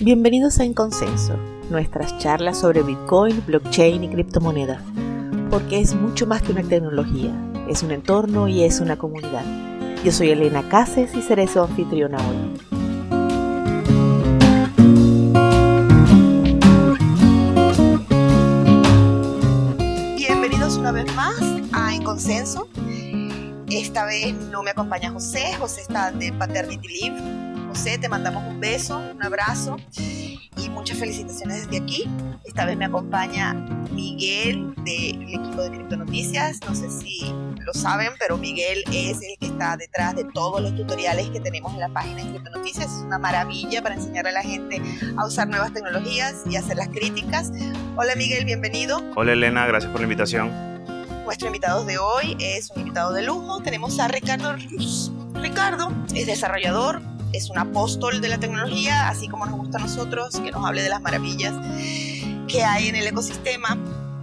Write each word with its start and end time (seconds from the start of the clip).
Bienvenidos 0.00 0.60
a 0.60 0.64
En 0.64 0.74
Consenso, 0.74 1.34
nuestras 1.70 2.16
charlas 2.18 2.60
sobre 2.60 2.84
Bitcoin, 2.84 3.44
blockchain 3.44 4.04
y 4.04 4.08
criptomonedas, 4.08 4.80
porque 5.50 5.80
es 5.80 5.96
mucho 5.96 6.24
más 6.24 6.40
que 6.40 6.52
una 6.52 6.62
tecnología, 6.62 7.34
es 7.68 7.82
un 7.82 7.90
entorno 7.90 8.46
y 8.46 8.62
es 8.62 8.78
una 8.78 8.96
comunidad. 8.96 9.44
Yo 10.04 10.12
soy 10.12 10.30
Elena 10.30 10.68
Cases 10.68 11.12
y 11.16 11.20
seré 11.20 11.48
su 11.48 11.60
anfitriona 11.60 12.18
hoy. 12.18 12.36
Bienvenidos 20.16 20.76
una 20.76 20.92
vez 20.92 21.12
más 21.16 21.40
a 21.72 21.92
En 21.92 22.04
Consenso. 22.04 22.68
Esta 23.68 24.04
vez 24.04 24.32
no 24.52 24.62
me 24.62 24.70
acompaña 24.70 25.10
José, 25.10 25.54
José 25.58 25.80
está 25.80 26.12
de 26.12 26.32
Paternity 26.34 26.86
Leave 26.86 27.47
José, 27.78 27.96
te 27.96 28.08
mandamos 28.08 28.42
un 28.42 28.58
beso, 28.58 28.98
un 28.98 29.22
abrazo 29.22 29.76
y 29.96 30.68
muchas 30.68 30.98
felicitaciones 30.98 31.62
desde 31.62 31.80
aquí. 31.80 32.10
Esta 32.44 32.64
vez 32.64 32.76
me 32.76 32.86
acompaña 32.86 33.54
Miguel 33.92 34.74
del 34.78 35.22
equipo 35.22 35.62
de 35.62 35.70
Criptonoticias. 35.70 36.58
No 36.66 36.74
sé 36.74 36.90
si 36.90 37.32
lo 37.60 37.72
saben, 37.72 38.08
pero 38.18 38.36
Miguel 38.36 38.82
es 38.92 39.22
el 39.22 39.38
que 39.38 39.46
está 39.46 39.76
detrás 39.76 40.16
de 40.16 40.24
todos 40.24 40.60
los 40.60 40.74
tutoriales 40.74 41.30
que 41.30 41.38
tenemos 41.38 41.72
en 41.72 41.78
la 41.78 41.88
página 41.90 42.24
de 42.24 42.30
Criptonoticias. 42.30 42.86
Es 42.86 43.02
una 43.04 43.20
maravilla 43.20 43.80
para 43.80 43.94
enseñarle 43.94 44.30
a 44.30 44.32
la 44.32 44.42
gente 44.42 44.82
a 45.16 45.24
usar 45.24 45.46
nuevas 45.46 45.72
tecnologías 45.72 46.42
y 46.50 46.56
hacer 46.56 46.78
las 46.78 46.88
críticas. 46.88 47.52
Hola 47.96 48.16
Miguel, 48.16 48.44
bienvenido. 48.44 49.00
Hola 49.14 49.34
Elena, 49.34 49.68
gracias 49.68 49.92
por 49.92 50.00
la 50.00 50.06
invitación. 50.06 50.50
Nuestro 51.24 51.46
invitado 51.46 51.84
de 51.84 51.98
hoy 51.98 52.36
es 52.40 52.72
un 52.72 52.80
invitado 52.80 53.12
de 53.12 53.22
lujo. 53.22 53.62
Tenemos 53.62 54.00
a 54.00 54.08
Ricardo 54.08 54.56
Ricardo 55.34 55.92
es 56.16 56.26
desarrollador, 56.26 57.00
es 57.32 57.50
un 57.50 57.58
apóstol 57.58 58.20
de 58.20 58.28
la 58.28 58.38
tecnología, 58.38 59.08
así 59.08 59.28
como 59.28 59.46
nos 59.46 59.56
gusta 59.56 59.78
a 59.78 59.82
nosotros, 59.82 60.40
que 60.40 60.50
nos 60.50 60.64
hable 60.64 60.82
de 60.82 60.88
las 60.88 61.00
maravillas 61.00 61.54
que 62.48 62.62
hay 62.64 62.88
en 62.88 62.96
el 62.96 63.06
ecosistema. 63.06 63.76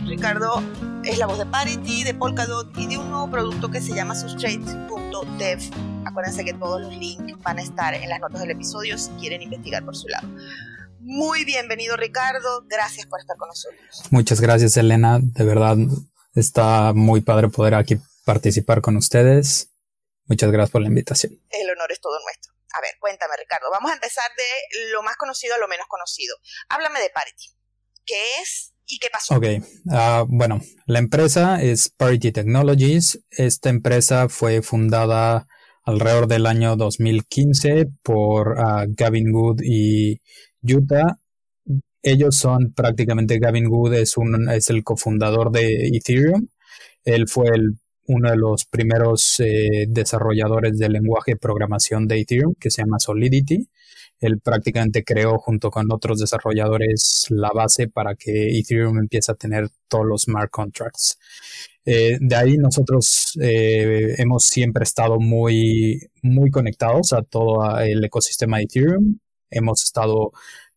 Ricardo 0.06 0.62
es 1.04 1.18
la 1.18 1.28
voz 1.28 1.38
de 1.38 1.46
Parity, 1.46 2.04
de 2.04 2.14
Polkadot 2.14 2.76
y 2.78 2.88
de 2.88 2.98
un 2.98 3.10
nuevo 3.10 3.30
producto 3.30 3.70
que 3.70 3.82
se 3.82 3.94
llama 3.94 4.16
Substrate.dev. 4.16 5.60
Acuérdense 6.06 6.46
que 6.46 6.54
todos 6.54 6.82
los 6.82 6.96
links 6.96 7.34
van 7.42 7.60
a 7.60 7.62
estar 7.62 7.94
en 7.94 8.10
las 8.10 8.20
notas 8.20 8.42
del 8.42 8.52
episodio 8.52 8.98
si 8.98 9.12
quieren 9.20 9.42
investigar 9.42 9.84
por 9.84 9.96
su 9.96 10.08
lado. 10.08 10.28
Muy 11.00 11.46
bienvenido 11.46 11.98
Ricardo, 11.98 12.64
gracias 12.68 13.06
por 13.06 13.20
estar 13.20 13.38
con 13.38 13.50
nosotros. 13.50 14.04
Muchas 14.10 14.42
gracias 14.42 14.76
Elena, 14.78 15.20
de 15.22 15.44
verdad 15.44 15.78
está 16.34 16.94
muy 16.94 17.22
padre 17.22 17.50
poder 17.50 17.76
aquí 17.76 17.98
participar 18.26 18.82
con 18.82 18.98
ustedes. 18.98 19.70
Muchas 20.26 20.52
gracias 20.52 20.72
por 20.72 20.82
la 20.82 20.88
invitación. 20.88 21.34
El 21.52 21.70
honor 21.70 21.92
es 21.92 22.02
todo 22.02 22.18
nuestro. 22.24 22.55
A 22.76 22.82
ver, 22.82 22.92
cuéntame, 23.00 23.34
Ricardo. 23.40 23.68
Vamos 23.72 23.90
a 23.90 23.94
empezar 23.94 24.30
de 24.36 24.90
lo 24.92 25.02
más 25.02 25.16
conocido 25.16 25.56
a 25.56 25.58
lo 25.58 25.68
menos 25.70 25.88
conocido. 25.88 26.36
Háblame 26.68 27.00
de 27.00 27.10
Parity. 27.10 27.46
¿Qué 28.06 28.22
es 28.42 28.74
y 28.86 29.00
qué 29.00 29.08
pasó? 29.10 29.36
Ok, 29.36 29.46
ah, 29.92 30.26
bueno, 30.28 30.60
la 30.86 31.00
empresa 31.00 31.62
es 31.62 31.90
Parity 31.90 32.34
Technologies. 32.34 33.22
Esta 33.32 33.70
empresa 33.70 34.28
fue 34.28 34.62
fundada 34.62 35.48
alrededor 35.84 36.28
del 36.28 36.48
año 36.48 36.76
2015 36.76 37.86
por 38.04 38.60
ah, 38.60 38.86
Gavin 38.90 39.32
Good 39.32 39.62
y 39.64 40.20
Utah. 40.62 41.18
Ellos 42.02 42.36
son 42.36 42.74
prácticamente, 42.74 43.40
Gavin 43.40 43.70
Good 43.70 43.94
es, 43.94 44.18
un, 44.18 44.50
es 44.50 44.70
el 44.70 44.84
cofundador 44.84 45.50
de 45.52 45.88
Ethereum. 45.94 46.50
Él 47.06 47.30
fue 47.30 47.48
el 47.54 47.80
uno 48.08 48.30
de 48.30 48.38
los 48.38 48.66
primeros 48.66 49.40
eh, 49.40 49.86
desarrolladores 49.88 50.78
del 50.78 50.94
lenguaje 50.94 51.32
de 51.34 51.38
programación 51.38 52.08
de 52.08 52.20
Ethereum, 52.20 52.54
que 52.60 52.72
se 52.72 52.82
llama 52.82 53.00
Solidity. 53.00 53.68
Él 54.20 54.40
prácticamente 54.40 55.04
creó 55.04 55.38
junto 55.38 55.70
con 55.70 55.92
otros 55.92 56.20
desarrolladores 56.20 57.26
la 57.30 57.52
base 57.54 57.88
para 57.88 58.16
que 58.16 58.58
Ethereum 58.58 59.00
empiece 59.00 59.32
a 59.32 59.36
tener 59.36 59.70
todos 59.88 60.06
los 60.06 60.22
smart 60.24 60.50
contracts. 60.52 61.18
Eh, 61.86 62.18
de 62.20 62.36
ahí 62.36 62.58
nosotros 62.58 63.38
eh, 63.42 64.16
hemos 64.18 64.46
siempre 64.46 64.84
estado 64.84 65.20
muy, 65.20 66.00
muy 66.24 66.50
conectados 66.50 67.14
a 67.14 67.22
todo 67.22 67.80
el 67.80 68.04
ecosistema 68.04 68.58
de 68.58 68.64
Ethereum. 68.64 69.20
Hemos 69.52 69.84
estado 69.84 70.32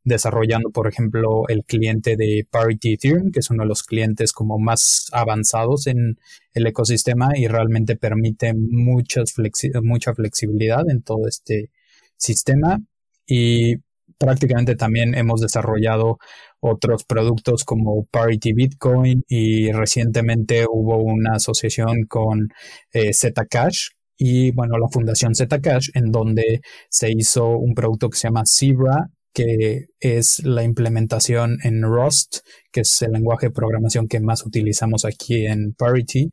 desarrollando, 0.09 0.71
por 0.71 0.89
ejemplo, 0.89 1.45
el 1.49 1.65
cliente 1.65 2.17
de 2.17 2.47
Parity 2.51 2.95
Ethereum, 2.95 3.31
que 3.31 3.41
es 3.41 3.51
uno 3.51 3.63
de 3.63 3.69
los 3.69 3.83
clientes 3.83 4.33
como 4.33 4.59
más 4.59 5.09
avanzados 5.13 5.87
en 5.87 6.19
el 6.55 6.67
ecosistema 6.67 7.31
y 7.37 7.47
realmente 7.47 7.97
permite 7.97 8.55
muchas 8.55 9.35
mucha 9.83 10.15
flexibilidad 10.15 10.89
en 10.91 11.03
todo 11.03 11.29
este 11.29 11.71
sistema. 12.17 12.81
Y 13.27 13.77
prácticamente 14.19 14.75
también 14.77 15.15
hemos 15.15 15.41
desarrollado 15.41 16.19
otros 16.61 17.05
productos 17.05 17.65
como 17.65 18.05
Parity 18.07 18.53
Bitcoin 18.53 19.25
y 19.29 19.71
recientemente 19.73 20.67
hubo 20.69 20.97
una 20.99 21.37
asociación 21.37 22.05
con 22.09 22.49
eh, 22.93 23.13
Zcash 23.13 23.91
y 24.17 24.51
bueno, 24.51 24.77
la 24.79 24.89
fundación 24.89 25.35
Zcash 25.35 25.91
en 25.95 26.11
donde 26.11 26.61
se 26.91 27.11
hizo 27.13 27.51
un 27.51 27.75
producto 27.75 28.11
que 28.11 28.19
se 28.19 28.27
llama 28.29 28.43
Zebra 28.45 29.09
que 29.33 29.87
es 30.01 30.41
la 30.45 30.63
implementación 30.63 31.59
en 31.63 31.83
Rust, 31.83 32.39
que 32.73 32.81
es 32.81 33.03
el 33.03 33.13
lenguaje 33.13 33.47
de 33.47 33.53
programación 33.53 34.09
que 34.09 34.21
más 34.21 34.45
utilizamos 34.45 35.05
aquí 35.05 35.47
en 35.47 35.75
Parity 35.75 36.31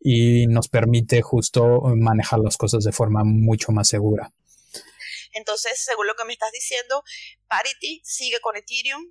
y 0.00 0.46
nos 0.46 0.68
permite 0.68 1.22
justo 1.22 1.82
manejar 1.96 2.40
las 2.40 2.56
cosas 2.56 2.84
de 2.84 2.92
forma 2.92 3.22
mucho 3.24 3.72
más 3.72 3.88
segura. 3.88 4.32
Entonces, 5.32 5.82
según 5.84 6.06
lo 6.06 6.14
que 6.14 6.24
me 6.24 6.32
estás 6.32 6.52
diciendo, 6.52 7.02
Parity 7.48 8.00
sigue 8.04 8.40
con 8.40 8.56
Ethereum, 8.56 9.04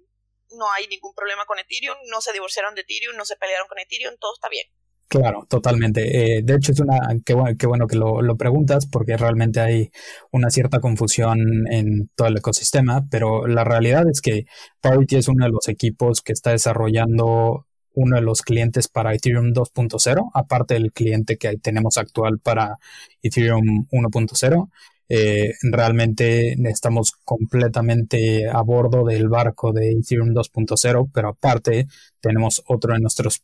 no 0.51 0.71
hay 0.71 0.87
ningún 0.87 1.13
problema 1.13 1.45
con 1.45 1.59
Ethereum, 1.59 1.97
no 2.09 2.21
se 2.21 2.33
divorciaron 2.33 2.75
de 2.75 2.81
Ethereum, 2.81 3.15
no 3.15 3.25
se 3.25 3.35
pelearon 3.35 3.67
con 3.67 3.79
Ethereum, 3.79 4.15
todo 4.19 4.33
está 4.33 4.49
bien. 4.49 4.67
Claro, 5.09 5.45
totalmente. 5.49 6.37
Eh, 6.37 6.41
de 6.43 6.55
hecho, 6.55 6.73
es 6.73 6.81
una 6.81 6.99
qué 7.25 7.33
bueno, 7.33 7.55
qué 7.57 7.65
bueno 7.65 7.87
que 7.87 7.95
lo, 7.95 8.35
preguntas 8.35 8.85
porque 8.87 9.15
realmente 9.15 9.61
hay 9.61 9.89
una 10.31 10.49
cierta 10.49 10.81
confusión 10.81 11.65
en 11.71 12.09
todo 12.15 12.27
el 12.27 12.35
ecosistema, 12.37 13.07
pero 13.09 13.47
la 13.47 13.63
realidad 13.63 14.03
es 14.09 14.19
que 14.21 14.45
Parity 14.81 15.15
es 15.15 15.29
uno 15.29 15.45
de 15.45 15.51
los 15.51 15.69
equipos 15.69 16.21
que 16.21 16.33
está 16.33 16.51
desarrollando 16.51 17.65
uno 17.93 18.17
de 18.17 18.21
los 18.21 18.41
clientes 18.41 18.89
para 18.89 19.13
Ethereum 19.13 19.53
2.0, 19.53 20.29
aparte 20.33 20.73
del 20.73 20.91
cliente 20.91 21.37
que 21.37 21.57
tenemos 21.57 21.97
actual 21.97 22.39
para 22.39 22.77
Ethereum 23.23 23.87
1.0. 23.89 24.69
Eh, 25.09 25.53
realmente 25.61 26.55
estamos 26.69 27.13
completamente 27.23 28.45
a 28.49 28.61
bordo 28.61 29.05
del 29.05 29.29
barco 29.29 29.71
de 29.71 29.91
Ethereum 29.91 30.33
2.0, 30.33 31.09
pero 31.13 31.29
aparte 31.29 31.87
tenemos 32.19 32.61
otro 32.67 32.93
de 32.93 32.99
nuestros 32.99 33.41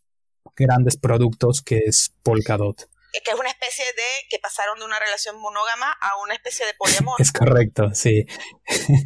grandes 0.56 0.98
productos 0.98 1.62
que 1.62 1.78
es 1.86 2.14
Polkadot. 2.24 2.90
Que 3.24 3.32
es 3.32 3.40
una 3.40 3.50
especie 3.50 3.86
de 3.86 4.28
que 4.30 4.40
pasaron 4.40 4.80
de 4.80 4.86
una 4.86 5.00
relación 5.00 5.40
monógama 5.40 5.92
a 6.02 6.18
una 6.24 6.34
especie 6.34 6.66
de 6.66 6.74
poliamor. 6.74 7.16
es 7.22 7.32
correcto, 7.32 7.94
sí. 7.94 8.26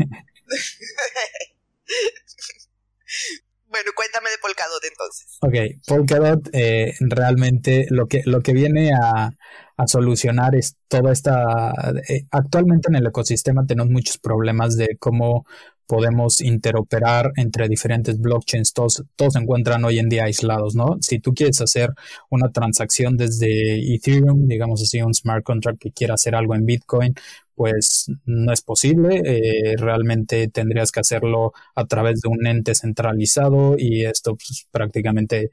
bueno, 3.66 3.92
cuéntame 3.96 4.30
de 4.30 4.38
Polkadot 4.38 4.84
entonces. 4.84 5.38
Ok, 5.42 5.56
Polkadot 5.86 6.50
eh, 6.54 6.94
realmente 7.02 7.88
lo 7.90 8.08
que, 8.08 8.24
lo 8.26 8.42
que 8.42 8.54
viene 8.54 8.92
a, 8.94 9.32
a 9.78 9.88
solucionar 9.88 10.56
es 10.56 10.78
toda 10.88 11.12
esta... 11.12 11.72
Eh, 12.08 12.26
actualmente 12.32 12.90
en 12.90 12.96
el 12.96 13.08
ecosistema 13.08 13.66
tenemos 13.66 13.92
muchos 13.92 14.18
problemas 14.18 14.76
de 14.76 14.98
cómo 14.98 15.46
podemos 15.88 16.42
interoperar 16.42 17.32
entre 17.38 17.68
diferentes 17.70 18.20
blockchains, 18.20 18.74
todos, 18.74 19.04
todos 19.16 19.34
se 19.34 19.40
encuentran 19.40 19.84
hoy 19.86 20.00
en 20.00 20.10
día 20.10 20.26
aislados, 20.26 20.76
¿no? 20.76 20.98
Si 21.02 21.20
tú 21.20 21.34
quieres 21.34 21.62
hacer 21.62 21.90
una 22.30 22.52
transacción 22.52 23.18
desde 23.18 23.96
Ethereum, 23.96 24.48
digamos 24.48 24.82
así, 24.82 25.02
un 25.02 25.14
smart 25.14 25.44
contract 25.44 25.80
que 25.80 25.92
quiera 25.92 26.16
hacer 26.16 26.36
algo 26.36 26.56
en 26.56 26.66
Bitcoin, 26.66 27.16
pues 27.56 28.12
no 28.26 28.54
es 28.54 28.62
posible. 28.62 29.22
Eh, 29.26 29.76
realmente 29.78 30.48
tendrías 30.50 30.92
que 30.92 31.00
hacerlo 31.00 31.54
a 31.76 31.86
través 31.86 32.22
de 32.22 32.30
un 32.30 32.46
ente 32.46 32.76
centralizado 32.76 33.76
y 33.80 34.06
esto 34.06 34.36
pues, 34.36 34.68
prácticamente 34.72 35.50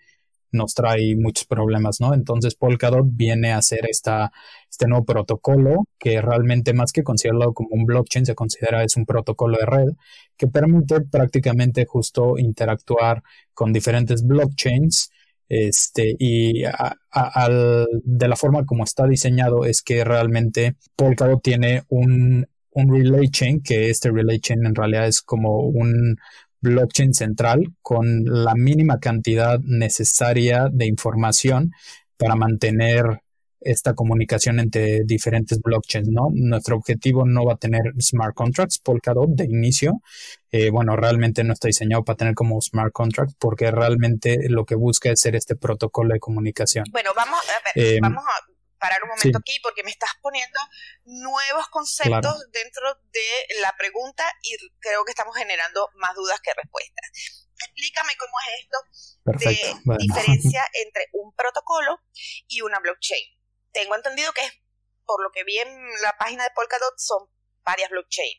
nos 0.55 0.75
trae 0.75 1.17
muchos 1.17 1.47
problemas, 1.47 2.01
¿no? 2.01 2.15
Entonces 2.15 2.55
Polkadot 2.55 3.07
viene 3.07 3.53
a 3.53 3.59
hacer 3.59 3.87
esta, 3.89 4.33
este 4.71 4.87
nuevo 4.87 5.05
protocolo 5.05 5.87
que 5.99 6.21
realmente 6.21 6.73
más 6.73 6.93
que 6.93 7.03
considerarlo 7.03 7.53
como 7.53 7.71
un 7.73 7.85
blockchain 7.85 8.27
se 8.27 8.35
considera 8.35 8.83
es 8.83 8.97
un 8.97 9.07
protocolo 9.07 9.59
de 9.59 9.67
red 9.67 9.89
que 10.37 10.49
permite 10.49 11.01
prácticamente 11.03 11.85
justo 11.87 12.39
interactuar 12.39 13.23
con 13.53 13.73
diferentes 13.73 14.27
blockchains 14.27 15.11
este, 15.49 16.17
y 16.19 16.63
de 16.63 18.29
la 18.29 18.37
forma 18.37 18.65
como 18.65 18.85
está 18.85 19.07
diseñado 19.07 19.65
es 19.65 19.83
que 19.83 20.03
realmente 20.03 20.77
Polkadot 20.97 21.43
tiene 21.43 21.85
un, 21.89 22.47
un 22.75 22.93
relay 22.93 23.29
chain, 23.29 23.63
que 23.63 23.91
este 23.91 24.11
relay 24.11 24.41
chain 24.41 24.65
en 24.67 24.75
realidad 24.75 25.07
es 25.07 25.23
como 25.23 25.61
un 25.61 26.17
blockchain 26.65 27.15
central 27.15 27.75
con 27.83 28.25
la 28.25 28.55
mínima 28.55 28.99
cantidad 28.99 29.61
necesaria 29.61 30.69
de 30.73 30.87
información 30.87 31.71
para 32.17 32.35
mantener 32.35 33.21
esta 33.61 33.95
comunicación 33.95 34.61
entre 34.61 35.05
diferentes 35.05 35.61
blockchains, 35.61 36.09
¿no? 36.09 36.29
Nuestro 36.33 36.77
objetivo 36.77 37.25
no 37.25 37.45
va 37.45 37.55
a 37.55 37.57
tener 37.57 37.81
smart 37.99 38.35
contracts, 38.35 38.79
Polkadot 38.79 39.31
de 39.31 39.45
inicio. 39.45 40.03
Eh, 40.51 40.71
bueno, 40.71 40.97
realmente 40.97 41.43
no 41.45 41.55
está 41.55 41.69
diseñado 41.69 42.05
para 42.05 42.17
tener 42.17 42.35
como 42.35 42.61
smart 42.61 42.93
contracts 42.93 43.35
porque 43.39 43.71
realmente 43.71 44.49
lo 44.49 44.65
que 44.65 44.75
busca 44.75 45.11
es 45.11 45.21
ser 45.21 45.35
este 45.35 45.57
protocolo 45.57 46.13
de 46.13 46.21
comunicación. 46.21 46.85
Bueno, 46.91 47.11
vamos 47.17 47.41
a 47.49 47.81
ver, 47.81 48.01
vamos 48.01 48.25
a 48.25 48.54
parar 48.85 49.03
un 49.03 49.09
momento 49.17 49.39
aquí 49.39 49.59
porque 49.63 49.83
me 49.83 49.91
estás 49.91 50.11
poniendo 50.21 50.61
nuevos 51.05 51.69
conceptos 51.69 52.37
dentro 52.53 52.95
de 53.13 53.61
la 53.63 53.75
pregunta 53.79 54.25
y 54.43 54.57
creo 54.79 55.07
que 55.07 55.13
estamos 55.13 55.35
generando 55.35 55.89
más 55.95 56.15
dudas 56.15 56.39
que 56.43 56.53
respuestas. 56.53 57.49
Explícame 57.65 58.13
cómo 58.21 58.37
es 58.45 58.61
esto 58.61 58.79
de 59.41 59.97
diferencia 59.97 60.63
entre 60.85 61.09
un 61.15 61.35
protocolo 61.35 61.97
y 62.47 62.61
una 62.61 62.79
blockchain. 62.81 63.25
Tengo 63.73 63.95
entendido 63.95 64.35
que 64.35 64.43
es, 64.43 64.53
por 65.07 65.23
lo 65.23 65.31
que 65.33 65.45
vi 65.45 65.57
en 65.57 65.73
la 66.03 66.19
página 66.19 66.45
de 66.45 66.51
Polkadot, 66.55 66.99
son 66.99 67.27
varias 67.65 67.89
blockchains. 67.89 68.37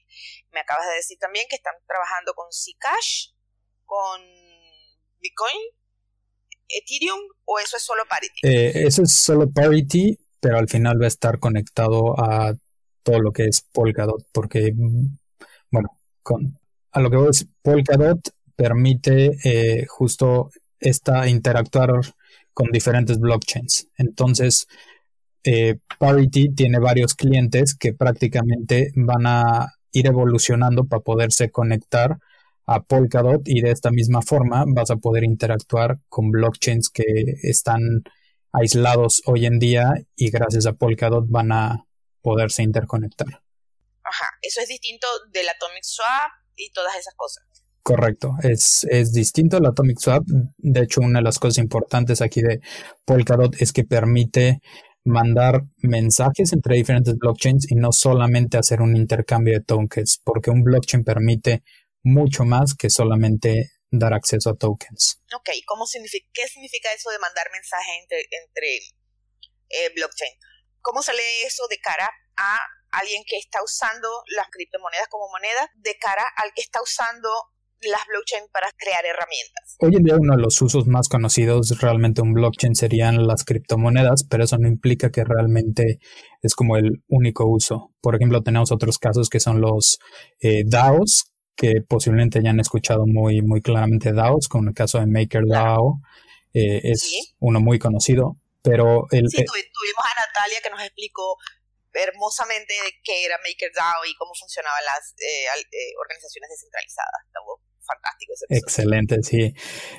Me 0.52 0.60
acabas 0.60 0.86
de 0.90 0.94
decir 0.94 1.18
también 1.18 1.48
que 1.50 1.56
están 1.56 1.74
trabajando 1.88 2.36
con 2.36 2.46
Zcash, 2.52 3.32
con 3.84 4.22
Bitcoin, 5.18 5.60
Ethereum, 6.68 7.20
o 7.46 7.58
eso 7.58 7.78
es 7.78 7.84
solo 7.84 8.04
Parity. 8.08 8.42
Eh, 8.44 8.86
eso 8.86 9.02
es 9.02 9.12
solo 9.12 9.52
Parity 9.52 10.20
pero 10.40 10.58
al 10.58 10.68
final 10.68 11.00
va 11.02 11.06
a 11.06 11.08
estar 11.10 11.40
conectado 11.40 12.20
a 12.20 12.54
todo 13.04 13.20
lo 13.20 13.32
que 13.32 13.46
es 13.46 13.62
Polkadot, 13.74 14.26
porque, 14.32 14.74
bueno, 15.72 15.90
con, 16.24 16.58
a 16.92 17.00
lo 17.00 17.10
que 17.10 17.18
voy 17.18 17.30
es 17.30 17.48
Polkadot 17.62 18.20
permite 18.56 19.38
eh, 19.44 19.86
justo 19.88 20.52
esta 20.80 21.28
interactuar 21.28 21.92
con 22.54 22.72
diferentes 22.72 23.20
blockchains. 23.20 23.88
Entonces, 23.98 24.68
eh, 25.44 25.78
Parity 26.00 26.56
tiene 26.56 26.80
varios 26.80 27.14
clientes 27.14 27.76
que 27.76 27.94
prácticamente 27.94 28.92
van 28.96 29.28
a 29.28 29.74
ir 29.92 30.08
evolucionando 30.08 30.86
para 30.86 31.02
poderse 31.02 31.52
conectar 31.52 32.18
a 32.66 32.82
Polkadot 32.82 33.48
y 33.48 33.62
de 33.62 33.72
esta 33.72 33.92
misma 33.92 34.22
forma 34.22 34.66
vas 34.68 34.90
a 34.90 34.98
poder 34.98 35.24
interactuar 35.24 36.00
con 36.10 36.32
blockchains 36.32 36.90
que 36.90 37.04
están 37.44 38.04
aislados 38.60 39.22
hoy 39.25 39.46
en 39.46 39.60
día 39.60 39.94
y 40.16 40.30
gracias 40.30 40.66
a 40.66 40.74
Polkadot 40.74 41.25
van 41.28 41.52
a 41.52 41.86
poderse 42.22 42.63
interconectar. 42.63 43.28
Ajá, 44.04 44.30
eso 44.42 44.62
es 44.62 44.68
distinto 44.68 45.07
del 45.31 45.48
Atomic 45.50 45.84
Swap 45.84 46.31
y 46.56 46.72
todas 46.72 46.96
esas 46.96 47.13
cosas. 47.16 47.44
Correcto, 47.81 48.36
es, 48.42 48.86
es 48.90 49.13
distinto 49.13 49.57
al 49.57 49.66
Atomic 49.68 50.00
Swap. 50.00 50.24
De 50.57 50.81
hecho, 50.81 51.02
una 51.02 51.19
de 51.19 51.24
las 51.24 51.38
cosas 51.38 51.60
importantes 51.60 52.22
aquí 52.22 52.42
de 52.42 52.60
Polkadot 53.06 53.62
es 53.62 53.72
que 53.72 53.84
permite 53.84 54.62
mandar 55.04 55.62
mensajes 55.78 56.51
entre 56.51 56.78
diferentes 56.78 57.16
blockchains 57.16 57.72
y 57.72 57.75
no 57.75 57.92
solamente 57.92 58.58
hacer 58.58 58.81
un 58.81 58.98
intercambio 58.98 59.54
de 59.54 59.63
tokens, 59.63 60.19
porque 60.24 60.50
un 60.50 60.63
blockchain 60.63 61.04
permite 61.04 61.62
mucho 62.04 62.44
más 62.44 62.74
que 62.74 62.90
solamente 62.90 63.72
dar 64.00 64.14
acceso 64.14 64.50
a 64.50 64.56
tokens. 64.56 65.20
Ok, 65.34 65.50
¿Cómo 65.66 65.86
significa, 65.86 66.28
¿qué 66.34 66.48
significa 66.48 66.92
eso 66.94 67.10
de 67.10 67.20
mandar 67.20 67.48
mensajes 67.52 67.96
entre, 68.02 68.20
entre 68.44 68.78
eh, 69.70 69.90
blockchain? 69.96 70.34
¿Cómo 70.82 71.02
se 71.02 71.14
lee 71.14 71.46
eso 71.46 71.68
de 71.68 71.80
cara 71.80 72.10
a 72.38 72.60
alguien 72.92 73.24
que 73.28 73.38
está 73.38 73.60
usando 73.64 74.08
las 74.36 74.48
criptomonedas 74.50 75.08
como 75.10 75.30
moneda, 75.30 75.70
de 75.76 75.98
cara 76.00 76.24
al 76.38 76.54
que 76.54 76.62
está 76.62 76.82
usando 76.82 77.30
las 77.82 78.02
blockchain 78.08 78.46
para 78.52 78.68
crear 78.78 79.06
herramientas. 79.06 79.76
Hoy 79.80 79.96
en 79.96 80.04
día 80.04 80.16
uno 80.18 80.36
de 80.36 80.42
los 80.42 80.62
usos 80.62 80.88
más 80.88 81.08
conocidos 81.08 81.78
realmente 81.82 82.22
un 82.22 82.34
blockchain 82.34 82.76
serían 82.76 83.28
las 83.28 83.44
criptomonedas, 83.44 84.24
pero 84.30 84.44
eso 84.44 84.58
no 84.58 84.68
implica 84.68 85.12
que 85.12 85.24
realmente 85.24 86.00
es 86.42 86.56
como 86.56 86.78
el 86.78 87.04
único 87.08 87.46
uso. 87.46 87.92
Por 88.02 88.16
ejemplo, 88.16 88.42
tenemos 88.42 88.72
otros 88.72 88.98
casos 88.98 89.30
que 89.30 89.40
son 89.40 89.62
los 89.62 90.00
eh, 90.40 90.64
DAOs, 90.66 91.26
que 91.56 91.81
posiblemente 91.88 92.42
ya 92.44 92.50
han 92.50 92.60
escuchado 92.60 93.06
muy, 93.07 93.42
muy 93.42 93.62
claramente 93.62 94.12
DAOs, 94.12 94.48
como 94.48 94.69
el 94.69 94.75
caso 94.75 95.00
de 95.00 95.07
MakerDAO, 95.07 96.00
eh, 96.54 96.81
es 96.84 97.34
uno 97.40 97.60
muy 97.60 97.80
conocido, 97.80 98.38
pero... 98.62 99.07
El, 99.12 99.30
sí, 99.30 99.44
tuvimos 99.44 100.04
a 100.04 100.28
Natalia 100.28 100.60
que 100.63 100.69
nos 100.69 100.81
explicó 100.81 101.38
hermosamente 101.94 102.74
qué 103.04 103.25
era 103.25 103.38
MakerDAO 103.38 104.06
y 104.10 104.16
cómo 104.16 104.34
funcionaban 104.38 104.84
las 104.84 105.13
eh, 105.18 105.48
eh, 105.72 105.94
organizaciones 105.98 106.50
descentralizadas. 106.50 107.24
Estuvo 107.28 107.62
fantástico 107.86 108.34
ese 108.34 108.46
Excelente, 108.50 109.24
sí. 109.24 109.54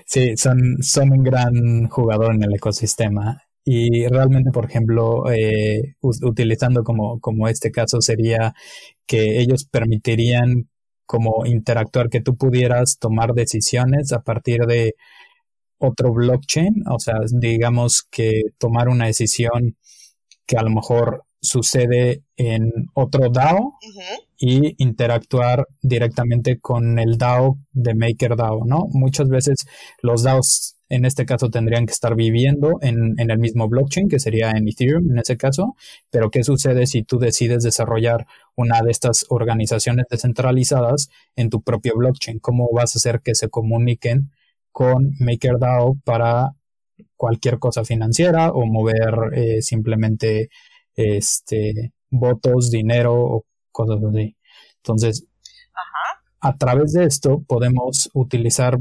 Sí, 0.04 0.36
son, 0.36 0.76
son 0.82 1.12
un 1.12 1.22
gran 1.22 1.88
jugador 1.88 2.34
en 2.34 2.42
el 2.42 2.54
ecosistema. 2.54 3.42
Y 3.64 4.06
realmente, 4.06 4.50
por 4.52 4.66
ejemplo, 4.66 5.24
utilizando 6.02 6.84
como, 6.84 7.18
como 7.20 7.48
este 7.48 7.72
caso 7.72 8.00
sería 8.00 8.54
que 9.06 9.40
ellos 9.40 9.64
permitirían 9.64 10.68
como 11.06 11.46
interactuar, 11.46 12.08
que 12.10 12.20
tú 12.20 12.36
pudieras 12.36 12.98
tomar 12.98 13.34
decisiones 13.34 14.12
a 14.12 14.20
partir 14.22 14.66
de 14.66 14.94
otro 15.78 16.12
blockchain, 16.12 16.84
o 16.90 16.98
sea, 16.98 17.16
digamos 17.30 18.02
que 18.10 18.42
tomar 18.58 18.88
una 18.88 19.06
decisión 19.06 19.76
que 20.46 20.56
a 20.56 20.62
lo 20.62 20.70
mejor 20.70 21.25
sucede 21.46 22.22
en 22.36 22.70
otro 22.94 23.30
DAO 23.30 23.74
y 24.38 24.74
interactuar 24.82 25.66
directamente 25.82 26.58
con 26.58 26.98
el 26.98 27.16
DAO 27.16 27.58
de 27.72 27.94
MakerDAO, 27.94 28.64
¿no? 28.66 28.86
Muchas 28.90 29.28
veces 29.28 29.66
los 30.02 30.22
DAOs 30.22 30.76
en 30.88 31.04
este 31.04 31.26
caso 31.26 31.50
tendrían 31.50 31.86
que 31.86 31.92
estar 31.92 32.14
viviendo 32.14 32.78
en, 32.80 33.14
el 33.18 33.38
mismo 33.38 33.68
blockchain, 33.68 34.08
que 34.08 34.20
sería 34.20 34.50
en 34.50 34.68
Ethereum 34.68 35.10
en 35.10 35.18
ese 35.18 35.36
caso, 35.36 35.74
pero 36.10 36.30
¿qué 36.30 36.44
sucede 36.44 36.86
si 36.86 37.02
tú 37.02 37.18
decides 37.18 37.64
desarrollar 37.64 38.26
una 38.54 38.82
de 38.82 38.92
estas 38.92 39.26
organizaciones 39.28 40.06
descentralizadas 40.08 41.08
en 41.34 41.50
tu 41.50 41.62
propio 41.62 41.94
blockchain? 41.96 42.38
¿Cómo 42.38 42.68
vas 42.72 42.94
a 42.94 42.98
hacer 42.98 43.20
que 43.20 43.34
se 43.34 43.48
comuniquen 43.48 44.30
con 44.70 45.16
MakerDAO 45.18 45.96
para 46.04 46.52
cualquier 47.16 47.58
cosa 47.58 47.84
financiera 47.84 48.50
o 48.50 48.64
mover 48.66 49.14
eh, 49.34 49.62
simplemente 49.62 50.50
este, 50.96 51.92
votos, 52.10 52.70
dinero 52.70 53.14
o 53.14 53.44
cosas 53.70 54.02
así? 54.02 54.36
Entonces, 54.78 55.26
a 56.40 56.56
través 56.56 56.92
de 56.92 57.04
esto 57.04 57.42
podemos 57.46 58.10
utilizar 58.14 58.78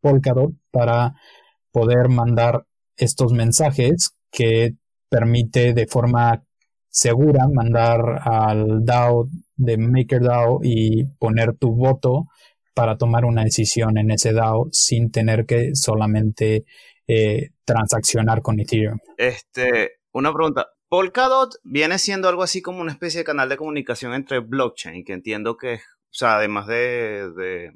Polkadot 0.00 0.52
para 0.70 1.14
poder 1.72 2.08
mandar 2.08 2.64
estos 2.96 3.32
mensajes 3.32 4.14
que 4.30 4.74
permite 5.08 5.72
de 5.72 5.86
forma 5.86 6.42
segura 6.88 7.46
mandar 7.52 8.00
al 8.22 8.84
DAO 8.84 9.28
de 9.56 9.76
MakerDAO 9.76 10.60
y 10.62 11.04
poner 11.18 11.56
tu 11.56 11.74
voto 11.74 12.26
para 12.74 12.96
tomar 12.96 13.24
una 13.24 13.44
decisión 13.44 13.98
en 13.98 14.10
ese 14.10 14.32
DAO 14.32 14.68
sin 14.72 15.10
tener 15.10 15.46
que 15.46 15.74
solamente 15.74 16.64
eh, 17.06 17.50
transaccionar 17.64 18.42
con 18.42 18.60
Ethereum. 18.60 18.98
Este, 19.16 19.92
una 20.12 20.32
pregunta. 20.32 20.66
Polkadot 20.96 21.56
viene 21.62 21.98
siendo 21.98 22.26
algo 22.26 22.42
así 22.42 22.62
como 22.62 22.80
una 22.80 22.90
especie 22.90 23.20
de 23.20 23.24
canal 23.24 23.50
de 23.50 23.58
comunicación 23.58 24.14
entre 24.14 24.38
blockchain, 24.38 25.04
que 25.04 25.12
entiendo 25.12 25.58
que, 25.58 25.74
o 25.74 25.78
sea, 26.10 26.36
además 26.36 26.66
de 26.68 27.70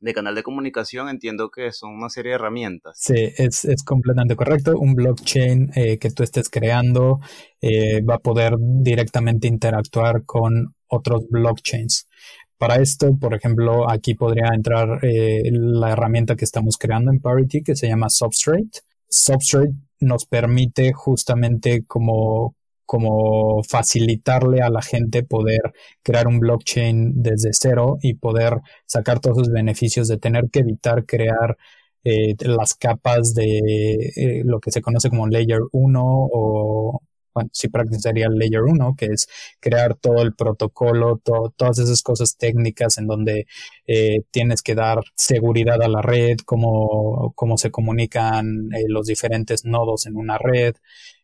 de 0.00 0.14
canal 0.14 0.34
de 0.34 0.42
comunicación, 0.42 1.10
entiendo 1.10 1.50
que 1.50 1.72
son 1.72 1.90
una 1.90 2.08
serie 2.08 2.30
de 2.30 2.36
herramientas. 2.36 2.96
Sí, 2.98 3.32
es, 3.36 3.66
completamente 3.84 4.34
correcto. 4.34 4.78
Un 4.78 4.94
blockchain 4.94 5.72
eh, 5.74 5.98
que 5.98 6.10
tú 6.10 6.22
estés 6.22 6.48
creando 6.48 7.20
eh, 7.60 8.00
va 8.00 8.14
a 8.14 8.20
poder 8.20 8.54
directamente 8.58 9.46
interactuar 9.46 10.24
con 10.24 10.74
otros 10.86 11.28
blockchains. 11.28 12.08
Para 12.56 12.76
esto, 12.76 13.14
por 13.20 13.34
ejemplo, 13.34 13.90
aquí 13.90 14.14
podría 14.14 14.54
entrar 14.54 15.04
eh, 15.04 15.42
la 15.52 15.90
herramienta 15.90 16.34
que 16.34 16.46
estamos 16.46 16.78
creando 16.78 17.10
en 17.10 17.20
Parity 17.20 17.62
que 17.62 17.76
se 17.76 17.88
llama 17.88 18.08
Substrate. 18.08 18.80
Substrate 19.06 19.74
nos 20.00 20.26
permite 20.26 20.92
justamente 20.92 21.84
como 21.86 22.54
como 22.88 23.62
facilitarle 23.64 24.62
a 24.62 24.70
la 24.70 24.80
gente 24.80 25.22
poder 25.22 25.60
crear 26.02 26.26
un 26.26 26.40
blockchain 26.40 27.22
desde 27.22 27.50
cero 27.52 27.98
y 28.00 28.14
poder 28.14 28.62
sacar 28.86 29.20
todos 29.20 29.36
los 29.36 29.50
beneficios 29.50 30.08
de 30.08 30.16
tener 30.16 30.48
que 30.50 30.60
evitar 30.60 31.04
crear 31.04 31.58
eh, 32.04 32.34
las 32.40 32.74
capas 32.74 33.34
de 33.34 33.58
eh, 34.16 34.42
lo 34.44 34.60
que 34.60 34.70
se 34.70 34.80
conoce 34.80 35.10
como 35.10 35.26
layer 35.28 35.60
1 35.72 36.02
o, 36.02 37.02
bueno, 37.34 37.50
sí 37.52 37.68
prácticamente 37.68 38.08
sería 38.08 38.26
el 38.26 38.38
layer 38.38 38.62
1, 38.62 38.94
que 38.96 39.06
es 39.06 39.28
crear 39.60 39.94
todo 39.94 40.22
el 40.22 40.34
protocolo, 40.34 41.20
todas 41.24 41.78
esas 41.78 42.02
cosas 42.02 42.36
técnicas 42.36 42.98
en 42.98 43.06
donde 43.06 43.46
eh, 43.86 44.22
tienes 44.30 44.62
que 44.62 44.74
dar 44.74 45.00
seguridad 45.14 45.82
a 45.82 45.88
la 45.88 46.02
red, 46.02 46.38
cómo, 46.44 47.32
cómo 47.34 47.58
se 47.58 47.70
comunican 47.70 48.68
los 48.88 49.06
diferentes 49.06 49.64
nodos 49.64 50.06
en 50.06 50.16
una 50.16 50.38
red, 50.38 50.74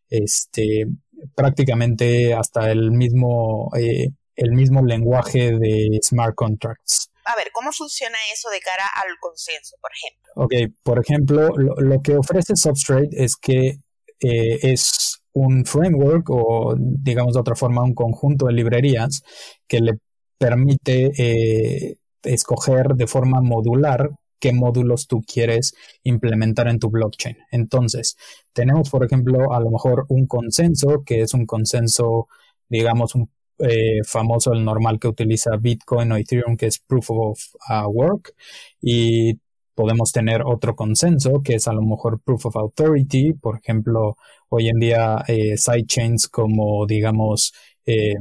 este, 0.08 0.86
prácticamente 1.34 2.34
hasta 2.34 2.70
el 2.70 2.90
mismo, 2.90 3.70
eh, 3.76 4.10
el 4.36 4.52
mismo 4.52 4.84
lenguaje 4.84 5.52
de 5.52 5.98
smart 6.02 6.34
contracts. 6.34 7.10
A 7.26 7.36
ver, 7.36 7.50
¿cómo 7.52 7.72
funciona 7.72 8.16
eso 8.32 8.50
de 8.50 8.60
cara 8.60 8.84
al 9.02 9.18
consenso, 9.18 9.76
por 9.80 9.90
ejemplo? 9.92 10.32
Ok, 10.36 10.74
por 10.82 10.98
ejemplo, 10.98 11.48
lo, 11.56 12.02
que 12.02 12.16
ofrece 12.16 12.54
Substrate 12.54 13.08
es 13.12 13.36
que 13.36 13.78
eh, 14.20 14.58
es 14.62 15.22
un 15.34 15.64
framework 15.66 16.30
o, 16.30 16.74
digamos 16.78 17.34
de 17.34 17.40
otra 17.40 17.54
forma, 17.54 17.82
un 17.82 17.94
conjunto 17.94 18.46
de 18.46 18.54
librerías 18.54 19.22
que 19.68 19.80
le 19.80 19.98
permite 20.38 21.12
eh, 21.18 21.96
escoger 22.22 22.94
de 22.94 23.06
forma 23.06 23.40
modular 23.40 24.10
qué 24.38 24.52
módulos 24.52 25.06
tú 25.06 25.22
quieres 25.22 25.74
implementar 26.02 26.68
en 26.68 26.78
tu 26.78 26.90
blockchain. 26.90 27.36
Entonces, 27.50 28.16
tenemos, 28.52 28.90
por 28.90 29.04
ejemplo, 29.04 29.52
a 29.52 29.60
lo 29.60 29.70
mejor 29.70 30.06
un 30.08 30.26
consenso, 30.26 31.02
que 31.04 31.22
es 31.22 31.34
un 31.34 31.46
consenso, 31.46 32.28
digamos, 32.68 33.14
un 33.14 33.30
eh, 33.58 34.02
famoso, 34.04 34.52
el 34.52 34.64
normal 34.64 34.98
que 34.98 35.08
utiliza 35.08 35.56
Bitcoin 35.56 36.12
o 36.12 36.16
Ethereum, 36.16 36.56
que 36.56 36.66
es 36.66 36.78
Proof 36.78 37.10
of 37.10 37.40
uh, 37.70 37.88
Work. 37.88 38.34
Y 38.82 39.40
podemos 39.74 40.12
tener 40.12 40.42
otro 40.42 40.74
consenso, 40.76 41.42
que 41.42 41.54
es 41.56 41.68
a 41.68 41.72
lo 41.72 41.82
mejor 41.82 42.20
Proof 42.20 42.46
of 42.46 42.56
Authority. 42.56 43.34
Por 43.34 43.58
ejemplo, 43.58 44.16
hoy 44.48 44.68
en 44.68 44.78
día 44.78 45.24
eh, 45.28 45.56
sidechains 45.56 46.28
como, 46.28 46.86
digamos, 46.86 47.52
eh, 47.86 48.14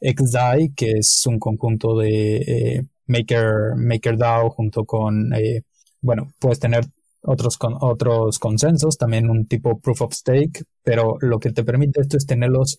XDAI, 0.00 0.72
que 0.74 0.92
es 0.92 1.26
un 1.26 1.38
conjunto 1.38 1.98
de 1.98 2.36
eh, 2.36 2.82
Maker, 3.06 3.76
MakerDAO 3.76 4.50
junto 4.50 4.84
con, 4.84 5.32
eh, 5.34 5.62
bueno, 6.00 6.32
puedes 6.38 6.58
tener 6.58 6.84
otros, 7.22 7.56
con, 7.58 7.74
otros 7.80 8.38
consensos, 8.38 8.98
también 8.98 9.30
un 9.30 9.46
tipo 9.46 9.78
proof 9.78 10.02
of 10.02 10.12
stake, 10.12 10.64
pero 10.82 11.16
lo 11.20 11.38
que 11.38 11.52
te 11.52 11.64
permite 11.64 12.00
esto 12.00 12.16
es 12.16 12.26
tenerlos 12.26 12.78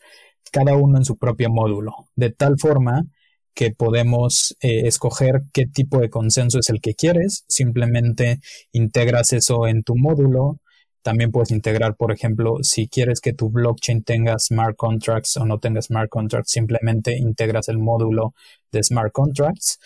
cada 0.52 0.76
uno 0.76 0.98
en 0.98 1.06
su 1.06 1.18
propio 1.18 1.50
módulo, 1.50 1.94
de 2.16 2.32
tal 2.32 2.60
forma 2.60 3.06
que 3.54 3.72
podemos 3.72 4.56
eh, 4.62 4.88
escoger 4.88 5.42
qué 5.54 5.66
tipo 5.66 6.00
de 6.00 6.10
consenso 6.10 6.60
es 6.60 6.70
el 6.70 6.82
que 6.82 6.96
quieres, 6.96 7.46
simplemente 7.48 8.40
integras 8.72 9.34
eso 9.34 9.68
en 9.68 9.84
tu 9.84 9.96
módulo, 9.96 10.58
también 11.04 11.32
puedes 11.32 11.52
integrar, 11.52 11.96
por 11.96 12.12
ejemplo, 12.12 12.58
si 12.64 12.88
quieres 12.88 13.20
que 13.20 13.34
tu 13.34 13.50
blockchain 13.50 14.04
tenga 14.04 14.40
smart 14.40 14.76
contracts 14.78 15.36
o 15.38 15.46
no 15.46 15.60
tenga 15.60 15.82
smart 15.82 16.10
contracts, 16.10 16.52
simplemente 16.52 17.18
integras 17.18 17.68
el 17.68 17.78
módulo 17.78 18.34
de 18.72 18.82
smart 18.84 19.12
contracts. 19.12 19.80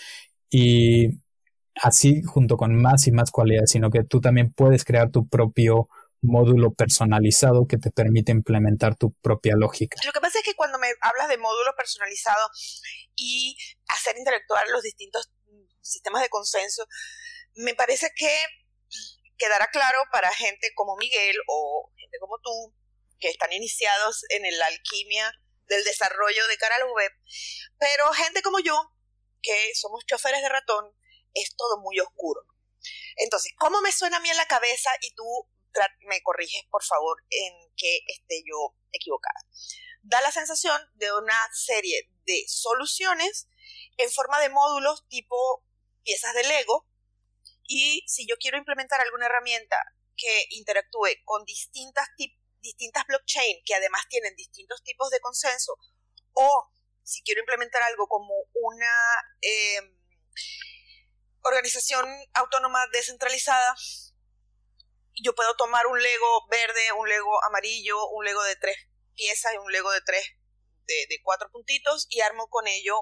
Y 0.50 1.20
así 1.82 2.22
junto 2.24 2.56
con 2.56 2.76
más 2.76 3.08
y 3.08 3.12
más 3.12 3.32
cualidades, 3.32 3.72
sino 3.72 3.90
que 3.90 4.04
tú 4.04 4.22
también 4.22 4.54
puedes 4.54 4.86
crear 4.86 5.10
tu 5.10 5.28
propio 5.28 5.90
módulo 6.22 6.74
personalizado 6.74 7.68
que 7.68 7.78
te 7.78 7.92
permite 7.92 8.32
implementar 8.32 8.96
tu 8.96 9.14
propia 9.22 9.56
lógica. 9.56 9.98
Lo 10.06 10.12
que 10.12 10.22
pasa 10.22 10.40
es 10.40 10.46
que 10.46 10.56
cuando 10.56 10.78
me 10.80 10.88
hablas 11.02 11.30
de 11.30 11.38
módulo 11.38 11.72
personalizado 11.76 12.42
y 13.18 13.58
hacer 13.88 14.18
interactuar 14.18 14.68
los 14.70 14.84
distintos 14.84 15.30
sistemas 15.82 16.22
de 16.22 16.30
consenso, 16.30 16.86
me 17.56 17.76
parece 17.76 18.12
que 18.16 18.46
quedará 19.38 19.68
claro 19.68 20.00
para 20.12 20.34
gente 20.34 20.72
como 20.76 20.96
Miguel 20.96 21.36
o 21.48 21.92
gente 21.98 22.18
como 22.20 22.40
tú, 22.40 22.74
que 23.20 23.30
están 23.30 23.52
iniciados 23.52 24.24
en 24.30 24.44
la 24.58 24.66
alquimia 24.68 25.34
del 25.68 25.84
desarrollo 25.84 26.48
de 26.48 26.58
cara 26.58 26.76
al 26.76 26.90
web, 26.92 27.12
pero 27.80 28.12
gente 28.14 28.42
como 28.42 28.60
yo, 28.60 28.80
que 29.42 29.72
somos 29.76 30.06
choferes 30.06 30.42
de 30.42 30.50
ratón, 30.50 30.94
es 31.34 31.56
todo 31.56 31.80
muy 31.82 32.00
oscuro. 32.00 32.42
Entonces, 33.18 33.52
¿cómo 33.58 33.82
me 33.82 33.92
suena 33.92 34.18
a 34.18 34.20
mí 34.20 34.30
en 34.30 34.38
la 34.38 34.48
cabeza 34.48 34.90
y 35.02 35.14
tú 35.14 35.24
me 36.08 36.22
corriges, 36.22 36.64
por 36.70 36.84
favor, 36.84 37.22
en 37.30 37.54
que 37.76 38.00
esté 38.08 38.44
yo 38.46 38.76
equivocada? 38.92 39.40
Da 40.02 40.22
la 40.22 40.32
sensación 40.32 40.80
de 40.96 41.12
una 41.12 41.38
serie 41.54 42.10
de 42.28 42.44
soluciones 42.48 43.48
en 43.98 44.12
forma 44.12 44.40
de 44.40 44.50
módulos 44.50 45.08
tipo 45.08 45.64
piezas 46.04 46.34
de 46.36 46.44
Lego, 46.44 46.88
y 47.68 48.04
si 48.08 48.28
yo 48.28 48.36
quiero 48.40 48.58
implementar 48.58 49.02
alguna 49.02 49.26
herramienta 49.26 49.78
que 50.16 50.46
interactúe 50.52 51.10
con 51.26 51.44
distintas, 51.46 52.08
distintas 52.62 53.06
blockchain 53.08 53.62
que 53.66 53.76
además 53.76 54.04
tienen 54.10 54.36
distintos 54.36 54.84
tipos 54.84 55.10
de 55.10 55.20
consenso, 55.20 55.76
o 56.34 56.70
si 57.04 57.24
quiero 57.24 57.42
implementar 57.42 57.82
algo 57.84 58.08
como 58.08 58.34
una 58.54 58.94
em, 59.42 59.98
organización 61.42 62.06
autónoma 62.34 62.86
descentralizada, 62.92 63.76
yo 65.24 65.34
puedo 65.34 65.56
tomar 65.56 65.88
un 65.88 66.02
Lego 66.02 66.48
verde, 66.50 66.92
un 66.94 67.10
Lego 67.10 67.44
amarillo, 67.46 68.10
un 68.10 68.26
Lego 68.26 68.44
de 68.44 68.56
tres 68.56 68.78
piezas 69.16 69.54
y 69.54 69.58
un 69.58 69.72
Lego 69.72 69.92
de 69.92 70.02
tres, 70.02 70.26
de, 70.88 71.20
cuatro 71.24 71.50
puntitos 71.52 72.08
y 72.10 72.22
armo 72.22 72.48
con 72.50 72.68
ello 72.68 72.96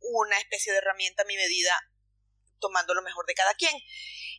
una 0.00 0.38
especie 0.38 0.72
de 0.72 0.78
herramienta 0.78 1.22
a 1.22 1.26
mi 1.26 1.36
medida 1.36 1.72
tomando 2.58 2.94
lo 2.94 3.02
mejor 3.02 3.26
de 3.26 3.34
cada 3.34 3.54
quien. 3.54 3.72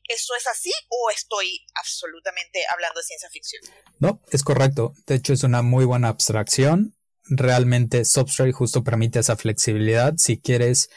¿Eso 0.08 0.36
es 0.36 0.48
así 0.48 0.72
o 0.90 1.10
estoy 1.10 1.66
absolutamente 1.76 2.60
hablando 2.72 3.00
de 3.00 3.04
ciencia 3.04 3.30
ficción? 3.30 3.62
No, 4.00 4.22
es 4.32 4.44
correcto. 4.44 4.94
De 5.06 5.16
hecho, 5.16 5.34
es 5.34 5.44
una 5.44 5.62
muy 5.62 5.86
buena 5.86 6.10
abstracción. 6.10 6.96
Realmente 7.24 8.06
Substrate 8.06 8.52
justo 8.52 8.84
permite 8.84 9.20
esa 9.20 9.38
flexibilidad. 9.38 10.14
Si 10.18 10.40
quieres 10.40 10.90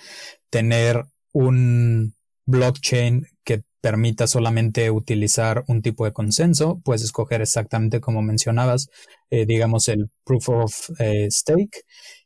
tener 0.50 1.04
un 1.32 2.14
blockchain 2.46 3.26
que 3.44 3.62
permita 3.80 4.26
solamente 4.26 4.90
utilizar 4.90 5.64
un 5.68 5.82
tipo 5.82 6.06
de 6.06 6.12
consenso, 6.12 6.80
puedes 6.82 7.02
escoger 7.02 7.42
exactamente 7.42 8.00
como 8.00 8.22
mencionabas, 8.22 8.88
eh, 9.30 9.44
digamos 9.44 9.88
el 9.88 10.10
proof 10.24 10.48
of 10.48 10.90
eh, 10.98 11.28
stake 11.30 11.83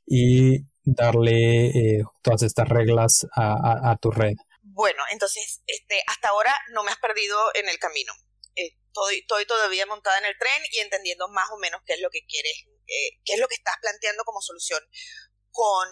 y 0.09 0.61
darle 0.85 1.67
eh, 1.67 2.03
todas 2.23 2.43
estas 2.43 2.69
reglas 2.69 3.27
a 3.35 3.97
tu 4.01 4.11
red. 4.11 4.35
Bueno, 4.79 5.03
entonces, 5.11 5.61
este, 5.67 6.05
hasta 6.07 6.29
ahora 6.29 6.55
no 6.71 6.85
me 6.85 6.93
has 6.93 6.99
perdido 6.99 7.37
en 7.55 7.69
el 7.69 7.81
camino. 7.81 8.13
estoy, 8.55 9.19
estoy, 9.19 9.45
todavía 9.45 9.87
montada 9.87 10.19
en 10.19 10.27
el 10.27 10.39
tren 10.39 10.63
y 10.71 10.79
entendiendo 10.79 11.27
más 11.31 11.51
o 11.51 11.59
menos 11.59 11.83
qué 11.85 11.95
es 11.95 12.01
lo 12.01 12.11
que 12.11 12.25
quieres, 12.27 12.65
eh, 12.87 13.19
qué 13.25 13.33
es 13.33 13.41
lo 13.41 13.49
que 13.49 13.57
estás 13.57 13.75
planteando 13.83 14.23
como 14.23 14.41
solución 14.41 14.81
con 15.51 15.89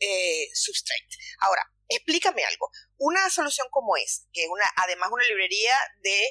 eh, 0.00 0.48
Substrate. 0.54 1.14
Ahora, 1.40 1.62
explícame 1.88 2.42
algo. 2.44 2.70
Una 2.96 3.28
solución 3.28 3.68
como 3.70 3.98
es, 3.98 4.26
que 4.32 4.44
es 4.44 4.48
una, 4.48 4.64
además 4.76 5.10
una 5.12 5.24
librería 5.24 5.76
de 6.00 6.28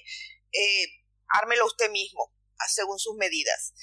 eh, 0.54 0.88
ármelo 1.28 1.68
usted 1.68 1.92
mismo, 1.92 2.34
según 2.68 2.98
sus 2.98 3.16
medidas, 3.16 3.76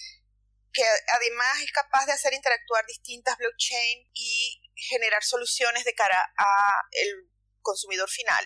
que 0.72 0.84
además 1.14 1.60
es 1.62 1.72
capaz 1.72 2.06
de 2.06 2.12
hacer 2.12 2.34
interactuar 2.34 2.84
distintas 2.86 3.36
blockchain 3.38 4.10
y 4.14 4.60
generar 4.74 5.22
soluciones 5.24 5.84
de 5.84 5.94
cara 5.94 6.32
a 6.36 6.82
el 6.92 7.30
consumidor 7.62 8.08
final. 8.08 8.44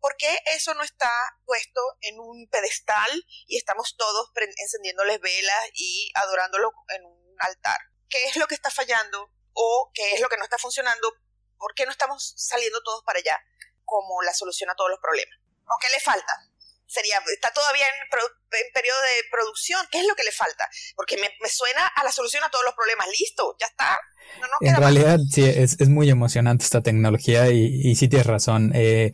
¿Por 0.00 0.16
qué 0.16 0.38
eso 0.46 0.74
no 0.74 0.82
está 0.82 1.10
puesto 1.44 1.80
en 2.00 2.18
un 2.20 2.48
pedestal 2.48 3.10
y 3.46 3.56
estamos 3.56 3.96
todos 3.96 4.30
encendiéndoles 4.56 5.20
velas 5.20 5.70
y 5.74 6.12
adorándolo 6.14 6.72
en 6.88 7.04
un 7.04 7.36
altar? 7.38 7.78
¿Qué 8.08 8.24
es 8.24 8.36
lo 8.36 8.46
que 8.46 8.54
está 8.54 8.70
fallando 8.70 9.30
o 9.52 9.90
qué 9.94 10.14
es 10.14 10.20
lo 10.20 10.28
que 10.28 10.36
no 10.36 10.44
está 10.44 10.58
funcionando? 10.58 11.12
¿Por 11.58 11.74
qué 11.74 11.86
no 11.86 11.92
estamos 11.92 12.34
saliendo 12.36 12.82
todos 12.82 13.02
para 13.04 13.18
allá 13.18 13.40
como 13.84 14.22
la 14.22 14.34
solución 14.34 14.70
a 14.70 14.74
todos 14.74 14.90
los 14.90 15.00
problemas? 15.00 15.38
¿O 15.64 15.78
qué 15.80 15.88
le 15.90 16.00
falta? 16.00 16.32
Sería, 16.92 17.16
está 17.32 17.50
todavía 17.52 17.86
en, 17.86 18.08
periodo 18.74 19.00
de 19.00 19.28
producción. 19.30 19.80
¿Qué 19.90 20.00
es 20.00 20.06
lo 20.06 20.14
que 20.14 20.24
le 20.24 20.32
falta? 20.32 20.68
Porque 20.94 21.16
me, 21.16 21.48
suena 21.48 21.86
a 21.86 22.04
la 22.04 22.12
solución 22.12 22.44
a 22.44 22.50
todos 22.50 22.64
los 22.66 22.74
problemas. 22.74 23.06
Listo, 23.18 23.56
ya 23.58 23.66
está. 23.66 23.98
en 24.60 24.76
realidad, 24.76 25.18
sí, 25.30 25.42
es, 25.42 25.80
es, 25.80 25.88
muy 25.88 26.10
emocionante 26.10 26.64
esta 26.64 26.82
tecnología 26.82 27.50
y, 27.50 27.80
y 27.82 27.96
sí 27.96 28.08
tienes 28.08 28.26
razón. 28.26 28.72
Eh, 28.74 29.12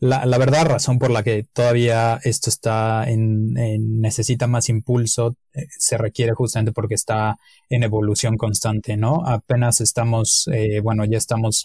la, 0.00 0.24
la, 0.26 0.38
verdad 0.38 0.64
razón 0.64 1.00
por 1.00 1.10
la 1.10 1.24
que 1.24 1.44
todavía 1.52 2.20
esto 2.22 2.50
está 2.50 3.04
en, 3.08 3.52
necesita 4.00 4.46
más 4.46 4.68
impulso 4.68 5.34
eh, 5.54 5.66
se 5.76 5.98
requiere 5.98 6.34
justamente 6.34 6.72
porque 6.72 6.94
está 6.94 7.36
en 7.68 7.82
evolución 7.82 8.36
constante, 8.36 8.96
¿no? 8.96 9.26
Apenas 9.26 9.80
estamos, 9.80 10.48
eh, 10.52 10.80
bueno, 10.80 11.04
ya 11.04 11.18
estamos 11.18 11.64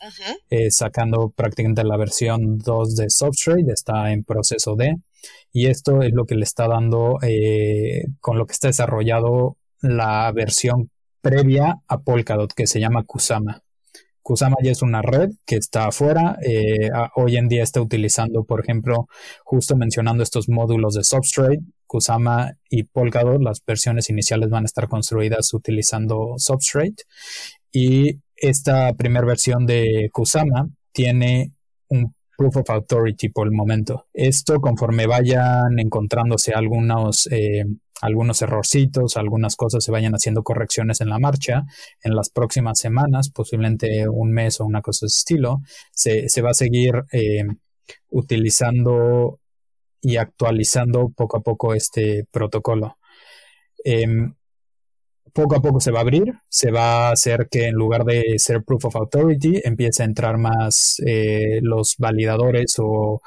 eh, 0.50 0.72
sacando 0.72 1.29
prácticamente 1.29 1.84
la 1.84 1.96
versión 1.96 2.58
2 2.58 2.96
de 2.96 3.10
Substrate, 3.12 3.72
está 3.72 4.12
en 4.12 4.24
proceso 4.24 4.75
de, 4.75 4.96
y 5.53 5.67
esto 5.67 6.01
es 6.01 6.12
lo 6.13 6.25
que 6.25 6.36
le 6.36 6.43
está 6.43 6.67
dando, 6.67 7.19
con 8.19 8.38
lo 8.38 8.45
que 8.45 8.53
está 8.53 8.67
desarrollado 8.67 9.57
la 9.81 10.31
versión 10.31 10.89
previa 11.22 11.79
a 11.88 12.01
Polkadot, 12.01 12.53
que 12.53 12.67
se 12.67 12.79
llama 12.79 13.03
Kusama. 13.03 13.62
Kusama 14.24 14.55
ya 14.63 14.72
es 14.72 14.81
una 14.81 15.01
red 15.01 15.31
que 15.45 15.57
está 15.57 15.88
afuera. 15.88 16.38
Eh, 16.41 16.89
hoy 17.15 17.36
en 17.36 17.50
día 17.50 17.62
está 17.62 17.81
utilizando, 17.81 18.45
por 18.45 18.62
ejemplo, 18.62 19.07
justo 19.43 19.75
mencionando 19.75 20.24
estos 20.24 20.48
módulos 20.48 20.95
de 20.95 21.03
Substrate, 21.03 21.60
Kusama 21.86 22.53
y 22.69 22.83
Polkadot, 22.83 23.41
las 23.41 23.62
versiones 23.65 24.10
iniciales 24.10 24.50
van 24.50 24.63
a 24.63 24.65
estar 24.65 24.88
construidas 24.88 25.53
utilizando 25.53 26.36
Substrate. 26.38 27.03
Y 27.72 28.22
esta 28.36 28.93
primera 28.93 29.25
versión 29.25 29.65
de 29.65 30.10
Kusama 30.13 30.69
tiene 30.93 31.51
un 31.89 32.15
Proof 32.37 32.57
of 32.57 32.69
Authority 32.69 33.29
por 33.29 33.47
el 33.47 33.53
momento. 33.53 34.07
Esto 34.13 34.59
conforme 34.59 35.07
vayan 35.07 35.79
encontrándose 35.79 36.53
algunos 36.53 37.27
eh, 37.31 37.65
algunos 38.03 38.41
errorcitos, 38.41 39.15
algunas 39.15 39.55
cosas 39.55 39.81
se 39.81 39.91
vayan 39.91 40.13
haciendo 40.13 40.43
correcciones 40.43 40.99
en 40.99 41.09
la 41.09 41.19
marcha. 41.19 41.63
En 42.03 42.15
las 42.15 42.29
próximas 42.29 42.77
semanas, 42.77 43.29
posiblemente 43.29 44.09
un 44.09 44.31
mes 44.33 44.59
o 44.59 44.65
una 44.65 44.81
cosa 44.81 45.05
de 45.05 45.07
ese 45.07 45.19
estilo, 45.19 45.61
se, 45.91 46.41
va 46.41 46.49
a 46.49 46.53
seguir 46.53 47.03
eh, 47.13 47.45
utilizando 48.09 49.39
y 50.01 50.17
actualizando 50.17 51.13
poco 51.15 51.37
a 51.37 51.41
poco 51.41 51.73
este 51.73 52.25
protocolo. 52.29 52.97
Em, 53.85 54.33
poco 55.33 55.55
a 55.55 55.61
poco 55.61 55.79
se 55.79 55.91
va 55.91 55.99
a 55.99 56.01
abrir, 56.01 56.33
se 56.49 56.71
va 56.71 57.09
a 57.09 57.11
hacer 57.13 57.47
que 57.49 57.67
en 57.67 57.75
lugar 57.75 58.05
de 58.05 58.35
ser 58.37 58.63
proof 58.63 58.85
of 58.85 58.95
authority 58.95 59.61
empiece 59.63 60.03
a 60.03 60.05
entrar 60.05 60.37
más 60.37 61.01
eh, 61.05 61.59
los 61.61 61.95
validadores 61.97 62.75
o 62.79 63.21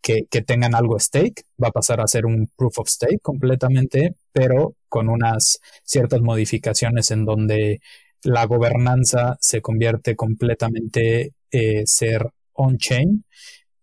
que, 0.00 0.42
tengan 0.42 0.74
algo 0.74 0.98
stake, 0.98 1.44
va 1.62 1.68
a 1.68 1.72
pasar 1.72 2.00
a 2.00 2.06
ser 2.06 2.26
un 2.26 2.48
proof 2.56 2.78
of 2.78 2.88
stake 2.88 3.20
completamente, 3.20 4.14
pero 4.32 4.74
con 4.88 5.08
unas 5.08 5.60
ciertas 5.84 6.20
modificaciones 6.20 7.10
en 7.10 7.24
donde 7.24 7.80
la 8.22 8.46
gobernanza 8.46 9.36
se 9.40 9.60
convierte 9.60 10.16
completamente 10.16 11.34
eh, 11.50 11.82
ser 11.86 12.30
on-chain, 12.54 13.24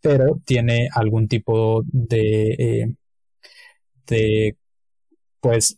pero 0.01 0.39
tiene 0.45 0.89
algún 0.93 1.27
tipo 1.27 1.83
de, 1.85 2.55
eh, 2.59 2.95
de 4.07 4.57
pues 5.39 5.77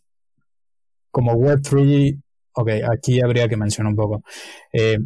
como 1.18 1.34
Web3, 1.34 2.22
ok, 2.54 2.70
aquí 2.94 3.20
habría 3.22 3.50
que 3.50 3.58
mencionar 3.58 3.90
un 3.90 3.96
poco. 3.96 4.24
Eh, 4.72 5.00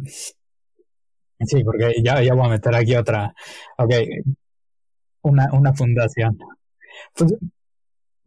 sí, 1.40 1.64
porque 1.64 2.02
ya, 2.04 2.16
voy 2.34 2.46
a 2.46 2.50
meter 2.50 2.74
aquí 2.74 2.94
otra, 2.94 3.32
ok, 3.78 3.94
una, 5.22 5.48
una 5.54 5.72
fundación. 5.72 6.36
Pues, 7.16 7.34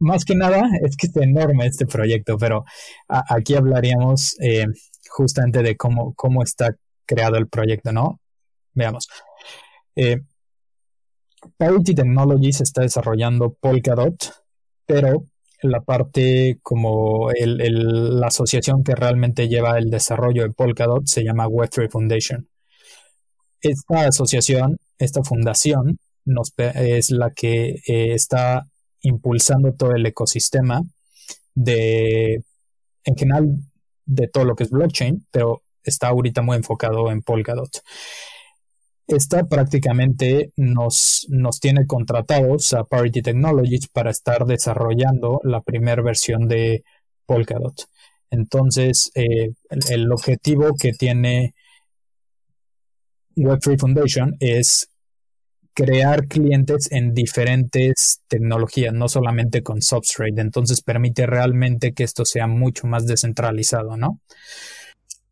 más 0.00 0.24
que 0.24 0.34
nada 0.34 0.64
es 0.82 0.96
que 0.96 1.06
es 1.06 1.16
enorme 1.16 1.66
este 1.66 1.86
proyecto, 1.86 2.36
pero 2.36 2.64
aquí 3.06 3.54
hablaríamos 3.54 4.34
eh, 4.40 4.66
justamente 5.08 5.62
de 5.62 5.76
cómo, 5.76 6.12
cómo 6.14 6.42
está 6.42 6.74
creado 7.06 7.36
el 7.36 7.46
proyecto, 7.46 7.92
¿no? 7.92 8.20
Veamos. 8.74 9.06
Eh, 9.94 10.22
Parity 11.56 11.94
Technologies 11.94 12.62
está 12.62 12.82
desarrollando 12.82 13.54
Polkadot, 13.54 14.44
pero 14.86 15.24
la 15.70 15.80
parte 15.80 16.58
como 16.62 17.30
la 17.32 18.26
asociación 18.26 18.82
que 18.84 18.94
realmente 18.94 19.48
lleva 19.48 19.78
el 19.78 19.90
desarrollo 19.90 20.42
de 20.42 20.52
Polkadot 20.52 21.06
se 21.06 21.24
llama 21.24 21.46
Web3 21.46 21.90
Foundation. 21.90 22.48
Esta 23.60 24.06
asociación, 24.06 24.78
esta 24.98 25.22
fundación, 25.22 25.98
nos, 26.24 26.52
es 26.56 27.10
la 27.10 27.30
que 27.30 27.80
eh, 27.86 28.14
está 28.14 28.64
impulsando 29.02 29.72
todo 29.74 29.92
el 29.92 30.04
ecosistema 30.06 30.82
de, 31.54 32.42
en 33.04 33.16
general, 33.16 33.58
de 34.04 34.28
todo 34.28 34.44
lo 34.44 34.56
que 34.56 34.64
es 34.64 34.70
blockchain, 34.70 35.26
pero 35.30 35.62
está 35.82 36.08
ahorita 36.08 36.42
muy 36.42 36.56
enfocado 36.56 37.10
en 37.10 37.22
Polkadot. 37.22 37.70
Esta 39.06 39.44
prácticamente 39.44 40.52
nos, 40.56 41.26
nos 41.28 41.60
tiene 41.60 41.86
contratados 41.86 42.74
a 42.74 42.84
Parity 42.84 43.22
Technologies 43.22 43.88
para 43.88 44.10
estar 44.10 44.46
desarrollando 44.46 45.40
la 45.44 45.60
primera 45.60 46.02
versión 46.02 46.48
de 46.48 46.82
Polkadot. 47.24 47.88
Entonces, 48.30 49.12
eh, 49.14 49.52
el, 49.90 50.10
objetivo 50.10 50.74
que 50.74 50.92
tiene 50.92 51.54
Web3 53.36 53.78
Foundation 53.78 54.36
es 54.40 54.88
crear 55.72 56.26
clientes 56.26 56.90
en 56.90 57.14
diferentes 57.14 58.22
tecnologías, 58.28 58.92
no 58.92 59.08
solamente 59.08 59.62
con 59.62 59.82
Substrate. 59.82 60.40
Entonces 60.40 60.82
permite 60.82 61.26
realmente 61.26 61.92
que 61.92 62.02
esto 62.02 62.24
sea 62.24 62.46
mucho 62.46 62.86
más 62.86 63.06
descentralizado, 63.06 63.96
¿no? 63.96 64.20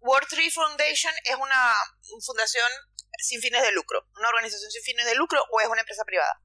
Web3 0.00 0.52
Foundation 0.52 1.12
es 1.24 1.36
una 1.36 1.72
fundación 2.20 2.66
sin 3.18 3.40
fines 3.40 3.62
de 3.62 3.72
lucro, 3.72 4.00
una 4.18 4.28
organización 4.28 4.70
sin 4.70 4.82
fines 4.82 5.06
de 5.06 5.14
lucro 5.14 5.40
o 5.52 5.60
es 5.60 5.68
una 5.68 5.80
empresa 5.80 6.04
privada? 6.04 6.40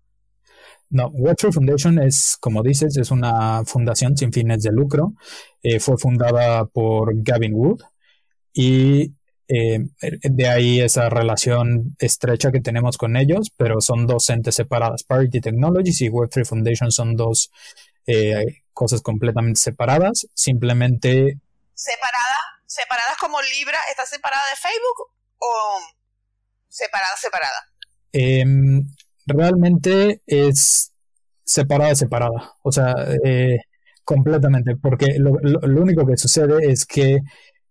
No, 0.90 1.12
Web3 1.12 1.54
Foundation 1.54 2.00
es, 2.00 2.38
como 2.40 2.64
dices, 2.64 2.98
es 2.98 3.12
una 3.12 3.64
fundación 3.66 4.18
sin 4.18 4.34
fines 4.34 4.64
de 4.64 4.72
lucro. 4.72 5.14
Eh, 5.62 5.80
fue 5.80 5.98
fundada 5.98 6.66
por 6.66 7.12
Gavin 7.16 7.54
Wood 7.54 7.82
y 8.54 9.14
eh, 9.48 9.80
de 10.00 10.48
ahí 10.48 10.82
esa 10.82 11.10
relación 11.10 11.96
estrecha 12.00 12.52
que 12.52 12.62
tenemos 12.62 12.98
con 12.98 13.18
ellos, 13.18 13.52
pero 13.56 13.82
son 13.82 14.08
dos 14.08 14.30
entes 14.30 14.56
separadas. 14.56 15.04
Parity 15.04 15.42
Technologies 15.42 16.02
y 16.02 16.10
Web3 16.10 16.46
Foundation 16.46 16.92
son 16.92 17.16
dos 17.16 17.52
eh, 18.08 18.64
cosas 18.74 19.02
completamente 19.02 19.60
separadas. 19.60 20.28
Simplemente... 20.34 21.38
¿Separada? 21.76 22.38
¿Separadas 22.66 23.18
como 23.20 23.42
Libra? 23.42 23.80
¿Está 23.92 24.06
separada 24.06 24.44
de 24.50 24.56
Facebook 24.56 25.12
o 25.40 25.80
separada, 26.70 27.16
separada? 27.18 27.60
Em, 28.12 28.88
realmente 29.26 30.22
es 30.26 30.92
separada, 31.44 31.96
separada. 31.96 32.54
O 32.64 32.72
sea, 32.72 32.94
eh, 33.24 33.60
completamente, 34.04 34.76
porque 34.76 35.18
lo, 35.20 35.34
único 35.82 36.06
que 36.06 36.18
sucede 36.18 36.72
es 36.72 36.86
que 36.86 37.20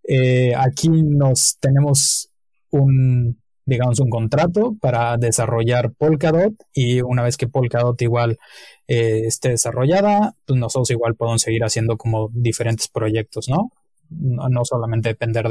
eh, 0.08 0.54
aquí 0.56 0.88
nos 0.88 1.58
tenemos 1.60 2.30
un, 2.70 3.40
digamos, 3.66 4.00
un 4.00 4.10
contrato 4.10 4.76
para 4.80 5.16
desarrollar 5.16 5.92
Polkadot 5.92 6.54
y 6.72 7.02
una 7.02 7.22
vez 7.22 7.36
que 7.36 7.48
Polkadot 7.48 8.00
igual 8.02 8.38
eh, 8.86 9.22
esté 9.26 9.50
desarrollada, 9.50 10.34
pues 10.46 10.58
nosotros 10.58 10.90
igual 10.90 11.14
podemos 11.16 11.42
seguir 11.42 11.64
haciendo 11.64 11.96
como 11.96 12.30
diferentes 12.32 12.88
proyectos, 12.88 13.48
¿no? 13.48 13.72
No, 14.10 14.64
solamente 14.64 15.10
depender 15.10 15.48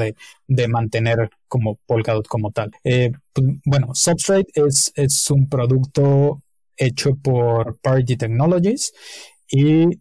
de, 0.47 0.67
mantener 0.67 1.29
como 1.47 1.77
Polkadot 1.85 2.27
como 2.27 2.51
tal. 2.51 2.71
Eh, 2.83 3.11
pues, 3.33 3.47
bueno, 3.65 3.93
Substrate 3.93 4.51
es, 4.55 4.91
es 4.95 5.29
un 5.31 5.47
producto 5.49 6.41
hecho 6.75 7.15
por 7.15 7.79
Parity 7.79 8.17
Technologies 8.17 8.93
y 9.49 9.99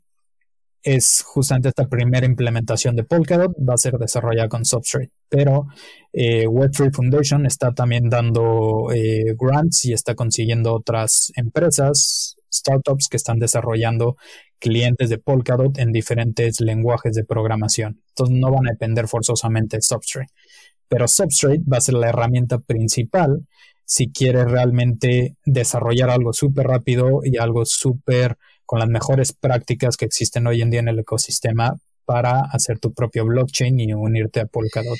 es 0.86 1.22
justamente 1.26 1.70
esta 1.70 1.88
primera 1.88 2.26
implementación 2.26 2.94
de 2.94 3.02
Polkadot, 3.02 3.52
va 3.56 3.74
a 3.74 3.78
ser 3.78 3.94
desarrollada 3.94 4.48
con 4.48 4.64
Substrate. 4.64 5.10
Pero 5.28 5.66
eh, 6.12 6.46
Web3 6.46 6.94
Foundation 6.94 7.44
está 7.44 7.72
también 7.72 8.08
dando 8.08 8.92
eh, 8.94 9.34
grants 9.36 9.84
y 9.86 9.92
está 9.92 10.14
consiguiendo 10.14 10.72
otras 10.74 11.32
empresas, 11.34 12.36
startups 12.52 13.08
que 13.08 13.16
están 13.16 13.40
desarrollando 13.40 14.16
clientes 14.58 15.10
de 15.10 15.18
Polkadot 15.18 15.78
en 15.78 15.92
diferentes 15.92 16.60
lenguajes 16.60 17.14
de 17.14 17.24
programación. 17.24 18.00
Entonces 18.08 18.36
no 18.38 18.50
van 18.50 18.68
a 18.68 18.72
depender 18.72 19.08
forzosamente 19.08 19.76
de 19.76 19.82
Substrate. 19.82 20.32
Pero 20.88 21.08
Substrate 21.08 21.62
va 21.70 21.78
a 21.78 21.80
ser 21.80 21.94
la 21.94 22.08
herramienta 22.08 22.58
principal 22.58 23.46
si 23.84 24.10
quieres 24.10 24.50
realmente 24.50 25.36
desarrollar 25.44 26.10
algo 26.10 26.32
súper 26.32 26.66
rápido 26.66 27.20
y 27.22 27.38
algo 27.38 27.64
súper 27.64 28.36
con 28.64 28.80
las 28.80 28.88
mejores 28.88 29.32
prácticas 29.32 29.96
que 29.96 30.04
existen 30.04 30.46
hoy 30.46 30.60
en 30.60 30.70
día 30.70 30.80
en 30.80 30.88
el 30.88 30.98
ecosistema 30.98 31.74
para 32.04 32.42
hacer 32.52 32.78
tu 32.80 32.92
propio 32.92 33.24
blockchain 33.24 33.78
y 33.78 33.92
unirte 33.92 34.40
a 34.40 34.46
Polkadot. 34.46 34.98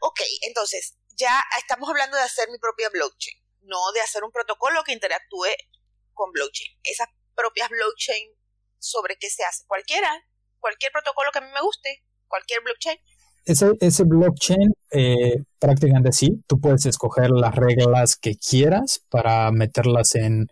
Ok, 0.00 0.20
entonces 0.46 0.96
ya 1.16 1.42
estamos 1.58 1.88
hablando 1.88 2.16
de 2.16 2.22
hacer 2.22 2.48
mi 2.50 2.58
propia 2.58 2.90
blockchain, 2.90 3.36
no 3.62 3.78
de 3.94 4.00
hacer 4.00 4.22
un 4.22 4.30
protocolo 4.30 4.82
que 4.84 4.92
interactúe 4.92 5.48
con 6.12 6.30
blockchain. 6.32 6.78
Esas 6.82 7.08
propias 7.34 7.70
blockchain 7.70 8.35
sobre 8.78 9.16
qué 9.18 9.28
se 9.28 9.44
hace. 9.44 9.64
Cualquiera, 9.66 10.10
cualquier 10.60 10.92
protocolo 10.92 11.30
que 11.32 11.38
a 11.38 11.42
mí 11.42 11.48
me 11.52 11.60
guste, 11.60 12.02
cualquier 12.28 12.60
blockchain. 12.62 12.98
Ese, 13.44 13.72
ese 13.80 14.04
blockchain, 14.04 14.74
eh, 14.90 15.36
prácticamente 15.58 16.12
sí, 16.12 16.42
tú 16.48 16.60
puedes 16.60 16.84
escoger 16.86 17.30
las 17.30 17.54
reglas 17.54 18.16
que 18.16 18.36
quieras 18.36 19.02
para 19.08 19.50
meterlas 19.52 20.16
en, 20.16 20.48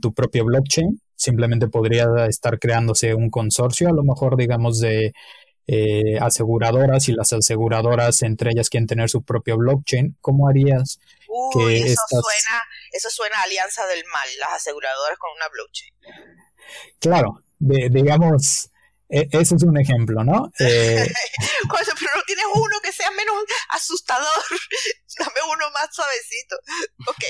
tu 0.00 0.12
propio 0.12 0.44
blockchain. 0.44 1.00
Simplemente 1.14 1.68
podría 1.68 2.26
estar 2.28 2.58
creándose 2.58 3.14
un 3.14 3.30
consorcio, 3.30 3.88
a 3.88 3.92
lo 3.92 4.02
mejor 4.02 4.36
digamos 4.36 4.80
de 4.80 5.12
eh, 5.68 6.18
aseguradoras 6.20 7.08
y 7.08 7.12
las 7.12 7.32
aseguradoras 7.32 8.22
entre 8.22 8.50
ellas 8.50 8.70
quieren 8.70 8.86
tener 8.86 9.08
su 9.08 9.22
propio 9.22 9.56
blockchain. 9.56 10.16
¿Cómo 10.20 10.48
harías 10.48 10.98
que 11.52 11.78
eso 11.78 12.02
suena, 12.08 12.62
eso 12.92 13.10
suena 13.10 13.38
a 13.38 13.42
alianza 13.42 13.86
del 13.86 14.04
mal, 14.12 14.28
las 14.38 14.54
aseguradoras 14.54 15.18
con 15.18 15.30
una 15.36 15.48
blockchain. 15.48 15.94
Claro, 16.98 17.42
de, 17.58 17.88
digamos, 17.90 18.70
e, 19.08 19.28
ese 19.30 19.54
es 19.54 19.62
un 19.62 19.78
ejemplo, 19.78 20.24
¿no? 20.24 20.50
Eh, 20.58 21.06
pero 21.68 22.16
no 22.16 22.22
tienes 22.26 22.44
uno 22.54 22.76
que 22.82 22.92
sea 22.92 23.10
menos 23.10 23.34
asustador. 23.70 24.26
Dame 25.18 25.40
uno 25.52 25.64
más 25.72 25.88
suavecito. 25.94 26.56
Ok. 27.06 27.24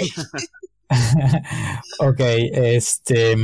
ok, 2.11 2.21
este. 2.55 3.37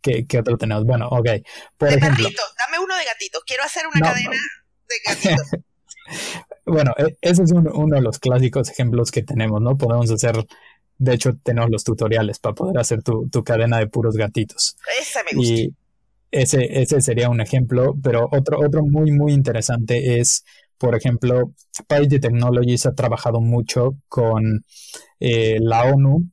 ¿qué, 0.00 0.26
¿Qué, 0.26 0.38
otro 0.38 0.56
tenemos? 0.56 0.84
Bueno, 0.84 1.08
ok. 1.08 1.28
Por 1.76 1.88
ejemplo. 1.88 2.28
Dame 2.58 2.78
uno 2.78 2.96
de 2.96 3.04
gatito. 3.04 3.40
Quiero 3.46 3.64
hacer 3.64 3.86
una 3.86 4.00
cadena 4.00 4.30
de 4.30 4.96
gatitos. 5.06 5.48
bueno, 6.64 6.92
e, 6.96 7.16
ese 7.20 7.42
es 7.42 7.52
uno 7.52 7.96
de 7.96 8.02
los 8.02 8.18
clásicos 8.18 8.70
ejemplos 8.70 9.10
que 9.10 9.22
tenemos, 9.22 9.60
¿no? 9.60 9.76
Podemos 9.76 10.10
hacer 10.10 10.34
de 10.98 11.14
hecho, 11.14 11.32
tenemos 11.42 11.70
los 11.70 11.84
tutoriales 11.84 12.38
para 12.38 12.54
poder 12.54 12.78
hacer 12.78 13.02
tu, 13.02 13.28
cadena 13.44 13.78
de 13.78 13.88
puros 13.88 14.16
gatitos. 14.16 14.76
Ese 15.00 15.20
me 15.24 15.36
gusta. 15.36 15.54
Y 15.54 15.74
ese, 16.30 16.80
ese 16.82 17.00
sería 17.00 17.28
un 17.28 17.40
ejemplo, 17.40 17.94
pero 18.02 18.28
otro, 18.32 18.58
otro 18.58 18.84
muy, 18.84 19.12
muy 19.12 19.32
interesante 19.32 20.18
es, 20.18 20.44
por 20.78 20.96
ejemplo, 20.96 21.52
Parity 21.86 22.20
Technologies 22.20 22.86
ha 22.86 22.94
trabajado 22.94 23.40
mucho 23.40 23.96
con 24.08 24.64
eh, 25.20 25.58
la 25.60 25.84
ONU, 25.84 26.28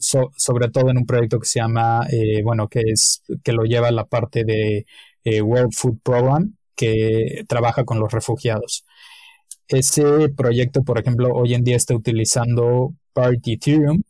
sobre 0.00 0.68
todo 0.70 0.90
en 0.90 0.98
un 0.98 1.06
proyecto 1.06 1.40
que 1.40 1.46
se 1.46 1.60
llama, 1.60 2.06
eh, 2.10 2.42
bueno, 2.42 2.68
que 2.68 2.82
es 2.86 3.22
que 3.42 3.52
lo 3.52 3.64
lleva 3.64 3.90
la 3.90 4.04
parte 4.04 4.44
de 4.44 4.86
eh, 5.24 5.42
World 5.42 5.72
Food 5.72 5.98
Program, 6.02 6.54
que 6.74 7.44
trabaja 7.48 7.84
con 7.84 8.00
los 8.00 8.12
refugiados. 8.12 8.84
Ese 9.68 10.28
proyecto, 10.28 10.82
por 10.82 10.98
ejemplo, 10.98 11.32
hoy 11.32 11.54
en 11.54 11.64
día 11.64 11.76
está 11.76 11.94
utilizando 11.94 12.94
Party 13.12 13.54
Ethereum 13.54 14.02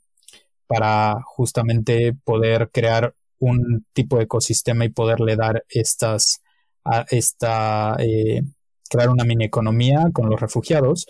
para 0.66 1.20
justamente 1.24 2.14
poder 2.24 2.70
crear 2.72 3.14
un 3.38 3.84
tipo 3.92 4.16
de 4.16 4.24
ecosistema 4.24 4.84
y 4.84 4.90
poderle 4.90 5.36
dar 5.36 5.64
estas, 5.68 6.42
a 6.84 7.04
esta, 7.10 7.96
eh, 7.98 8.42
crear 8.88 9.10
una 9.10 9.24
mini 9.24 9.44
economía 9.44 10.06
con 10.12 10.30
los 10.30 10.40
refugiados, 10.40 11.06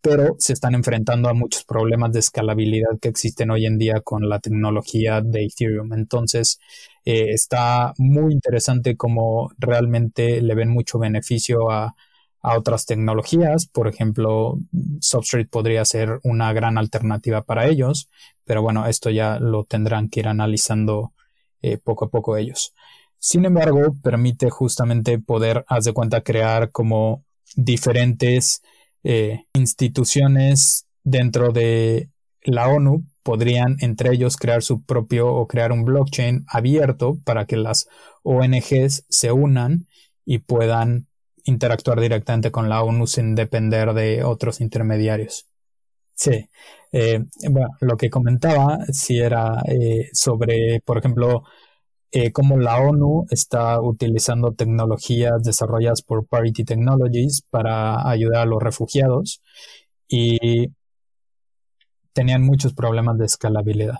pero 0.00 0.36
se 0.38 0.52
están 0.54 0.74
enfrentando 0.74 1.28
a 1.28 1.34
muchos 1.34 1.64
problemas 1.64 2.12
de 2.12 2.20
escalabilidad 2.20 2.98
que 3.00 3.08
existen 3.08 3.50
hoy 3.50 3.66
en 3.66 3.78
día 3.78 4.00
con 4.00 4.28
la 4.28 4.40
tecnología 4.40 5.20
de 5.20 5.44
Ethereum. 5.44 5.92
Entonces, 5.92 6.58
eh, 7.04 7.30
está 7.30 7.94
muy 7.98 8.32
interesante 8.32 8.96
cómo 8.96 9.50
realmente 9.58 10.42
le 10.42 10.54
ven 10.54 10.70
mucho 10.70 10.98
beneficio 10.98 11.70
a, 11.70 11.94
a 12.44 12.56
otras 12.56 12.86
tecnologías. 12.86 13.66
Por 13.66 13.88
ejemplo, 13.88 14.58
Substrate 15.00 15.48
podría 15.48 15.84
ser 15.84 16.20
una 16.22 16.52
gran 16.52 16.78
alternativa 16.78 17.42
para 17.42 17.66
ellos, 17.66 18.08
pero 18.44 18.62
bueno, 18.62 18.86
esto 18.86 19.10
ya 19.10 19.40
lo 19.40 19.64
tendrán 19.64 20.08
que 20.08 20.20
ir 20.20 20.28
analizando 20.28 21.12
eh, 21.62 21.78
poco 21.78 22.04
a 22.04 22.10
poco 22.10 22.36
ellos. 22.36 22.74
Sin 23.18 23.46
embargo, 23.46 23.96
permite 24.02 24.50
justamente 24.50 25.18
poder, 25.18 25.64
haz 25.68 25.84
de 25.84 25.94
cuenta, 25.94 26.20
crear 26.20 26.70
como 26.70 27.24
diferentes 27.56 28.62
eh, 29.02 29.44
instituciones 29.54 30.86
dentro 31.02 31.50
de 31.50 32.10
la 32.42 32.68
ONU 32.68 33.04
podrían 33.22 33.76
entre 33.80 34.12
ellos 34.12 34.36
crear 34.36 34.62
su 34.62 34.82
propio 34.82 35.32
o 35.32 35.46
crear 35.48 35.72
un 35.72 35.84
blockchain 35.84 36.44
abierto 36.46 37.16
para 37.24 37.46
que 37.46 37.56
las 37.56 37.88
ONGs 38.22 39.06
se 39.08 39.32
unan 39.32 39.86
y 40.26 40.40
puedan 40.40 41.06
interactuar 41.44 42.00
directamente 42.00 42.50
con 42.50 42.68
la 42.68 42.82
ONU 42.82 43.06
sin 43.06 43.34
depender 43.34 43.94
de 43.94 44.24
otros 44.24 44.60
intermediarios. 44.60 45.46
Sí, 46.14 46.48
eh, 46.92 47.24
bueno, 47.50 47.68
lo 47.80 47.96
que 47.96 48.10
comentaba 48.10 48.78
si 48.92 49.18
era 49.18 49.60
eh, 49.66 50.10
sobre, 50.12 50.80
por 50.84 50.98
ejemplo, 50.98 51.44
eh, 52.12 52.32
cómo 52.32 52.58
la 52.58 52.80
ONU 52.80 53.26
está 53.30 53.80
utilizando 53.80 54.52
tecnologías 54.54 55.42
desarrolladas 55.42 56.02
por 56.02 56.26
Parity 56.26 56.64
Technologies 56.64 57.42
para 57.50 58.08
ayudar 58.08 58.42
a 58.42 58.46
los 58.46 58.62
refugiados 58.62 59.42
y 60.08 60.70
tenían 62.12 62.42
muchos 62.42 62.72
problemas 62.74 63.18
de 63.18 63.26
escalabilidad. 63.26 63.98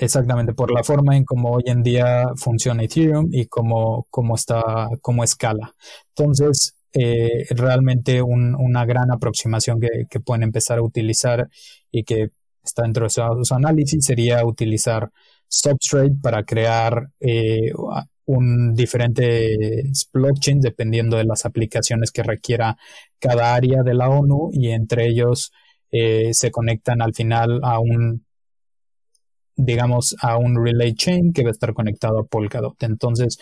Exactamente, 0.00 0.54
por 0.54 0.70
la 0.72 0.84
forma 0.84 1.16
en 1.16 1.24
cómo 1.24 1.50
hoy 1.50 1.64
en 1.66 1.82
día 1.82 2.28
funciona 2.36 2.84
Ethereum 2.84 3.28
y 3.32 3.46
cómo, 3.46 4.06
cómo 4.10 4.36
está, 4.36 4.88
cómo 5.00 5.24
escala. 5.24 5.74
Entonces, 6.16 6.76
eh, 6.92 7.46
realmente 7.50 8.22
una 8.22 8.84
gran 8.86 9.10
aproximación 9.10 9.80
que, 9.80 10.20
pueden 10.20 10.44
empezar 10.44 10.78
a 10.78 10.82
utilizar 10.82 11.48
y 11.90 12.04
que 12.04 12.28
está 12.62 12.82
dentro 12.82 13.04
de 13.06 13.10
su, 13.10 13.54
análisis 13.54 14.04
sería 14.04 14.44
utilizar 14.46 15.10
Substrate 15.48 16.14
para 16.22 16.44
crear 16.44 17.08
eh, 17.20 17.72
un 18.26 18.74
diferente 18.74 19.84
blockchain 20.12 20.60
dependiendo 20.60 21.16
de 21.16 21.24
las 21.24 21.46
aplicaciones 21.46 22.10
que 22.12 22.22
requiera 22.22 22.76
cada 23.18 23.54
área 23.54 23.82
de 23.82 23.94
la 23.94 24.10
ONU 24.10 24.50
y 24.52 24.70
entre 24.70 25.08
ellos 25.08 25.50
eh, 25.90 26.34
se 26.34 26.50
conectan 26.50 27.00
al 27.02 27.14
final 27.14 27.60
a 27.62 27.80
un 27.80 28.27
digamos, 29.58 30.14
a 30.22 30.38
un 30.38 30.64
relay 30.64 30.94
chain 30.94 31.32
que 31.32 31.42
va 31.42 31.48
a 31.48 31.52
estar 31.52 31.74
conectado 31.74 32.20
a 32.20 32.26
Polkadot. 32.26 32.80
Entonces, 32.84 33.38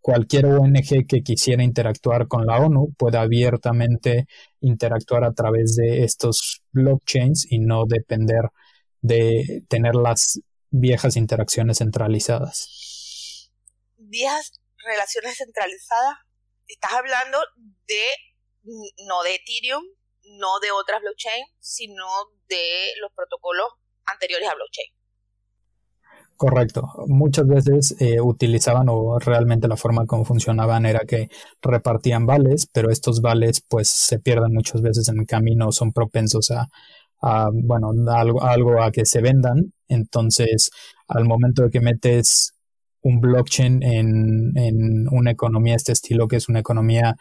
cualquier 0.00 0.46
ONG 0.46 1.06
que 1.08 1.22
quisiera 1.22 1.62
interactuar 1.62 2.26
con 2.26 2.44
la 2.44 2.58
ONU 2.58 2.92
puede 2.98 3.18
abiertamente 3.18 4.26
interactuar 4.60 5.24
a 5.24 5.32
través 5.32 5.76
de 5.76 6.02
estos 6.02 6.60
blockchains 6.72 7.46
y 7.50 7.60
no 7.60 7.84
depender 7.86 8.42
de 9.00 9.62
tener 9.68 9.94
las 9.94 10.40
viejas 10.70 11.16
interacciones 11.16 11.78
centralizadas. 11.78 13.48
Viejas 13.96 14.52
relaciones 14.84 15.36
centralizadas. 15.36 16.16
Estás 16.66 16.92
hablando 16.94 17.38
de 17.86 18.02
no 19.06 19.22
de 19.22 19.36
Ethereum, 19.36 19.84
no 20.38 20.58
de 20.60 20.72
otras 20.72 21.00
blockchains, 21.00 21.48
sino 21.60 22.06
de 22.48 22.92
los 23.00 23.12
protocolos 23.14 23.68
anteriores 24.04 24.48
a 24.48 24.54
blockchain. 24.54 24.99
Correcto. 26.40 26.88
Muchas 27.06 27.46
veces 27.46 27.94
eh, 28.00 28.18
utilizaban 28.18 28.86
o 28.88 29.18
realmente 29.18 29.68
la 29.68 29.76
forma 29.76 30.06
como 30.06 30.24
funcionaban 30.24 30.86
era 30.86 31.00
que 31.00 31.28
repartían 31.60 32.24
vales, 32.24 32.66
pero 32.72 32.90
estos 32.90 33.20
vales 33.20 33.60
pues 33.68 33.90
se 33.90 34.18
pierden 34.20 34.54
muchas 34.54 34.80
veces 34.80 35.10
en 35.10 35.18
el 35.20 35.26
camino, 35.26 35.70
son 35.70 35.92
propensos 35.92 36.50
a, 36.50 37.50
bueno, 37.52 37.90
algo, 38.10 38.42
algo 38.42 38.82
a 38.82 38.90
que 38.90 39.04
se 39.04 39.20
vendan. 39.20 39.74
Entonces, 39.86 40.70
al 41.08 41.26
momento 41.26 41.64
de 41.64 41.70
que 41.70 41.80
metes 41.82 42.54
un 43.02 43.20
blockchain 43.20 43.82
en, 43.82 44.56
en 44.56 45.08
una 45.10 45.32
economía 45.32 45.74
este 45.76 45.92
estilo, 45.92 46.26
que 46.26 46.36
es 46.36 46.48
una 46.48 46.60
economía 46.60 47.16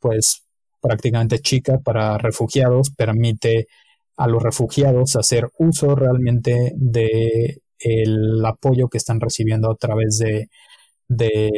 pues 0.00 0.42
prácticamente 0.80 1.38
chica 1.40 1.78
para 1.84 2.18
refugiados, 2.18 2.90
permite 2.90 3.66
a 4.16 4.26
los 4.28 4.42
refugiados 4.42 5.16
hacer 5.16 5.48
uso 5.58 5.94
realmente 5.94 6.72
de 6.76 7.60
el 7.78 8.44
apoyo 8.44 8.88
que 8.88 8.98
están 8.98 9.20
recibiendo 9.20 9.70
a 9.70 9.76
través 9.76 10.18
de, 10.18 10.48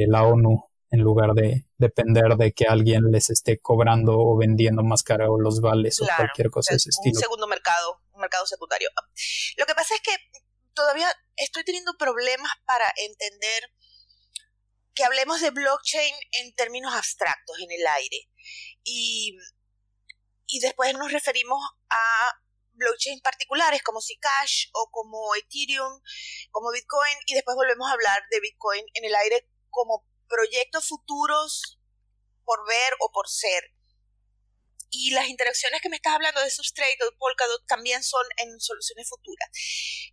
la 0.08 0.22
ONU 0.24 0.64
en 0.90 1.00
lugar 1.00 1.34
de 1.34 1.64
depender 1.78 2.36
de 2.36 2.52
que 2.52 2.66
alguien 2.66 3.10
les 3.10 3.30
esté 3.30 3.58
cobrando 3.58 4.18
o 4.18 4.36
vendiendo 4.36 4.82
más 4.82 5.02
caro 5.02 5.38
los 5.38 5.60
vales 5.60 6.00
o 6.02 6.06
cualquier 6.16 6.50
cosa 6.50 6.72
de 6.72 6.76
ese 6.76 6.90
estilo. 6.90 7.16
Un 7.16 7.22
segundo 7.22 7.46
mercado, 7.46 8.00
un 8.12 8.20
mercado 8.20 8.46
secundario. 8.46 8.88
Lo 9.56 9.66
que 9.66 9.74
pasa 9.74 9.94
es 9.94 10.00
que 10.02 10.16
todavía 10.74 11.08
estoy 11.36 11.64
teniendo 11.64 11.92
problemas 11.98 12.50
para 12.66 12.86
entender 12.96 13.70
que 14.94 15.04
hablemos 15.04 15.40
de 15.40 15.50
blockchain 15.50 16.14
en 16.32 16.54
términos 16.54 16.92
abstractos, 16.94 17.58
en 17.60 17.70
el 17.70 17.86
aire. 17.86 18.28
Y, 18.84 19.36
y 20.46 20.60
después 20.60 20.92
nos 20.94 21.12
referimos 21.12 21.60
a 21.88 22.32
blockchains 22.80 23.22
particulares 23.22 23.82
como 23.82 24.00
Zcash 24.00 24.66
o 24.72 24.90
como 24.90 25.34
Ethereum, 25.36 26.00
como 26.50 26.72
Bitcoin, 26.72 27.16
y 27.26 27.34
después 27.34 27.54
volvemos 27.54 27.88
a 27.88 27.92
hablar 27.92 28.22
de 28.30 28.40
Bitcoin 28.40 28.84
en 28.94 29.04
el 29.04 29.14
aire 29.14 29.46
como 29.68 30.04
proyectos 30.28 30.88
futuros 30.88 31.78
por 32.44 32.66
ver 32.66 32.92
o 33.00 33.12
por 33.12 33.28
ser. 33.28 33.62
Y 34.92 35.12
las 35.12 35.28
interacciones 35.28 35.80
que 35.80 35.88
me 35.88 35.96
estás 35.96 36.14
hablando 36.14 36.40
de 36.40 36.50
Substrate 36.50 36.98
o 37.06 37.16
Polkadot 37.16 37.64
también 37.68 38.02
son 38.02 38.26
en 38.38 38.58
soluciones 38.58 39.08
futuras. 39.08 39.48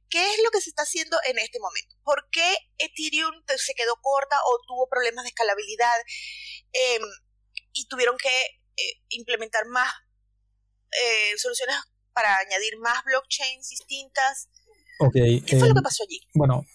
¿Qué 0.07 0.33
es 0.33 0.43
lo 0.43 0.51
que 0.51 0.61
se 0.61 0.69
está 0.69 0.83
haciendo 0.83 1.17
en 1.25 1.39
este 1.39 1.59
momento? 1.59 1.95
¿Por 2.03 2.29
qué 2.29 2.57
Ethereum 2.77 3.33
se 3.57 3.73
quedó 3.73 3.95
corta 4.01 4.39
o 4.45 4.59
tuvo 4.67 4.87
problemas 4.87 5.23
de 5.23 5.29
escalabilidad 5.29 5.97
em, 6.73 7.01
y 7.73 7.87
tuvieron 7.87 8.17
que 8.17 8.45
eh, 8.77 9.01
implementar 9.09 9.65
más 9.65 9.91
eh, 10.91 11.37
soluciones 11.37 11.75
para 12.17 12.35
añadir 12.37 12.79
más 12.79 13.03
blockchains 13.05 13.69
distintas. 13.69 14.49
¿Qué 15.13 15.59
fue 15.59 15.69
lo 15.69 15.75
que 15.75 15.79
eh, 15.79 15.83
pasó 15.83 16.03
allí? 16.03 16.19
Bueno, 16.33 16.65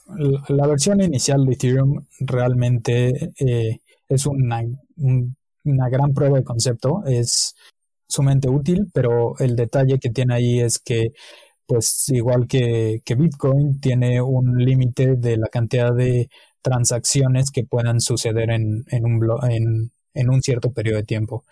la, 0.49 0.67
versión 0.69 1.01
inicial 1.01 1.45
de 1.45 1.55
Ethereum 1.55 2.07
realmente 2.21 3.33
eh, 3.41 3.81
es 4.09 4.27
una, 4.27 4.63
una 4.97 5.89
gran 5.89 6.15
prueba 6.15 6.39
de 6.39 6.45
concepto, 6.45 7.03
es 7.07 7.57
sumamente 8.09 8.49
útil, 8.49 8.89
pero 8.93 9.37
el 9.41 9.57
detalle 9.57 9.99
que 9.99 10.11
tiene 10.11 10.35
ahí 10.35 10.61
es 10.61 10.79
que, 10.79 11.09
pues 11.67 12.09
igual 12.11 12.47
que, 12.47 13.01
que 13.05 13.17
Bitcoin, 13.17 13.81
tiene 13.81 14.23
un 14.23 14.65
límite 14.65 15.17
de 15.17 15.39
la 15.39 15.49
cantidad 15.49 15.93
de 15.93 16.29
transacciones 16.61 17.51
que 17.51 17.65
puedan 17.65 18.01
suceder 18.01 18.51
en, 18.51 18.85
en, 18.89 19.05
un, 19.05 19.21
en, 19.51 19.91
en 20.15 20.31
un 20.31 20.43
cierto 20.43 20.73
periodo 20.73 20.99
de 20.99 21.05
tiempo. 21.05 21.45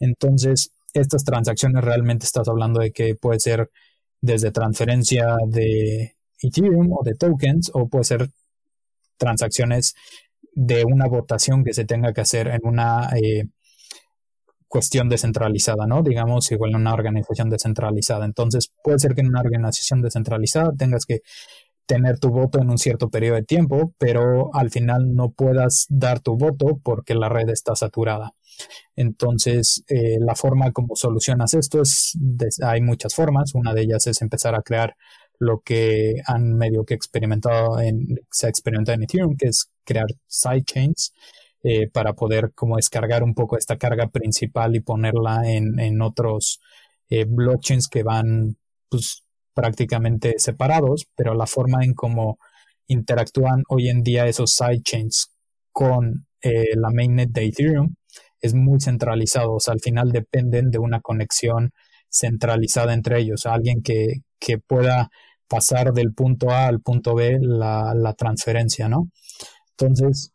Entonces, 0.00 0.72
estas 1.00 1.24
transacciones 1.24 1.84
realmente 1.84 2.26
estás 2.26 2.48
hablando 2.48 2.80
de 2.80 2.92
que 2.92 3.14
puede 3.14 3.40
ser 3.40 3.70
desde 4.20 4.50
transferencia 4.50 5.36
de 5.46 6.16
Ethereum 6.40 6.92
o 6.92 7.02
de 7.04 7.14
tokens 7.14 7.70
o 7.74 7.88
puede 7.88 8.04
ser 8.04 8.30
transacciones 9.16 9.94
de 10.52 10.84
una 10.84 11.06
votación 11.06 11.64
que 11.64 11.74
se 11.74 11.84
tenga 11.84 12.12
que 12.12 12.22
hacer 12.22 12.48
en 12.48 12.60
una 12.64 13.10
eh, 13.16 13.44
cuestión 14.68 15.08
descentralizada, 15.08 15.86
¿no? 15.86 16.02
Digamos, 16.02 16.50
igual 16.50 16.70
en 16.70 16.76
una 16.76 16.94
organización 16.94 17.50
descentralizada. 17.50 18.24
Entonces, 18.24 18.72
puede 18.82 18.98
ser 18.98 19.14
que 19.14 19.20
en 19.20 19.28
una 19.28 19.40
organización 19.40 20.02
descentralizada 20.02 20.72
tengas 20.76 21.06
que 21.06 21.20
tener 21.86 22.18
tu 22.18 22.30
voto 22.30 22.60
en 22.60 22.70
un 22.70 22.78
cierto 22.78 23.08
periodo 23.08 23.36
de 23.36 23.44
tiempo, 23.44 23.94
pero 23.98 24.50
al 24.54 24.70
final 24.70 25.14
no 25.14 25.30
puedas 25.30 25.86
dar 25.88 26.20
tu 26.20 26.36
voto 26.36 26.80
porque 26.82 27.14
la 27.14 27.28
red 27.28 27.48
está 27.48 27.76
saturada. 27.76 28.35
Entonces, 28.96 29.82
eh, 29.88 30.18
la 30.20 30.34
forma 30.34 30.72
como 30.72 30.96
solucionas 30.96 31.54
esto 31.54 31.80
es, 31.82 32.12
hay 32.62 32.80
muchas 32.80 33.14
formas. 33.14 33.54
Una 33.54 33.74
de 33.74 33.82
ellas 33.82 34.06
es 34.06 34.22
empezar 34.22 34.54
a 34.54 34.62
crear 34.62 34.96
lo 35.38 35.60
que 35.60 36.14
han 36.26 36.54
medio 36.56 36.84
que 36.84 36.94
experimentado 36.94 37.80
en, 37.80 38.20
se 38.30 38.46
ha 38.46 38.50
experimentado 38.50 38.96
en 38.96 39.02
Ethereum, 39.04 39.36
que 39.36 39.48
es 39.48 39.70
crear 39.84 40.06
sidechains. 40.26 41.12
eh, 41.62 41.88
para 41.88 42.12
poder 42.14 42.52
como 42.54 42.76
descargar 42.76 43.22
un 43.24 43.34
poco 43.34 43.56
esta 43.56 43.76
carga 43.76 44.08
principal 44.08 44.76
y 44.76 44.80
ponerla 44.80 45.42
en, 45.50 45.80
en 45.80 46.00
otros 46.02 46.60
eh, 47.10 47.24
blockchains 47.28 47.88
que 47.88 48.02
van 48.04 48.56
pues, 48.88 49.24
prácticamente 49.54 50.34
separados, 50.38 51.06
pero 51.16 51.34
la 51.34 51.46
forma 51.46 51.84
en 51.84 51.94
cómo 51.94 52.38
interactúan 52.88 53.64
hoy 53.68 53.88
en 53.88 54.02
día 54.02 54.26
esos 54.26 54.52
sidechains 54.52 55.32
con 55.72 56.26
eh, 56.42 56.76
la 56.76 56.90
mainnet 56.90 57.30
de 57.30 57.46
Ethereum 57.46 57.94
es 58.46 58.54
muy 58.54 58.80
centralizado, 58.80 59.54
o 59.54 59.60
sea, 59.60 59.74
al 59.74 59.80
final 59.80 60.12
dependen 60.12 60.70
de 60.70 60.78
una 60.78 61.00
conexión 61.00 61.72
centralizada 62.10 62.94
entre 62.94 63.20
ellos, 63.20 63.46
alguien 63.46 63.82
que, 63.82 64.22
que 64.38 64.58
pueda 64.58 65.10
pasar 65.48 65.92
del 65.92 66.12
punto 66.14 66.50
A 66.50 66.66
al 66.66 66.80
punto 66.80 67.14
B 67.14 67.38
la, 67.40 67.92
la 67.94 68.14
transferencia, 68.14 68.88
¿no? 68.88 69.10
Entonces, 69.70 70.32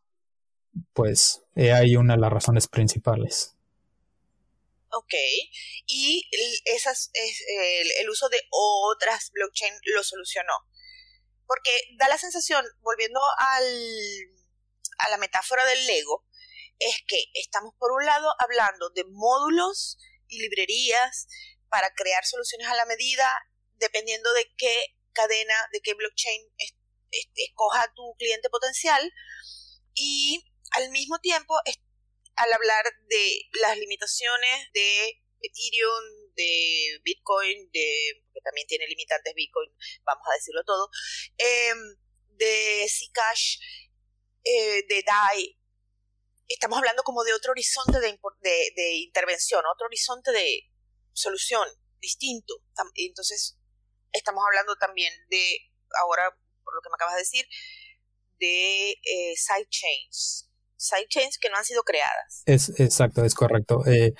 pues 0.93 1.43
hay 1.55 1.95
una 1.95 2.15
de 2.15 2.21
las 2.21 2.31
razones 2.31 2.67
principales. 2.67 3.55
Ok, 4.93 5.13
y 5.87 6.29
esas, 6.65 7.11
el, 7.13 7.87
el 8.01 8.09
uso 8.09 8.27
de 8.29 8.41
otras 8.49 9.31
blockchain 9.33 9.73
lo 9.95 10.03
solucionó. 10.03 10.53
Porque 11.47 11.71
da 11.97 12.07
la 12.07 12.17
sensación, 12.17 12.65
volviendo 12.81 13.19
al, 13.37 13.65
a 14.99 15.09
la 15.09 15.17
metáfora 15.17 15.65
del 15.65 15.85
Lego, 15.85 16.25
es 16.81 17.03
que 17.07 17.25
estamos 17.33 17.73
por 17.77 17.91
un 17.91 18.05
lado 18.05 18.33
hablando 18.39 18.89
de 18.89 19.03
módulos 19.05 19.97
y 20.27 20.41
librerías 20.41 21.27
para 21.69 21.93
crear 21.95 22.25
soluciones 22.25 22.67
a 22.67 22.75
la 22.75 22.85
medida 22.85 23.29
dependiendo 23.75 24.31
de 24.33 24.51
qué 24.57 24.97
cadena, 25.13 25.53
de 25.71 25.81
qué 25.81 25.93
blockchain 25.93 26.41
escoja 27.35 27.91
tu 27.95 28.15
cliente 28.17 28.49
potencial 28.49 29.11
y 29.93 30.43
al 30.71 30.89
mismo 30.89 31.19
tiempo 31.19 31.53
al 32.35 32.53
hablar 32.53 32.85
de 33.09 33.41
las 33.59 33.77
limitaciones 33.77 34.71
de 34.73 35.21
Ethereum, 35.41 36.33
de 36.35 36.99
Bitcoin, 37.03 37.69
de 37.71 38.23
que 38.33 38.41
también 38.41 38.67
tiene 38.67 38.87
limitantes 38.87 39.33
Bitcoin, 39.35 39.69
vamos 40.05 40.25
a 40.29 40.35
decirlo 40.35 40.63
todo, 40.63 40.89
em, 41.37 41.97
de 42.37 42.87
Zcash, 42.87 43.57
eh, 44.43 44.83
de 44.87 45.03
DAI, 45.03 45.60
estamos 46.53 46.77
hablando 46.77 47.03
como 47.03 47.23
de 47.23 47.33
otro 47.33 47.51
horizonte 47.51 47.99
de, 47.99 48.17
de, 48.75 48.93
intervención, 48.95 49.61
otro 49.71 49.85
horizonte 49.85 50.31
de 50.31 50.69
solución 51.13 51.67
distinto. 51.99 52.55
Entonces, 52.95 53.57
estamos 54.11 54.43
hablando 54.45 54.75
también 54.75 55.13
de, 55.29 55.43
ahora, 56.01 56.23
por 56.63 56.75
lo 56.75 56.81
que 56.81 56.89
me 56.89 56.95
acabas 56.95 57.15
de 57.15 57.21
decir, 57.21 57.45
de 58.39 58.91
eh, 58.91 59.35
sidechains. 59.35 60.49
Sidechains 60.77 61.37
que 61.37 61.49
no 61.49 61.57
han 61.57 61.65
sido 61.65 61.83
creadas. 61.83 62.41
Es 62.45 62.79
exacto, 62.79 63.23
es 63.23 63.35
correcto. 63.35 63.85
Eh, 63.85 64.13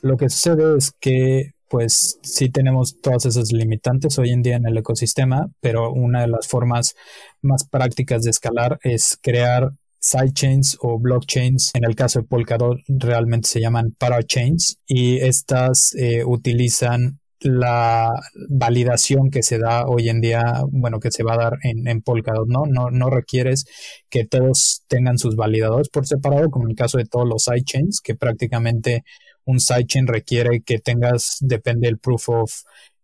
lo 0.00 0.16
que 0.16 0.28
sucede 0.28 0.78
es 0.78 0.92
que 1.00 1.54
pues 1.68 2.20
sí 2.22 2.50
tenemos 2.50 3.00
todas 3.00 3.26
esas 3.26 3.50
limitantes 3.50 4.16
hoy 4.18 4.30
en 4.30 4.42
día 4.42 4.54
en 4.54 4.66
el 4.66 4.78
ecosistema, 4.78 5.48
pero 5.60 5.90
una 5.90 6.20
de 6.20 6.28
las 6.28 6.46
formas 6.46 6.94
más 7.40 7.66
prácticas 7.68 8.22
de 8.22 8.30
escalar 8.30 8.78
es 8.82 9.18
crear 9.20 9.72
sidechains 10.04 10.76
o 10.80 10.98
blockchains. 10.98 11.70
En 11.74 11.84
el 11.84 11.94
caso 11.96 12.20
de 12.20 12.26
Polkadot 12.26 12.78
realmente 12.88 13.48
se 13.48 13.60
llaman 13.60 13.94
parachains 13.98 14.78
y 14.86 15.16
estas 15.18 15.94
eh, 15.94 16.24
utilizan 16.24 17.20
la 17.40 18.10
validación 18.48 19.30
que 19.30 19.42
se 19.42 19.58
da 19.58 19.86
hoy 19.86 20.08
en 20.08 20.20
día, 20.20 20.62
bueno, 20.70 21.00
que 21.00 21.10
se 21.10 21.22
va 21.22 21.34
a 21.34 21.38
dar 21.38 21.58
en, 21.62 21.88
en 21.88 22.02
Polkadot, 22.02 22.46
¿no? 22.48 22.64
¿no? 22.66 22.90
No 22.90 23.10
requieres 23.10 23.64
que 24.08 24.24
todos 24.24 24.82
tengan 24.88 25.18
sus 25.18 25.36
validadores 25.36 25.88
por 25.88 26.06
separado, 26.06 26.50
como 26.50 26.66
en 26.66 26.72
el 26.72 26.76
caso 26.76 26.98
de 26.98 27.06
todos 27.06 27.28
los 27.28 27.44
sidechains, 27.44 28.00
que 28.02 28.14
prácticamente 28.14 29.04
un 29.44 29.60
sidechain 29.60 30.06
requiere 30.06 30.62
que 30.62 30.78
tengas, 30.78 31.38
depende 31.40 31.88
del 31.88 31.98
proof 31.98 32.28
of, 32.28 32.52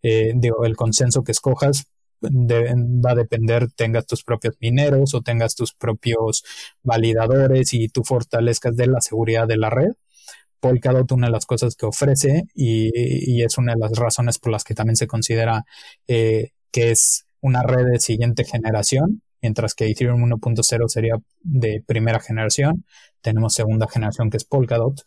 eh, 0.03 0.33
el 0.65 0.77
consenso 0.77 1.23
que 1.23 1.33
escojas, 1.33 1.85
va 2.23 3.11
a 3.13 3.15
depender 3.15 3.71
tengas 3.73 4.07
tus 4.07 4.25
propios 4.25 4.57
mineros 4.61 5.15
o 5.15 5.23
tengas 5.23 5.55
tus 5.55 5.73
propios 5.73 6.45
validadores 6.83 7.73
y 7.75 7.89
tú 7.89 8.03
fortalezcas 8.05 8.77
de 8.77 8.87
la 8.87 9.01
seguridad 9.01 9.47
de 9.47 9.57
la 9.57 9.71
red. 9.71 9.93
Polkadot 10.61 11.11
una 11.13 11.29
de 11.29 11.33
las 11.33 11.47
cosas 11.47 11.75
que 11.75 11.87
ofrece 11.87 12.45
y, 12.55 13.43
es 13.43 13.57
una 13.59 13.73
de 13.75 13.81
las 13.81 13.93
razones 13.93 14.39
por 14.39 14.53
las 14.53 14.65
que 14.65 14.75
también 14.75 14.97
se 14.97 15.07
considera 15.07 15.65
eh, 16.07 16.51
que 16.71 16.91
es 16.91 17.27
una 17.41 17.63
red 17.63 17.87
de 17.87 18.01
siguiente 18.01 18.45
generación, 18.45 19.23
mientras 19.41 19.75
que 19.75 19.87
Ethereum 19.87 20.23
1.0 20.23 20.89
sería 20.89 21.17
de 21.41 21.83
primera 21.87 22.21
generación. 22.21 22.85
Tenemos 23.23 23.55
segunda 23.55 23.89
generación 23.89 24.29
que 24.31 24.37
es 24.37 24.45
Polkadot, 24.45 25.03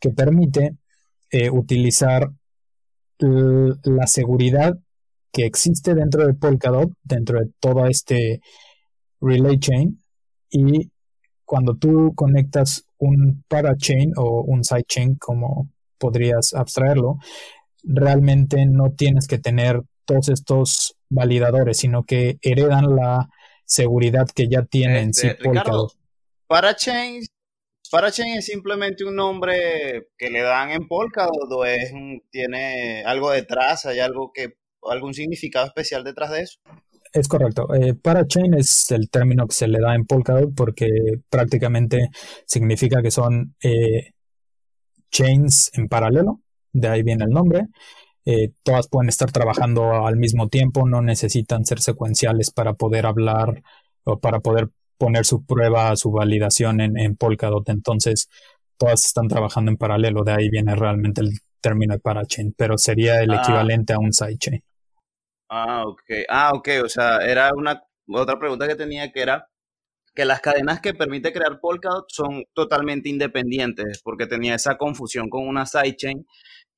que 0.00 0.10
permite 0.10 0.76
eh, 1.30 1.50
utilizar 1.50 2.30
la 3.18 4.06
seguridad 4.06 4.78
que 5.32 5.44
existe 5.44 5.94
dentro 5.94 6.26
de 6.26 6.34
Polkadot, 6.34 6.90
dentro 7.02 7.40
de 7.40 7.50
todo 7.60 7.86
este 7.86 8.40
relay 9.20 9.58
chain, 9.58 10.02
y 10.50 10.90
cuando 11.44 11.76
tú 11.76 12.12
conectas 12.14 12.86
un 12.98 13.44
parachain 13.48 14.12
o 14.16 14.42
un 14.42 14.64
sidechain, 14.64 15.16
como 15.16 15.70
podrías 15.98 16.54
abstraerlo, 16.54 17.18
realmente 17.82 18.66
no 18.66 18.92
tienes 18.96 19.26
que 19.26 19.38
tener 19.38 19.82
todos 20.04 20.28
estos 20.28 20.96
validadores, 21.08 21.78
sino 21.78 22.04
que 22.04 22.38
heredan 22.42 22.96
la 22.96 23.28
seguridad 23.64 24.28
que 24.34 24.48
ya 24.48 24.62
tiene 24.62 25.00
en 25.00 25.14
sí 25.14 25.28
este, 25.28 25.44
Polkadot. 25.44 25.92
Parachain, 26.46 27.22
parachain 27.90 28.38
es 28.38 28.46
simplemente 28.46 29.04
un 29.04 29.16
nombre 29.16 30.08
que 30.16 30.30
le 30.30 30.42
dan 30.42 30.70
en 30.70 30.86
Polkadot 30.86 31.50
o 31.50 31.64
es 31.64 31.92
tiene 32.30 33.04
algo 33.04 33.30
detrás, 33.30 33.86
hay 33.86 34.00
algo 34.00 34.32
que 34.32 34.56
algún 34.82 35.14
significado 35.14 35.66
especial 35.66 36.04
detrás 36.04 36.30
de 36.30 36.42
eso? 36.42 36.58
Es 37.12 37.28
correcto. 37.28 37.72
Eh, 37.74 37.94
parachain 37.94 38.54
es 38.54 38.90
el 38.90 39.08
término 39.08 39.46
que 39.46 39.54
se 39.54 39.68
le 39.68 39.80
da 39.80 39.94
en 39.94 40.04
Polkadot 40.04 40.54
porque 40.54 40.88
prácticamente 41.30 42.10
significa 42.46 43.00
que 43.02 43.10
son 43.10 43.54
eh, 43.62 44.10
chains 45.10 45.70
en 45.74 45.88
paralelo, 45.88 46.40
de 46.72 46.88
ahí 46.88 47.02
viene 47.02 47.24
el 47.24 47.30
nombre. 47.30 47.68
Eh, 48.24 48.50
todas 48.62 48.88
pueden 48.88 49.08
estar 49.08 49.30
trabajando 49.30 50.06
al 50.06 50.16
mismo 50.16 50.48
tiempo, 50.48 50.86
no 50.86 51.00
necesitan 51.00 51.64
ser 51.64 51.80
secuenciales 51.80 52.50
para 52.50 52.74
poder 52.74 53.06
hablar 53.06 53.62
o 54.04 54.18
para 54.18 54.40
poder 54.40 54.68
poner 54.98 55.24
su 55.24 55.44
prueba, 55.44 55.94
su 55.96 56.10
validación 56.10 56.80
en, 56.80 56.98
en 56.98 57.16
Polkadot. 57.16 57.68
Entonces, 57.68 58.28
todas 58.76 59.04
están 59.04 59.28
trabajando 59.28 59.70
en 59.70 59.76
paralelo, 59.76 60.24
de 60.24 60.32
ahí 60.32 60.50
viene 60.50 60.74
realmente 60.74 61.20
el 61.20 61.38
término 61.66 61.94
de 61.94 62.00
parachain, 62.00 62.54
pero 62.56 62.78
sería 62.78 63.20
el 63.20 63.30
ah. 63.32 63.40
equivalente 63.42 63.92
a 63.92 63.98
un 63.98 64.12
sidechain. 64.12 64.62
Ah, 65.48 65.84
ok. 65.86 66.10
Ah, 66.28 66.50
ok. 66.54 66.68
O 66.84 66.88
sea, 66.88 67.18
era 67.18 67.50
una 67.54 67.82
otra 68.08 68.38
pregunta 68.38 68.68
que 68.68 68.76
tenía 68.76 69.10
que 69.10 69.22
era 69.22 69.48
que 70.14 70.24
las 70.24 70.40
cadenas 70.40 70.80
que 70.80 70.94
permite 70.94 71.32
crear 71.32 71.60
Polkadot 71.60 72.06
son 72.08 72.44
totalmente 72.54 73.08
independientes, 73.08 74.00
porque 74.02 74.26
tenía 74.26 74.54
esa 74.54 74.78
confusión 74.78 75.28
con 75.28 75.46
una 75.46 75.66
sidechain 75.66 76.26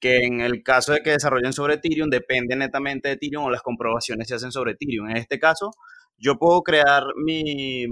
que 0.01 0.17
en 0.25 0.41
el 0.41 0.63
caso 0.63 0.93
de 0.93 1.03
que 1.03 1.11
desarrollen 1.11 1.53
sobre 1.53 1.75
Ethereum 1.75 2.09
depende 2.11 2.57
netamente 2.57 3.09
de 3.09 3.15
Ethereum 3.15 3.45
o 3.45 3.51
las 3.51 3.63
comprobaciones 3.63 4.29
se 4.29 4.35
hacen 4.35 4.53
sobre 4.53 4.73
Ethereum. 4.73 5.11
En 5.11 5.19
este 5.19 5.39
caso, 5.39 5.71
yo 6.17 6.37
puedo 6.37 6.63
crear 6.63 7.05
mi, 7.17 7.87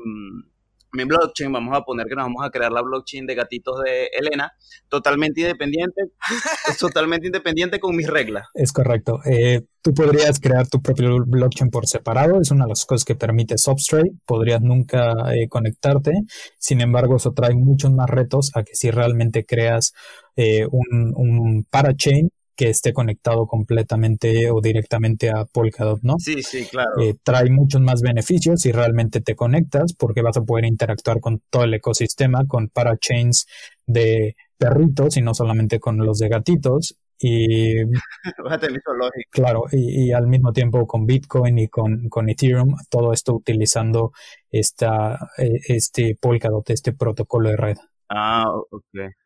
mi 0.96 1.04
blockchain, 1.04 1.52
vamos 1.52 1.76
a 1.76 1.82
poner 1.82 2.06
que 2.06 2.14
nos 2.14 2.24
vamos 2.24 2.44
a 2.44 2.50
crear 2.50 2.72
la 2.72 2.82
blockchain 2.82 3.26
de 3.26 3.35
gatitos 3.35 3.82
de 3.85 4.09
Elena, 4.18 4.52
totalmente 4.88 5.42
independiente, 5.42 6.02
es 6.68 6.78
totalmente 6.78 7.26
independiente 7.26 7.78
con 7.78 7.94
mis 7.94 8.06
reglas. 8.06 8.46
Es 8.54 8.72
correcto. 8.72 9.20
Eh, 9.24 9.62
tú 9.82 9.94
podrías 9.94 10.40
crear 10.40 10.66
tu 10.68 10.82
propio 10.82 11.24
blockchain 11.24 11.70
por 11.70 11.87
separado, 11.87 12.40
es 12.40 12.50
una 12.50 12.64
de 12.64 12.70
las 12.70 12.85
cosas 12.85 13.04
que 13.04 13.14
permite 13.14 13.59
Substrate, 13.59 14.11
podrías 14.24 14.62
nunca 14.62 15.12
eh, 15.35 15.48
conectarte, 15.48 16.12
sin 16.59 16.80
embargo 16.80 17.16
eso 17.16 17.32
trae 17.32 17.54
muchos 17.54 17.92
más 17.92 18.09
retos 18.11 18.50
a 18.54 18.64
que 18.64 18.74
si 18.74 18.90
realmente 18.90 19.44
creas 19.44 19.92
eh, 20.35 20.66
un, 20.70 21.12
un 21.14 21.66
parachain 21.70 22.30
que 22.56 22.70
esté 22.70 22.92
conectado 22.92 23.46
completamente 23.46 24.50
o 24.50 24.60
directamente 24.60 25.30
a 25.30 25.44
Polkadot, 25.44 26.00
¿no? 26.02 26.14
Sí, 26.18 26.42
sí, 26.42 26.64
claro. 26.64 26.90
Eh, 27.00 27.14
trae 27.22 27.50
muchos 27.50 27.80
más 27.82 28.00
beneficios 28.00 28.62
si 28.62 28.72
realmente 28.72 29.20
te 29.20 29.36
conectas, 29.36 29.92
porque 29.92 30.22
vas 30.22 30.38
a 30.38 30.42
poder 30.42 30.64
interactuar 30.64 31.20
con 31.20 31.42
todo 31.50 31.64
el 31.64 31.74
ecosistema, 31.74 32.46
con 32.46 32.68
parachains 32.68 33.46
de 33.86 34.36
perritos 34.56 35.16
y 35.18 35.22
no 35.22 35.34
solamente 35.34 35.78
con 35.78 35.98
los 35.98 36.18
de 36.18 36.28
gatitos. 36.28 36.96
Y 37.18 37.76
claro, 39.30 39.64
y, 39.72 40.12
al 40.12 40.26
mismo 40.26 40.52
tiempo 40.52 40.86
con 40.86 41.06
Bitcoin 41.06 41.58
y 41.58 41.68
con, 41.68 42.08
con 42.08 42.28
Ethereum, 42.28 42.76
todo 42.90 43.12
esto 43.12 43.34
utilizando 43.34 44.12
esta, 44.50 45.30
e, 45.38 45.60
este 45.68 46.16
Polkadot, 46.18 46.68
este 46.70 46.92
protocolo 46.92 47.50
de 47.50 47.56
red. 47.56 47.76
Ah, 48.08 48.44
ok. 48.70 49.25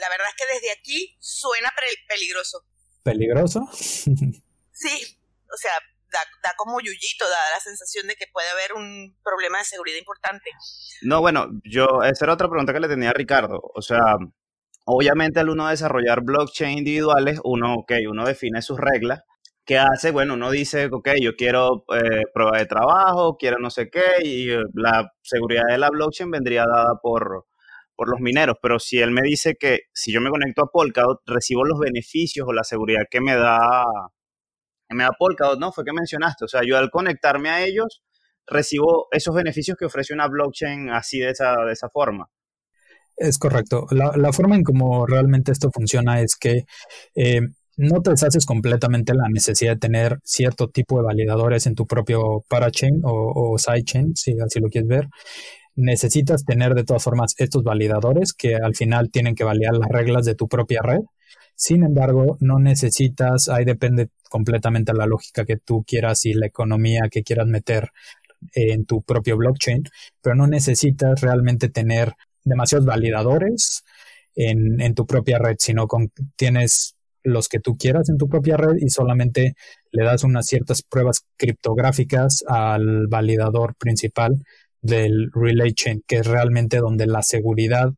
La 0.00 0.08
verdad 0.08 0.26
es 0.28 0.34
que 0.36 0.52
desde 0.54 0.72
aquí 0.72 1.16
suena 1.20 1.70
peligroso 2.08 2.64
peligroso. 3.02 3.68
sí, 3.72 5.18
o 5.52 5.56
sea, 5.56 5.72
da, 6.12 6.52
como 6.56 6.80
yuyito, 6.80 7.24
da 7.24 7.54
la 7.54 7.60
sensación 7.60 8.06
de 8.06 8.14
que 8.16 8.26
puede 8.32 8.48
haber 8.50 8.74
un 8.74 9.16
problema 9.22 9.58
de 9.58 9.64
seguridad 9.64 9.98
importante. 9.98 10.50
No, 11.02 11.20
bueno, 11.20 11.48
yo, 11.64 12.02
esa 12.04 12.24
era 12.24 12.34
otra 12.34 12.48
pregunta 12.48 12.72
que 12.72 12.80
le 12.80 12.88
tenía 12.88 13.10
a 13.10 13.14
Ricardo. 13.14 13.60
O 13.74 13.82
sea, 13.82 14.16
obviamente 14.84 15.40
al 15.40 15.50
uno 15.50 15.68
desarrollar 15.68 16.22
blockchain 16.22 16.78
individuales, 16.78 17.40
uno, 17.44 17.74
ok, 17.74 17.92
uno 18.08 18.24
define 18.24 18.62
sus 18.62 18.78
reglas. 18.78 19.22
¿Qué 19.64 19.78
hace? 19.78 20.10
Bueno, 20.10 20.34
uno 20.34 20.50
dice, 20.50 20.88
ok, 20.90 21.10
yo 21.20 21.36
quiero 21.36 21.84
eh, 21.94 22.22
prueba 22.34 22.58
de 22.58 22.66
trabajo, 22.66 23.36
quiero 23.38 23.58
no 23.58 23.70
sé 23.70 23.88
qué, 23.88 24.24
y 24.24 24.50
eh, 24.50 24.58
la 24.74 25.12
seguridad 25.22 25.62
de 25.68 25.78
la 25.78 25.90
blockchain 25.90 26.30
vendría 26.30 26.64
dada 26.66 26.98
por, 27.00 27.46
por 28.00 28.08
los 28.08 28.20
mineros, 28.20 28.56
pero 28.62 28.78
si 28.78 28.98
él 28.98 29.10
me 29.10 29.20
dice 29.20 29.56
que 29.60 29.80
si 29.92 30.10
yo 30.10 30.22
me 30.22 30.30
conecto 30.30 30.62
a 30.62 30.70
Polkadot, 30.72 31.20
recibo 31.26 31.66
los 31.66 31.78
beneficios 31.78 32.48
o 32.48 32.52
la 32.54 32.64
seguridad 32.64 33.02
que 33.10 33.20
me 33.20 33.34
da, 33.34 33.84
que 34.88 34.96
me 34.96 35.04
da 35.04 35.10
Polkadot, 35.18 35.60
¿no? 35.60 35.70
Fue 35.70 35.84
que 35.84 35.92
mencionaste, 35.92 36.46
o 36.46 36.48
sea, 36.48 36.62
yo 36.66 36.78
al 36.78 36.88
conectarme 36.88 37.50
a 37.50 37.62
ellos, 37.62 38.02
recibo 38.46 39.08
esos 39.12 39.34
beneficios 39.34 39.76
que 39.76 39.84
ofrece 39.84 40.14
una 40.14 40.28
blockchain 40.28 40.88
así 40.88 41.18
de 41.18 41.28
esa, 41.28 41.56
de 41.56 41.74
esa 41.74 41.90
forma. 41.90 42.30
Es 43.18 43.36
correcto. 43.36 43.86
La, 43.90 44.32
forma 44.32 44.56
en 44.56 44.62
cómo 44.62 45.06
realmente 45.06 45.52
esto 45.52 45.70
funciona 45.70 46.22
es 46.22 46.36
que 46.36 46.64
eh, 47.14 47.42
no 47.76 48.00
te 48.00 48.12
deshaces 48.12 48.46
completamente 48.46 49.12
la 49.12 49.28
necesidad 49.28 49.74
de 49.74 49.78
tener 49.78 50.20
cierto 50.24 50.70
tipo 50.70 50.96
de 50.96 51.04
validadores 51.04 51.66
en 51.66 51.74
tu 51.74 51.86
propio 51.86 52.46
parachain 52.48 53.02
o, 53.04 53.52
o 53.52 53.58
sidechain, 53.58 54.16
si 54.16 54.40
así 54.40 54.58
lo 54.58 54.70
quieres 54.70 54.88
ver 54.88 55.08
necesitas 55.76 56.44
tener 56.44 56.74
de 56.74 56.84
todas 56.84 57.02
formas 57.02 57.34
estos 57.38 57.62
validadores 57.62 58.32
que 58.32 58.56
al 58.56 58.74
final 58.74 59.10
tienen 59.10 59.34
que 59.34 59.44
validar 59.44 59.74
las 59.74 59.88
reglas 59.88 60.24
de 60.24 60.34
tu 60.34 60.48
propia 60.48 60.80
red. 60.82 61.00
Sin 61.54 61.84
embargo, 61.84 62.36
no 62.40 62.58
necesitas, 62.58 63.48
ahí 63.48 63.64
depende 63.64 64.08
completamente 64.28 64.92
la 64.94 65.06
lógica 65.06 65.44
que 65.44 65.56
tú 65.56 65.84
quieras 65.86 66.24
y 66.26 66.32
la 66.32 66.46
economía 66.46 67.08
que 67.10 67.22
quieras 67.22 67.46
meter 67.46 67.90
en 68.54 68.86
tu 68.86 69.02
propio 69.02 69.36
blockchain, 69.36 69.84
pero 70.22 70.34
no 70.34 70.46
necesitas 70.46 71.20
realmente 71.20 71.68
tener 71.68 72.14
demasiados 72.44 72.86
validadores 72.86 73.84
en, 74.34 74.80
en 74.80 74.94
tu 74.94 75.06
propia 75.06 75.38
red, 75.38 75.56
sino 75.58 75.86
con, 75.86 76.10
tienes 76.36 76.96
los 77.22 77.48
que 77.48 77.60
tú 77.60 77.76
quieras 77.76 78.08
en 78.08 78.16
tu 78.16 78.28
propia 78.28 78.56
red 78.56 78.76
y 78.80 78.88
solamente 78.88 79.54
le 79.90 80.04
das 80.04 80.24
unas 80.24 80.46
ciertas 80.46 80.82
pruebas 80.82 81.26
criptográficas 81.36 82.42
al 82.48 83.06
validador 83.08 83.74
principal 83.76 84.42
del 84.82 85.30
relay 85.32 85.72
chain, 85.72 86.02
que 86.06 86.16
es 86.16 86.26
realmente 86.26 86.78
donde 86.78 87.06
la 87.06 87.22
seguridad 87.22 87.90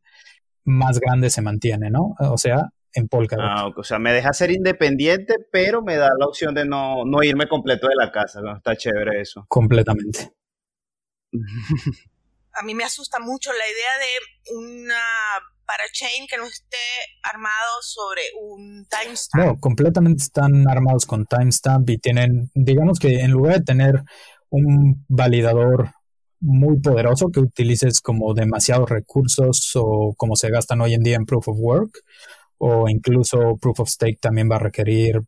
más 0.65 0.99
grande 0.99 1.29
se 1.29 1.41
mantiene, 1.41 1.89
¿no? 1.89 2.15
O 2.19 2.37
sea, 2.37 2.69
en 2.93 3.07
Polkadot. 3.07 3.45
Ah, 3.45 3.71
o 3.75 3.83
sea, 3.83 3.99
me 3.99 4.13
deja 4.13 4.33
ser 4.33 4.51
independiente, 4.51 5.35
pero 5.51 5.81
me 5.81 5.97
da 5.97 6.09
la 6.17 6.25
opción 6.27 6.53
de 6.53 6.65
no, 6.65 7.03
irme 7.23 7.47
completo 7.47 7.87
de 7.87 7.95
la 7.95 8.11
casa. 8.11 8.41
¿no? 8.41 8.55
Está 8.55 8.75
chévere 8.75 9.21
eso. 9.21 9.45
Completamente. 9.47 10.31
A 12.55 12.63
mí 12.63 12.75
me 12.75 12.83
asusta 12.83 13.19
mucho 13.19 13.51
la 13.51 13.65
idea 13.65 13.97
de 13.97 14.55
una 14.55 15.01
parachain 15.65 16.27
que 16.27 16.37
no 16.37 16.45
esté 16.45 16.77
armado 17.23 17.81
sobre 17.81 18.21
un 18.39 18.85
timestamp. 18.87 19.43
No, 19.43 19.59
completamente 19.59 20.21
están 20.21 20.67
armados 20.67 21.07
con 21.07 21.25
timestamp 21.25 21.89
y 21.89 21.97
tienen, 21.97 22.51
digamos 22.53 22.99
que 22.99 23.21
en 23.21 23.31
lugar 23.31 23.55
de 23.57 23.63
tener 23.63 24.03
un 24.49 25.03
validador 25.07 25.89
muy 26.43 26.79
poderoso 26.79 27.29
que 27.29 27.39
utilices 27.39 28.01
como 28.01 28.33
demasiados 28.33 28.89
recursos 28.89 29.71
o 29.75 30.13
como 30.17 30.35
se 30.35 30.49
gastan 30.49 30.81
hoy 30.81 30.93
en 30.93 31.03
día 31.03 31.15
en 31.15 31.25
Proof 31.25 31.47
of 31.47 31.57
Work 31.59 31.99
o 32.57 32.89
incluso 32.89 33.57
Proof 33.61 33.79
of 33.81 33.89
Stake 33.89 34.19
también 34.19 34.49
va 34.51 34.57
a 34.57 34.59
requerir 34.59 35.21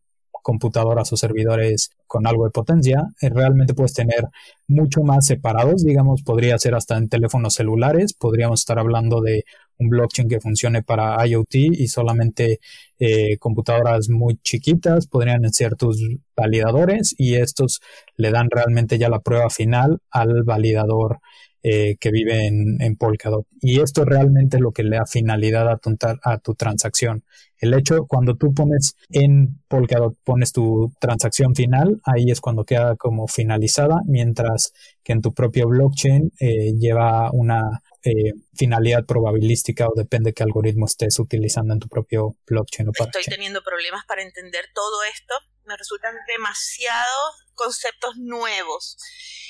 computadoras 0.46 1.12
o 1.12 1.18
servidores 1.18 1.90
con 2.06 2.28
algo 2.28 2.46
de 2.46 2.52
potencia, 2.52 3.08
eh, 3.20 3.30
realmente 3.30 3.74
puedes 3.74 3.96
tener 3.96 4.26
mucho 4.68 5.02
más 5.02 5.26
separados, 5.26 5.84
digamos, 5.84 6.22
podría 6.22 6.60
ser 6.60 6.76
hasta 6.76 6.98
en 6.98 7.10
teléfonos 7.10 7.56
celulares, 7.56 8.14
podríamos 8.14 8.60
estar 8.60 8.78
hablando 8.78 9.22
de 9.22 9.44
un 9.80 9.90
blockchain 9.90 10.30
que 10.30 10.40
funcione 10.40 10.84
para 10.84 11.26
IoT 11.26 11.56
y 11.56 11.88
solamente 11.88 12.60
eh, 13.00 13.40
computadoras 13.40 14.08
muy 14.10 14.38
chiquitas 14.44 15.08
podrían 15.08 15.52
ser 15.52 15.76
tus 15.76 15.98
validadores 16.38 17.16
y 17.18 17.38
estos 17.38 17.82
le 18.16 18.30
dan 18.30 18.52
realmente 18.52 19.00
ya 19.00 19.10
la 19.10 19.22
prueba 19.22 19.50
final 19.50 19.98
al 20.12 20.44
validador 20.44 21.22
eh, 21.68 21.98
que 22.00 22.12
vive 22.12 22.46
en, 22.46 22.80
en, 22.80 22.96
Polkadot. 22.96 23.48
Y 23.60 23.82
esto 23.82 24.04
es 24.04 24.08
realmente 24.08 24.60
lo 24.60 24.72
que 24.72 24.84
le 24.84 24.98
da 24.98 25.08
finalidad 25.08 25.68
a 25.68 25.78
tu, 25.78 25.98
a 26.24 26.38
tu 26.38 26.54
transacción. 26.54 27.24
El 27.58 27.74
hecho, 27.74 28.06
cuando 28.06 28.36
tú 28.36 28.54
pones 28.54 28.96
en 29.10 29.64
Polkadot, 29.68 30.16
pones 30.24 30.52
tu 30.52 30.94
transacción 31.00 31.56
final, 31.56 32.00
ahí 32.04 32.30
es 32.30 32.40
cuando 32.40 32.66
queda 32.66 32.96
como 32.98 33.28
finalizada, 33.28 34.02
mientras 34.06 34.74
que 35.04 35.14
en 35.14 35.22
tu 35.22 35.34
propio 35.34 35.68
blockchain 35.68 36.32
eh, 36.40 36.74
lleva 36.78 37.32
una 37.32 37.82
eh, 38.04 38.34
finalidad 38.56 39.04
probabilística 39.08 39.88
o 39.88 39.94
depende 39.96 40.34
qué 40.34 40.44
algoritmo 40.44 40.86
estés 40.86 41.18
utilizando 41.18 41.74
en 41.74 41.80
tu 41.80 41.88
propio 41.88 42.36
blockchain 42.46 42.90
o 42.90 42.92
Estoy 42.92 43.24
teniendo 43.24 43.64
problemas 43.64 44.06
para 44.08 44.22
entender 44.22 44.66
todo 44.76 45.04
esto. 45.12 45.34
Me 45.66 45.76
resultan 45.76 46.14
demasiados 46.28 47.46
conceptos 47.56 48.18
nuevos. 48.18 48.98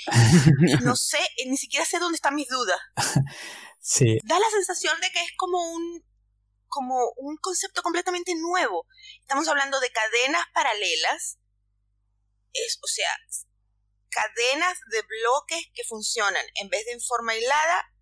no 0.83 0.95
sé, 0.95 1.19
eh, 1.37 1.47
ni 1.47 1.57
siquiera 1.57 1.85
sé 1.85 1.99
dónde 1.99 2.15
están 2.15 2.35
mis 2.35 2.47
dudas. 2.47 2.79
sí. 3.79 4.17
Da 4.23 4.39
la 4.39 4.49
sensación 4.51 4.99
de 5.01 5.09
que 5.09 5.21
es 5.21 5.31
como 5.37 5.71
un 5.71 6.03
como 6.67 7.13
un 7.17 7.37
concepto 7.37 7.81
completamente 7.81 8.33
nuevo. 8.35 8.85
Estamos 9.21 9.47
hablando 9.47 9.79
de 9.79 9.91
cadenas 9.91 10.45
paralelas, 10.53 11.39
es, 12.51 12.79
o 12.81 12.87
sea, 12.87 13.09
cadenas 14.09 14.77
de 14.91 15.01
bloques 15.01 15.65
que 15.73 15.85
funcionan 15.85 16.45
en 16.55 16.69
vez 16.69 16.85
de 16.85 16.93
en 16.93 17.01
forma 17.01 17.31
aislada, 17.31 17.93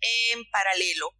en 0.00 0.44
paralelo, 0.50 1.10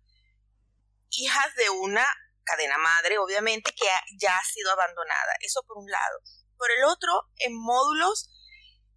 hijas 1.10 1.54
de 1.56 1.70
una 1.70 2.06
cadena 2.44 2.78
madre, 2.78 3.18
obviamente, 3.18 3.72
que 3.74 3.86
ya 4.18 4.36
ha 4.36 4.44
sido 4.44 4.70
abandonada. 4.72 5.34
Eso 5.40 5.62
por 5.66 5.78
un 5.78 5.90
lado. 5.90 6.20
Por 6.56 6.70
el 6.70 6.84
otro, 6.84 7.12
en 7.38 7.54
módulos 7.54 8.30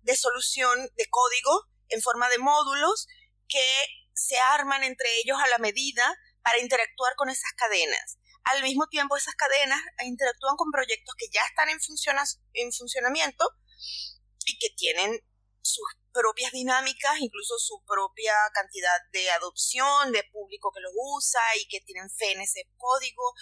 de 0.08 0.16
solución 0.16 0.90
de 0.96 1.06
código, 1.10 1.68
en 1.90 2.02
forma 2.02 2.30
de 2.30 2.38
módulos 2.38 3.08
que 3.48 3.68
se 4.14 4.40
arman 4.40 4.84
entre 4.84 5.08
ellos 5.20 5.38
a 5.40 5.48
la 5.48 5.58
medida 5.58 6.18
para 6.42 6.60
interactuar 6.60 7.16
con 7.16 7.30
esas 7.30 7.52
cadenas. 7.58 8.18
Al 8.46 8.64
mismo 8.64 8.88
tiempo, 8.88 9.18
esas 9.18 9.36
cadenas 9.36 9.82
interactúan 10.06 10.56
con 10.56 10.72
proyectos 10.72 11.14
que 11.18 11.28
ya 11.32 11.42
están 11.42 11.68
en, 11.68 11.78
en 12.54 12.72
funcionamiento 12.72 13.46
y 14.46 14.58
que 14.58 14.70
tienen 14.78 15.20
sus 15.62 15.86
propias 16.14 16.54
dinámicas, 16.54 17.20
incluso 17.20 17.60
su 17.60 17.84
propia 17.86 18.34
cantidad 18.54 18.98
de 19.12 19.30
adopción, 19.32 20.14
de 20.14 20.24
público 20.32 20.72
que 20.72 20.80
los 20.80 20.94
usa 20.96 21.42
y 21.62 21.68
que 21.68 21.82
tienen 21.82 22.10
fe 22.10 22.32
en 22.32 22.42
ese 22.42 22.64
código. 22.78 23.34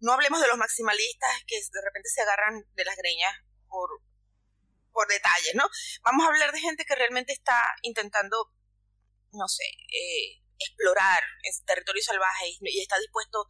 No 0.00 0.12
hablemos 0.12 0.42
de 0.42 0.48
los 0.48 0.58
maximalistas 0.58 1.30
que 1.46 1.56
de 1.56 1.80
repente 1.82 2.10
se 2.10 2.20
agarran 2.20 2.62
de 2.74 2.84
las 2.84 2.96
greñas 2.96 3.34
por, 3.68 3.88
por 4.94 5.06
detalles, 5.08 5.54
¿no? 5.54 5.66
Vamos 6.04 6.24
a 6.24 6.28
hablar 6.28 6.52
de 6.52 6.60
gente 6.60 6.86
que 6.86 6.94
realmente 6.94 7.34
está 7.34 7.58
intentando, 7.82 8.54
no 9.32 9.48
sé, 9.48 9.64
eh, 9.66 10.40
explorar 10.58 11.20
territorio 11.66 12.02
salvaje 12.02 12.46
y, 12.60 12.80
está 12.80 12.98
dispuesto 12.98 13.46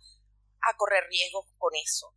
a 0.62 0.76
correr 0.76 1.04
riesgos 1.08 1.44
con 1.58 1.70
eso. 1.76 2.12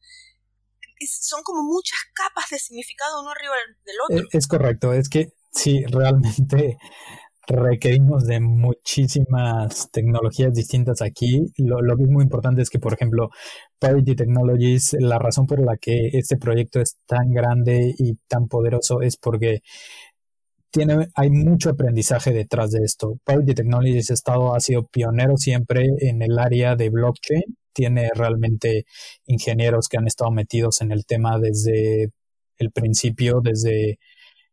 son 1.05 1.43
como 1.43 1.61
muchas 1.61 1.99
capas 2.13 2.49
de 2.49 2.59
significado 2.59 3.21
uno 3.21 3.31
arriba 3.31 3.53
del 3.85 3.95
otro. 4.01 4.27
Es, 4.31 4.47
correcto, 4.47 4.93
es 4.93 5.09
que 5.09 5.33
sí, 5.51 5.83
realmente 5.85 6.77
requerimos 7.47 8.25
de 8.25 8.39
muchísimas 8.39 9.91
tecnologías 9.91 10.53
distintas 10.53 11.01
aquí. 11.01 11.51
Lo, 11.57 11.81
lo, 11.81 11.95
que 11.97 12.03
es 12.03 12.09
muy 12.09 12.23
importante 12.23 12.61
es 12.61 12.69
que, 12.69 12.79
por 12.79 12.93
ejemplo, 12.93 13.29
Parity 13.79 14.15
Technologies, 14.15 14.95
la 14.99 15.19
razón 15.19 15.47
por 15.47 15.63
la 15.63 15.77
que 15.77 16.09
este 16.13 16.37
proyecto 16.37 16.79
es 16.81 16.97
tan 17.05 17.31
grande 17.31 17.93
y 17.97 18.15
tan 18.27 18.47
poderoso 18.47 19.01
es 19.01 19.17
porque 19.17 19.61
tiene, 20.71 21.07
hay 21.15 21.29
mucho 21.29 21.69
aprendizaje 21.71 22.31
detrás 22.31 22.71
de 22.71 22.83
esto. 22.83 23.19
Parity 23.23 23.53
Technologies 23.53 24.11
ha, 24.11 24.13
estado, 24.13 24.55
ha 24.55 24.59
sido 24.59 24.85
pionero 24.87 25.37
siempre 25.37 25.87
en 25.99 26.21
el 26.21 26.37
área 26.39 26.75
de 26.75 26.89
blockchain. 26.89 27.43
Tiene 27.73 28.09
realmente 28.13 28.85
ingenieros 29.25 29.87
que 29.87 29.97
han 29.97 30.07
estado 30.07 30.31
metidos 30.31 30.81
en 30.81 30.91
el 30.91 31.05
tema 31.05 31.39
desde 31.39 32.11
el 32.57 32.71
principio, 32.71 33.41
desde 33.41 33.99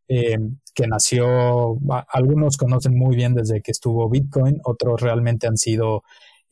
eh, 0.09 0.38
que 0.74 0.86
nació, 0.86 1.78
algunos 2.09 2.57
conocen 2.57 2.96
muy 2.96 3.16
bien 3.16 3.34
desde 3.34 3.62
que 3.62 3.70
estuvo 3.70 4.09
Bitcoin, 4.11 4.61
otros 4.64 5.01
realmente 5.01 5.46
han 5.46 5.57
sido 5.57 6.03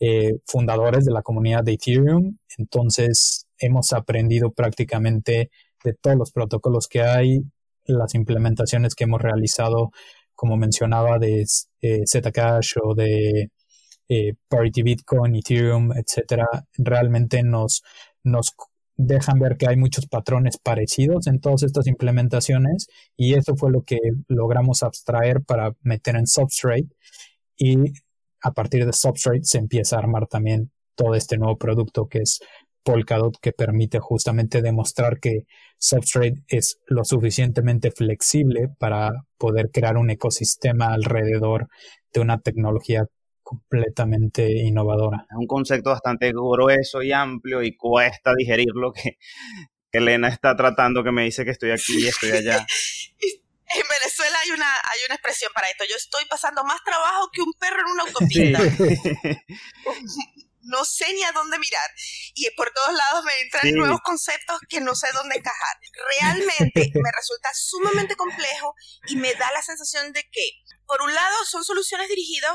eh, 0.04 0.40
fundadores 0.46 1.04
de 1.04 1.12
la 1.12 1.22
comunidad 1.22 1.62
de 1.62 1.74
Ethereum. 1.74 2.36
Entonces 2.58 3.46
hemos 3.56 3.92
aprendido 3.92 4.50
prácticamente 4.50 5.52
de 5.84 5.94
todos 5.94 6.16
los 6.16 6.32
protocolos 6.32 6.88
que 6.88 7.02
hay, 7.02 7.44
las 7.84 8.16
implementaciones 8.16 8.96
que 8.96 9.04
hemos 9.04 9.22
realizado, 9.22 9.92
como 10.34 10.56
mencionaba, 10.56 11.20
de 11.20 11.46
eh, 11.82 12.02
Zcash 12.04 12.74
o 12.82 12.96
de 12.96 13.52
eh, 14.08 14.34
Parity 14.48 14.82
Bitcoin, 14.82 15.36
Ethereum, 15.36 15.92
etcétera, 15.92 16.48
realmente 16.78 17.44
nos, 17.44 17.84
nos 18.24 18.56
dejan 18.96 19.38
ver 19.38 19.56
que 19.56 19.68
hay 19.68 19.76
muchos 19.76 20.06
patrones 20.08 20.58
parecidos 20.58 21.28
en 21.28 21.38
todas 21.38 21.62
estas 21.62 21.86
implementaciones 21.86 22.88
y 23.16 23.34
eso 23.34 23.54
fue 23.54 23.70
lo 23.70 23.82
que 23.82 23.98
logramos 24.26 24.82
abstraer 24.82 25.44
para 25.44 25.76
meter 25.82 26.16
en 26.16 26.26
Substrate 26.26 26.88
y 27.56 27.92
a 28.42 28.52
partir 28.52 28.86
de 28.86 28.92
Substrate 28.92 29.44
se 29.44 29.58
empieza 29.58 29.96
a 29.96 30.00
armar 30.00 30.26
también 30.26 30.70
todo 30.94 31.14
este 31.14 31.38
nuevo 31.38 31.56
producto 31.56 32.08
que 32.08 32.18
es 32.18 32.40
Polkadot 32.82 33.38
que 33.40 33.52
permite 33.52 33.98
justamente 34.00 34.60
demostrar 34.60 35.20
que 35.20 35.44
Substrate 35.78 36.42
es 36.48 36.78
lo 36.86 37.04
suficientemente 37.04 37.90
flexible 37.90 38.68
para 38.78 39.10
poder 39.38 39.70
crear 39.72 39.96
un 39.96 40.10
ecosistema 40.10 40.92
alrededor 40.92 41.68
de 42.12 42.20
una 42.20 42.40
tecnología 42.40 43.06
completamente 43.42 44.50
innovadora. 44.50 45.26
Es 45.30 45.36
un 45.36 45.46
concepto 45.46 45.90
bastante 45.90 46.30
grueso 46.30 47.02
y 47.02 47.12
amplio 47.12 47.62
y 47.62 47.76
cuesta 47.76 48.32
digerirlo 48.36 48.92
que, 48.92 49.18
Elena 49.92 50.28
está 50.28 50.56
tratando, 50.56 51.04
que 51.04 51.12
me 51.12 51.24
dice 51.24 51.44
que 51.44 51.50
estoy 51.50 51.70
aquí 51.70 51.98
y 51.98 52.06
estoy 52.06 52.30
allá. 52.30 52.56
en 53.74 53.82
Venezuela 54.12 54.38
hay 54.40 54.50
una, 54.50 54.74
hay 54.76 54.98
una 55.06 55.14
expresión 55.14 55.52
para 55.54 55.68
esto. 55.68 55.84
Yo 55.88 55.96
estoy 55.96 56.24
pasando 56.26 56.64
más 56.64 56.82
trabajo 56.84 57.30
que 57.32 57.40
un 57.40 57.52
perro 57.54 57.80
en 57.80 57.86
una 57.86 58.02
autopista. 58.06 58.58
no 60.62 60.84
sé 60.84 61.12
ni 61.12 61.24
a 61.24 61.32
dónde 61.32 61.58
mirar. 61.58 61.90
Y 62.34 62.48
por 62.50 62.70
todos 62.72 62.92
lados 62.92 63.24
me 63.24 63.40
entran 63.40 63.74
nuevos 63.74 64.00
conceptos 64.02 64.58
que 64.68 64.80
no 64.80 64.94
sé 64.94 65.08
dónde 65.12 65.36
encajar. 65.36 65.76
Realmente 66.18 66.92
me 66.94 67.10
resulta 67.14 67.50
sumamente 67.54 68.16
complejo 68.16 68.74
y 69.06 69.16
me 69.16 69.34
da 69.34 69.50
la 69.52 69.62
sensación 69.62 70.12
de 70.12 70.22
que, 70.30 70.50
por 70.86 71.02
un 71.02 71.14
lado, 71.14 71.44
son 71.44 71.64
soluciones 71.64 72.08
dirigidas 72.08 72.54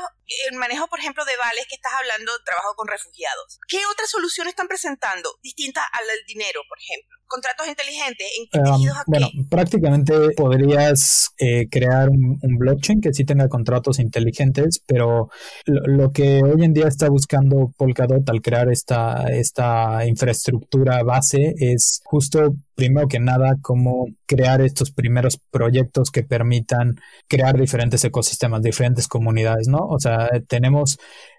el 0.50 0.56
manejo, 0.56 0.88
por 0.88 1.00
ejemplo, 1.00 1.24
de 1.24 1.36
vales 1.36 1.66
que 1.68 1.74
estás 1.74 1.92
hablando, 1.94 2.32
trabajo 2.44 2.74
con 2.76 2.88
refugiados. 2.88 3.58
¿Qué 3.68 3.84
otras 3.86 4.10
soluciones 4.10 4.52
están 4.52 4.68
presentando 4.68 5.38
distintas 5.42 5.84
al 5.92 6.06
del 6.06 6.24
dinero, 6.26 6.62
por 6.68 6.78
ejemplo? 6.78 7.17
Contratos 7.28 7.68
inteligentes, 7.68 8.26
¿en 8.52 8.66
um, 8.66 8.82
Bueno, 9.06 9.28
prácticamente 9.50 10.14
podrías 10.36 11.30
eh, 11.38 11.68
crear 11.70 12.08
un, 12.08 12.38
blockchain 12.58 13.00
que 13.00 13.12
sí 13.12 13.24
tenga 13.24 13.48
contratos 13.48 13.98
inteligentes, 13.98 14.82
pero 14.86 15.28
lo, 15.66 16.10
que 16.10 16.42
hoy 16.42 16.64
en 16.64 16.72
día 16.72 16.88
está 16.88 17.08
buscando 17.08 17.72
Polkadot 17.76 18.28
al 18.28 18.40
crear 18.40 18.70
esta, 18.70 19.26
esta 19.30 20.06
infraestructura 20.06 21.02
base 21.02 21.54
es 21.58 22.00
justo 22.04 22.54
primero 22.78 23.08
que 23.08 23.18
nada, 23.18 23.56
cómo 23.60 24.06
crear 24.24 24.60
estos 24.62 24.92
primeros 24.92 25.36
proyectos 25.50 26.12
que 26.12 26.22
permitan 26.22 26.94
crear 27.26 27.58
diferentes 27.58 28.04
ecosistemas, 28.04 28.62
diferentes 28.62 29.08
comunidades, 29.08 29.66
¿no? 29.66 29.78
O 29.78 29.98
sea, 29.98 30.28
tenemos 30.46 30.96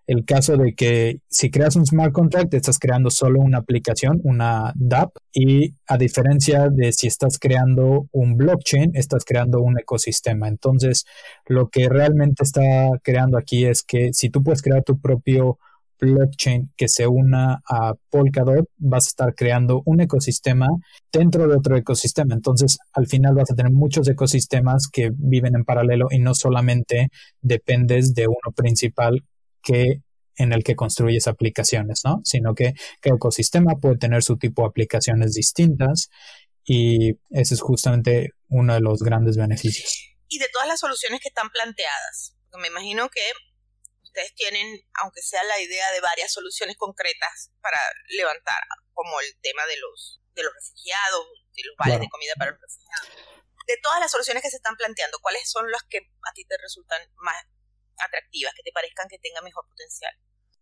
el 0.10 0.26
caso 0.26 0.57
de 0.57 0.74
que 0.74 1.20
si 1.30 1.51
creas 1.51 1.76
un 1.76 1.86
smart 1.86 2.12
contract, 2.12 2.51
estás 2.55 2.80
creando 2.80 3.12
solo 3.12 3.41
una 3.41 3.60
aplicación, 3.60 4.20
una 4.24 4.74
DApp, 4.76 5.12
y 5.32 5.76
a 5.86 5.99
diferencia 5.99 6.70
de 6.70 6.91
si 6.93 7.05
estás 7.05 7.38
creando 7.38 8.07
un 8.12 8.36
blockchain, 8.36 8.93
estás 8.95 9.24
creando 9.24 9.62
un 9.62 9.78
ecosistema. 9.78 10.47
Entonces, 10.47 11.05
lo 11.45 11.70
que 11.70 11.89
realmente 11.89 12.43
está 12.43 12.89
creando 13.03 13.38
aquí 13.38 13.66
es 13.66 13.84
que 13.84 14.10
si 14.12 14.32
tú 14.32 14.41
puedes 14.41 14.64
crear 14.64 14.84
tu 14.84 14.99
propio 14.99 15.60
blockchain 15.99 16.72
que 16.76 16.88
se 16.88 17.05
una 17.05 17.62
a 17.70 17.93
Polkadot, 18.10 18.68
vas 18.78 19.05
a 19.05 19.10
estar 19.10 19.36
creando 19.36 19.84
un 19.86 20.01
ecosistema 20.01 20.68
dentro 21.12 21.47
de 21.47 21.55
otro 21.55 21.78
ecosistema. 21.78 22.34
Entonces, 22.34 22.80
al 22.93 23.05
final 23.05 23.36
vas 23.36 23.51
a 23.51 23.55
tener 23.55 23.72
muchos 23.72 24.07
ecosistemas 24.10 24.88
que 24.88 25.12
viven 25.16 25.55
en 25.55 25.66
paralelo 25.66 26.07
y 26.10 26.18
no 26.18 26.34
solamente 26.34 27.10
dependes 27.41 28.16
de 28.16 28.28
uno 28.28 28.51
principal 28.55 29.24
que 29.62 30.01
en 30.36 30.53
el 30.53 30.64
que 30.64 30.76
construyes 30.76 31.28
aplicaciones, 31.28 32.01
¿no? 32.05 32.22
Sino 32.24 32.55
que 32.55 32.74
cada 33.01 33.18
ecosistema 33.18 33.76
puede 33.80 33.97
tener 33.97 34.24
su 34.24 34.38
tipo 34.38 34.64
de 34.64 34.70
aplicaciones 34.70 35.34
distintas 35.34 36.10
y 36.64 37.20
ese 37.30 37.55
es 37.55 37.62
justamente 37.62 38.32
uno 38.47 38.74
de 38.74 38.80
los 38.80 39.03
grandes 39.03 39.36
beneficios. 39.36 40.16
Y 40.28 40.39
de 40.39 40.47
todas 40.53 40.68
las 40.68 40.80
soluciones 40.80 41.20
que 41.20 41.28
están 41.28 41.49
planteadas, 41.49 42.38
me 42.57 42.68
imagino 42.68 43.10
que 43.10 43.22
ustedes 44.03 44.34
tienen, 44.36 44.80
aunque 45.01 45.22
sea 45.22 45.43
la 45.43 45.60
idea 45.60 45.91
de 45.91 46.01
varias 46.01 46.32
soluciones 46.32 46.78
concretas 46.78 47.51
para 47.62 47.80
levantar, 48.10 48.62
como 48.93 49.20
el 49.22 49.36
tema 49.41 49.66
de 49.66 49.78
los, 49.78 50.22
de 50.36 50.43
los 50.43 50.53
refugiados, 50.53 51.26
de 51.53 51.64
los 51.64 51.76
vales 51.78 51.99
de 51.99 52.10
comida 52.10 52.34
para 52.38 52.51
los 52.51 52.62
refugiados. 52.62 53.10
De 53.68 53.78
todas 53.84 53.99
las 53.99 54.10
soluciones 54.10 54.41
que 54.41 54.49
se 54.49 54.57
están 54.57 54.76
planteando, 54.76 55.20
¿cuáles 55.22 55.49
son 55.49 55.70
las 55.70 55.84
que 55.84 55.99
a 55.99 56.34
ti 56.34 56.45
te 56.45 56.57
resultan 56.57 57.01
más 57.18 57.43
atractivas, 58.00 58.54
que 58.56 58.64
te 58.64 58.72
parezcan 58.72 59.08
que 59.10 59.20
tengan 59.20 59.43
mejor 59.43 59.66
potencial? 59.68 60.14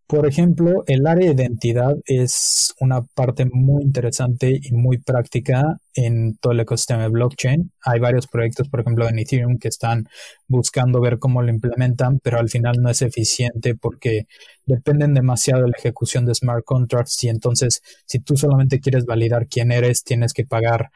Por 0.07 0.25
ejemplo, 0.25 0.85
el 0.87 1.05
área 1.05 1.27
de 1.27 1.43
identidad 1.43 1.93
es 2.05 2.73
una 2.79 3.01
parte 3.01 3.45
muy 3.51 3.83
interesante 3.83 4.57
y 4.61 4.71
muy 4.71 4.99
práctica 4.99 5.79
en 5.93 6.37
todo 6.37 6.53
el 6.53 6.61
ecosistema 6.61 7.01
de 7.03 7.09
blockchain. 7.09 7.73
Hay 7.81 7.99
varios 7.99 8.25
proyectos, 8.27 8.69
por 8.69 8.79
ejemplo, 8.79 9.09
en 9.09 9.19
Ethereum 9.19 9.57
que 9.57 9.67
están 9.67 10.07
buscando 10.47 11.01
ver 11.01 11.19
cómo 11.19 11.41
lo 11.41 11.49
implementan, 11.49 12.19
pero 12.19 12.39
al 12.39 12.47
final 12.49 12.77
no 12.81 12.89
es 12.89 13.01
eficiente 13.01 13.75
porque 13.75 14.27
dependen 14.65 15.13
demasiado 15.13 15.63
de 15.63 15.71
la 15.71 15.77
ejecución 15.77 16.25
de 16.25 16.35
smart 16.35 16.63
contracts 16.63 17.21
y 17.25 17.27
entonces 17.27 17.81
si 18.05 18.19
tú 18.19 18.37
solamente 18.37 18.79
quieres 18.79 19.05
validar 19.05 19.47
quién 19.47 19.73
eres, 19.73 20.05
tienes 20.05 20.31
que 20.31 20.45
pagar 20.45 20.89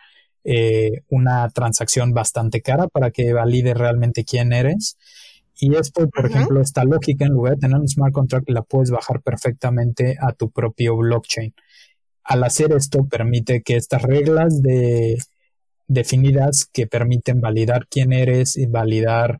eh, 0.45 1.03
una 1.09 1.49
transacción 1.49 2.13
bastante 2.13 2.61
cara 2.61 2.87
para 2.87 3.11
que 3.11 3.33
valide 3.33 3.73
realmente 3.73 4.23
quién 4.23 4.53
eres. 4.53 4.97
Y 5.61 5.75
esto, 5.75 6.09
por 6.09 6.25
ejemplo, 6.25 6.59
esta 6.59 6.83
lógica, 6.83 7.25
en 7.25 7.33
lugar 7.33 7.53
de 7.53 7.59
tener 7.59 7.77
un 7.77 7.87
smart 7.87 8.11
contract, 8.11 8.49
la 8.49 8.63
puedes 8.63 8.89
bajar 8.89 9.21
perfectamente 9.21 10.17
a 10.19 10.33
tu 10.33 10.49
propio 10.49 10.97
blockchain. 10.97 11.53
Al 12.23 12.43
hacer 12.43 12.71
esto, 12.73 13.07
permite 13.07 13.61
que 13.61 13.75
estas 13.75 14.01
reglas 14.01 14.63
de, 14.63 15.19
definidas 15.87 16.67
que 16.73 16.87
permiten 16.87 17.41
validar 17.41 17.87
quién 17.87 18.11
eres 18.11 18.57
y 18.57 18.65
validar 18.65 19.37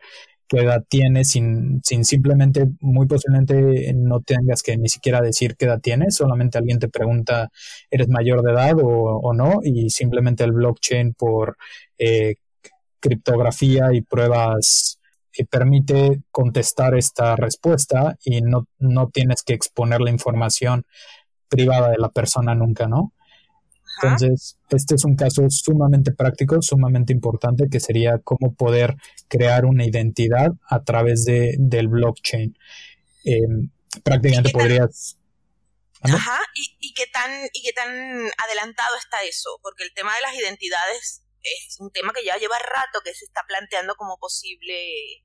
qué 0.48 0.60
edad 0.60 0.84
tienes 0.88 1.30
sin, 1.30 1.82
sin 1.84 2.06
simplemente, 2.06 2.68
muy 2.82 3.08
posiblemente 3.08 3.92
no 3.96 4.20
tengas 4.22 4.62
que 4.62 4.78
ni 4.78 4.90
siquiera 4.90 5.22
decir 5.22 5.56
qué 5.56 5.66
edad 5.66 5.80
tienes, 5.82 6.16
solamente 6.18 6.60
alguien 6.60 6.78
te 6.78 6.90
pregunta, 6.90 7.50
¿eres 7.90 8.10
mayor 8.10 8.44
de 8.44 8.52
edad 8.52 8.76
o, 8.80 9.34
no? 9.34 9.62
Y 9.64 9.90
simplemente 9.90 10.44
el 10.44 10.52
blockchain 10.52 11.16
por 11.16 11.58
eh, 11.98 12.36
criptografía 13.00 13.94
y 13.94 14.02
pruebas 14.02 15.01
que 15.32 15.46
permite 15.46 16.22
contestar 16.32 16.96
esta 16.96 17.36
respuesta 17.36 18.18
y 18.24 18.42
no, 18.42 18.68
no 18.80 19.10
tienes 19.10 19.44
que 19.44 19.54
exponer 19.54 20.02
la 20.02 20.12
información 20.12 20.86
privada 21.48 21.90
de 21.90 21.98
la 21.98 22.10
persona 22.10 22.56
nunca, 22.56 22.88
¿no? 22.88 23.14
Entonces, 24.02 24.58
este 24.70 24.96
es 24.96 25.06
un 25.06 25.16
caso 25.16 25.44
sumamente 25.50 26.12
práctico, 26.12 26.62
sumamente 26.62 27.14
importante, 27.14 27.68
que 27.70 27.80
sería 27.80 28.20
cómo 28.24 28.56
poder 28.56 28.96
crear 29.28 29.66
una 29.66 29.86
identidad 29.86 30.52
a 30.68 30.84
través 30.84 31.26
de, 31.26 31.56
del 31.60 31.88
blockchain. 31.88 32.58
Em, 33.26 33.70
prácticamente 34.04 34.50
podrías... 34.50 35.18
Ajá, 36.04 36.40
¿Y, 36.56 36.78
y, 36.80 36.94
qué 36.96 37.04
tan, 37.14 37.30
¿y 37.54 37.62
qué 37.62 37.74
tan 37.74 37.92
adelantado 37.92 38.90
está 38.98 39.18
eso? 39.30 39.50
Porque 39.62 39.84
el 39.84 39.94
tema 39.94 40.16
de 40.16 40.22
las 40.22 40.36
identidades 40.36 41.22
es 41.44 41.78
un 41.80 41.92
tema 41.92 42.14
que 42.14 42.26
ya 42.26 42.36
lleva 42.38 42.58
rato 42.58 43.00
que 43.04 43.14
se 43.14 43.26
está 43.26 43.42
planteando 43.48 43.96
como 43.96 44.18
posible 44.18 45.24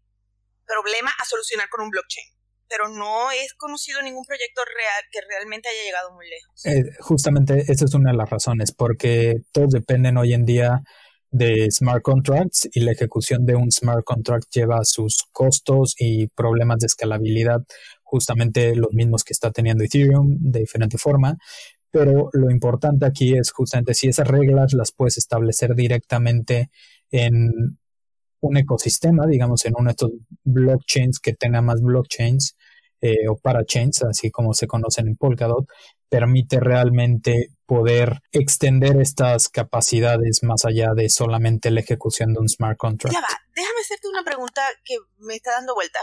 problema 0.66 1.10
a 1.10 1.24
solucionar 1.24 1.68
con 1.68 1.84
un 1.84 1.90
blockchain. 1.90 2.26
Pero 2.68 2.88
no 2.88 3.30
es 3.30 3.54
conocido 3.54 4.02
ningún 4.02 4.24
proyecto 4.24 4.62
real 4.64 5.04
que 5.12 5.20
realmente 5.28 5.68
haya 5.68 5.84
llegado 5.84 6.12
muy 6.12 6.26
lejos. 6.28 6.66
Eh, 6.66 6.96
justamente 7.00 7.64
esa 7.68 7.84
es 7.84 7.94
una 7.94 8.10
de 8.10 8.16
las 8.16 8.28
razones, 8.28 8.72
porque 8.72 9.36
todos 9.52 9.70
dependen 9.70 10.16
hoy 10.16 10.34
en 10.34 10.44
día 10.44 10.82
de 11.30 11.70
smart 11.70 12.02
contracts 12.02 12.68
y 12.72 12.80
la 12.80 12.92
ejecución 12.92 13.46
de 13.46 13.54
un 13.54 13.70
smart 13.70 14.04
contract 14.04 14.46
lleva 14.52 14.84
sus 14.84 15.24
costos 15.32 15.94
y 15.98 16.28
problemas 16.28 16.78
de 16.78 16.86
escalabilidad, 16.86 17.60
justamente 18.02 18.74
los 18.74 18.92
mismos 18.92 19.22
que 19.22 19.32
está 19.32 19.50
teniendo 19.50 19.84
Ethereum 19.84 20.36
de 20.40 20.60
diferente 20.60 20.98
forma, 20.98 21.36
pero 21.96 22.28
lo 22.34 22.50
importante 22.50 23.06
aquí 23.06 23.38
es 23.38 23.52
justamente 23.52 23.94
si 23.94 24.08
esas 24.08 24.28
reglas 24.28 24.74
las 24.74 24.92
puedes 24.92 25.16
establecer 25.16 25.74
directamente 25.74 26.70
en 27.10 27.78
un 28.40 28.56
ecosistema, 28.58 29.26
digamos, 29.26 29.64
en 29.64 29.72
uno 29.78 29.88
de 29.88 29.92
estos 29.92 30.10
blockchains 30.44 31.20
que 31.20 31.32
tenga 31.32 31.62
más 31.62 31.80
blockchains 31.80 32.54
eh, 33.00 33.28
o 33.30 33.38
parachains, 33.38 34.02
así 34.02 34.30
como 34.30 34.52
se 34.52 34.66
conocen 34.66 35.08
en 35.08 35.16
Polkadot, 35.16 35.66
permite 36.10 36.60
realmente 36.60 37.48
poder 37.64 38.20
extender 38.30 39.00
estas 39.00 39.48
capacidades 39.48 40.42
más 40.42 40.66
allá 40.66 40.92
de 40.94 41.08
solamente 41.08 41.70
la 41.70 41.80
ejecución 41.80 42.34
de 42.34 42.40
un 42.40 42.48
smart 42.50 42.76
contract. 42.76 43.14
Ya 43.14 43.22
va, 43.22 43.40
déjame 43.54 43.80
hacerte 43.80 44.08
una 44.08 44.22
pregunta 44.22 44.60
que 44.84 44.98
me 45.16 45.36
está 45.36 45.52
dando 45.52 45.74
vuelta. 45.74 46.00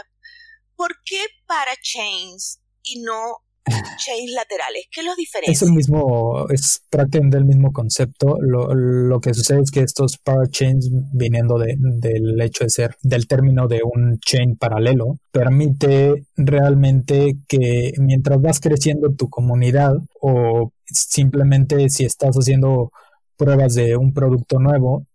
¿Por 0.74 0.96
qué 1.04 1.20
parachains 1.46 2.60
y 2.82 3.00
no 3.00 3.43
chains 3.64 4.32
laterales? 4.32 4.86
¿Qué 4.90 5.02
los 5.02 5.16
diferencia? 5.16 5.52
Es 5.52 5.62
el 5.62 5.72
mismo, 5.72 6.46
es 6.50 6.82
prácticamente 6.90 7.38
el 7.38 7.44
mismo 7.44 7.72
concepto. 7.72 8.36
Lo, 8.40 8.74
lo 8.74 9.20
que 9.20 9.34
sucede 9.34 9.62
es 9.62 9.70
que 9.70 9.80
estos 9.80 10.18
parachains, 10.18 10.90
viniendo 11.12 11.58
de, 11.58 11.76
del 11.78 12.40
hecho 12.40 12.64
de 12.64 12.70
ser 12.70 12.96
del 13.02 13.26
término 13.26 13.66
de 13.68 13.80
un 13.82 14.18
chain 14.18 14.56
paralelo, 14.56 15.18
permite 15.32 16.26
realmente 16.36 17.36
que 17.48 17.92
mientras 17.98 18.40
vas 18.40 18.60
creciendo 18.60 19.14
tu 19.14 19.28
comunidad 19.28 19.94
o 20.20 20.72
simplemente 20.84 21.88
si 21.88 22.04
estás 22.04 22.36
haciendo 22.36 22.90
pruebas 23.36 23.74
de 23.74 23.96
un 23.96 24.12
producto 24.12 24.58
nuevo, 24.58 25.06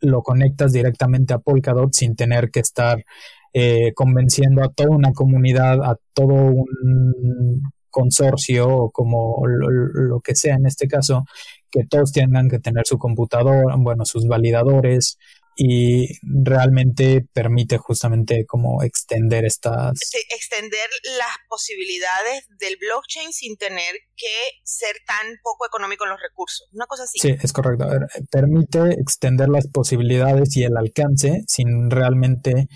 lo 0.00 0.22
conectas 0.22 0.72
directamente 0.72 1.34
a 1.34 1.38
Polkadot 1.38 1.92
sin 1.92 2.16
tener 2.16 2.50
que 2.50 2.60
estar 2.60 3.04
eh, 3.52 3.92
convenciendo 3.94 4.62
a 4.62 4.72
toda 4.72 4.90
una 4.90 5.12
comunidad, 5.12 5.82
a 5.84 5.96
todo 6.14 6.34
un 6.34 7.62
consorcio 7.90 8.68
o 8.68 8.90
como 8.90 9.42
lo, 9.46 10.20
que 10.20 10.34
sea 10.34 10.54
en 10.54 10.66
este 10.66 10.86
caso, 10.86 11.24
que 11.70 11.84
todos 11.88 12.12
tengan 12.12 12.48
que 12.48 12.58
tener 12.58 12.86
su 12.86 12.98
computador, 12.98 13.72
bueno, 13.78 14.04
sus 14.04 14.26
validadores 14.26 15.18
y 15.56 16.06
realmente 16.22 17.26
permite 17.34 17.76
justamente 17.76 18.46
como 18.46 18.82
extender 18.82 19.44
estas... 19.44 19.92
extender 20.30 20.88
las 21.18 21.36
posibilidades 21.48 22.46
del 22.58 22.76
blockchain 22.80 23.30
sin 23.32 23.56
tener 23.56 23.94
que 24.16 24.58
ser 24.64 24.96
tan 25.06 25.26
poco 25.42 25.66
económico 25.66 26.04
en 26.04 26.12
los 26.12 26.20
recursos, 26.20 26.68
una 26.72 26.86
cosa 26.86 27.02
así. 27.02 27.18
Sí, 27.18 27.36
es 27.42 27.52
correcto. 27.52 27.86
Permite 28.30 28.94
extender 29.00 29.50
las 29.50 29.68
posibilidades 29.68 30.56
y 30.56 30.64
el 30.64 30.78
alcance 30.78 31.42
sin 31.46 31.90
realmente 31.90 32.68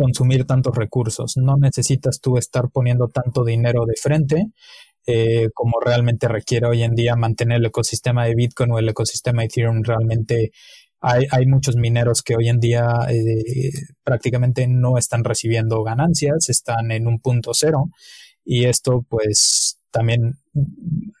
consumir 0.00 0.46
tantos 0.46 0.74
recursos. 0.74 1.36
No 1.36 1.56
necesitas 1.58 2.20
tú 2.22 2.38
estar 2.38 2.70
poniendo 2.72 3.08
tanto 3.08 3.44
dinero 3.44 3.84
de 3.84 3.96
frente 4.00 4.46
eh, 5.06 5.50
como 5.52 5.78
realmente 5.78 6.26
requiere 6.26 6.66
hoy 6.66 6.84
en 6.84 6.94
día 6.94 7.16
mantener 7.16 7.58
el 7.58 7.66
ecosistema 7.66 8.24
de 8.24 8.34
Bitcoin 8.34 8.72
o 8.72 8.78
el 8.78 8.88
ecosistema 8.88 9.42
de 9.42 9.48
Ethereum. 9.48 9.82
Realmente 9.82 10.52
hay, 11.02 11.46
muchos 11.46 11.76
mineros 11.76 12.22
que 12.22 12.34
hoy 12.34 12.48
en 12.48 12.60
día 12.60 12.86
eh, 13.10 13.72
prácticamente 14.02 14.66
no 14.68 14.96
están 14.96 15.22
recibiendo 15.22 15.82
ganancias, 15.82 16.48
están 16.48 16.92
en 16.92 17.06
un 17.06 17.18
punto 17.18 17.52
cero 17.52 17.90
y 18.42 18.64
esto 18.64 19.04
pues 19.06 19.78
también 19.90 20.38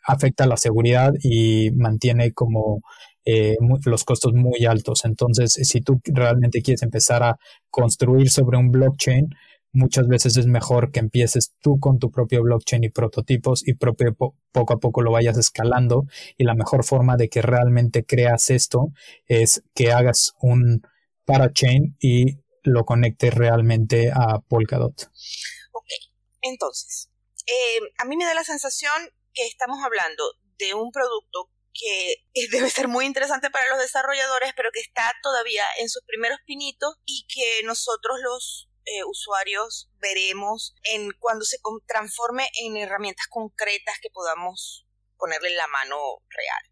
afecta 0.06 0.46
la 0.46 0.56
seguridad 0.56 1.12
y 1.22 1.70
mantiene 1.72 2.32
como 2.32 2.80
eh, 3.32 3.56
los 3.84 4.04
costos 4.04 4.32
muy 4.32 4.64
altos. 4.66 5.04
Entonces, 5.04 5.52
si 5.52 5.80
tú 5.80 6.00
realmente 6.04 6.62
quieres 6.62 6.82
empezar 6.82 7.22
a 7.22 7.38
construir 7.70 8.30
sobre 8.30 8.58
un 8.58 8.70
blockchain, 8.70 9.28
muchas 9.72 10.08
veces 10.08 10.36
es 10.36 10.46
mejor 10.46 10.90
que 10.90 11.00
empieces 11.00 11.54
tú 11.60 11.78
con 11.78 11.98
tu 11.98 12.10
propio 12.10 12.42
blockchain 12.42 12.84
y 12.84 12.88
prototipos 12.88 13.66
y 13.66 13.74
propio, 13.74 14.16
poco 14.52 14.72
a 14.72 14.78
poco 14.78 15.02
lo 15.02 15.12
vayas 15.12 15.38
escalando. 15.38 16.06
Y 16.36 16.44
la 16.44 16.54
mejor 16.54 16.84
forma 16.84 17.16
de 17.16 17.28
que 17.28 17.42
realmente 17.42 18.04
creas 18.04 18.50
esto 18.50 18.88
es 19.26 19.62
que 19.74 19.92
hagas 19.92 20.34
un 20.40 20.82
parachain 21.24 21.96
y 22.00 22.38
lo 22.62 22.84
conectes 22.84 23.32
realmente 23.32 24.10
a 24.10 24.40
Polkadot. 24.40 25.10
Ok, 25.72 25.88
entonces, 26.42 27.10
eh, 27.46 27.80
a 27.98 28.04
mí 28.04 28.16
me 28.16 28.24
da 28.24 28.34
la 28.34 28.44
sensación 28.44 28.92
que 29.32 29.46
estamos 29.46 29.78
hablando 29.84 30.24
de 30.58 30.74
un 30.74 30.90
producto 30.90 31.48
que 31.72 32.24
debe 32.50 32.70
ser 32.70 32.88
muy 32.88 33.06
interesante 33.06 33.50
para 33.50 33.68
los 33.68 33.78
desarrolladores, 33.78 34.52
pero 34.56 34.70
que 34.72 34.80
está 34.80 35.12
todavía 35.22 35.64
en 35.78 35.88
sus 35.88 36.02
primeros 36.06 36.38
pinitos 36.46 36.96
y 37.04 37.26
que 37.32 37.62
nosotros 37.64 38.18
los 38.20 38.68
eh, 38.86 39.04
usuarios 39.04 39.90
veremos 39.98 40.74
en 40.84 41.12
cuando 41.18 41.44
se 41.44 41.58
transforme 41.86 42.48
en 42.60 42.76
herramientas 42.76 43.26
concretas 43.28 43.98
que 44.00 44.10
podamos 44.10 44.86
ponerle 45.16 45.50
en 45.50 45.56
la 45.56 45.68
mano 45.68 45.96
real. 46.28 46.62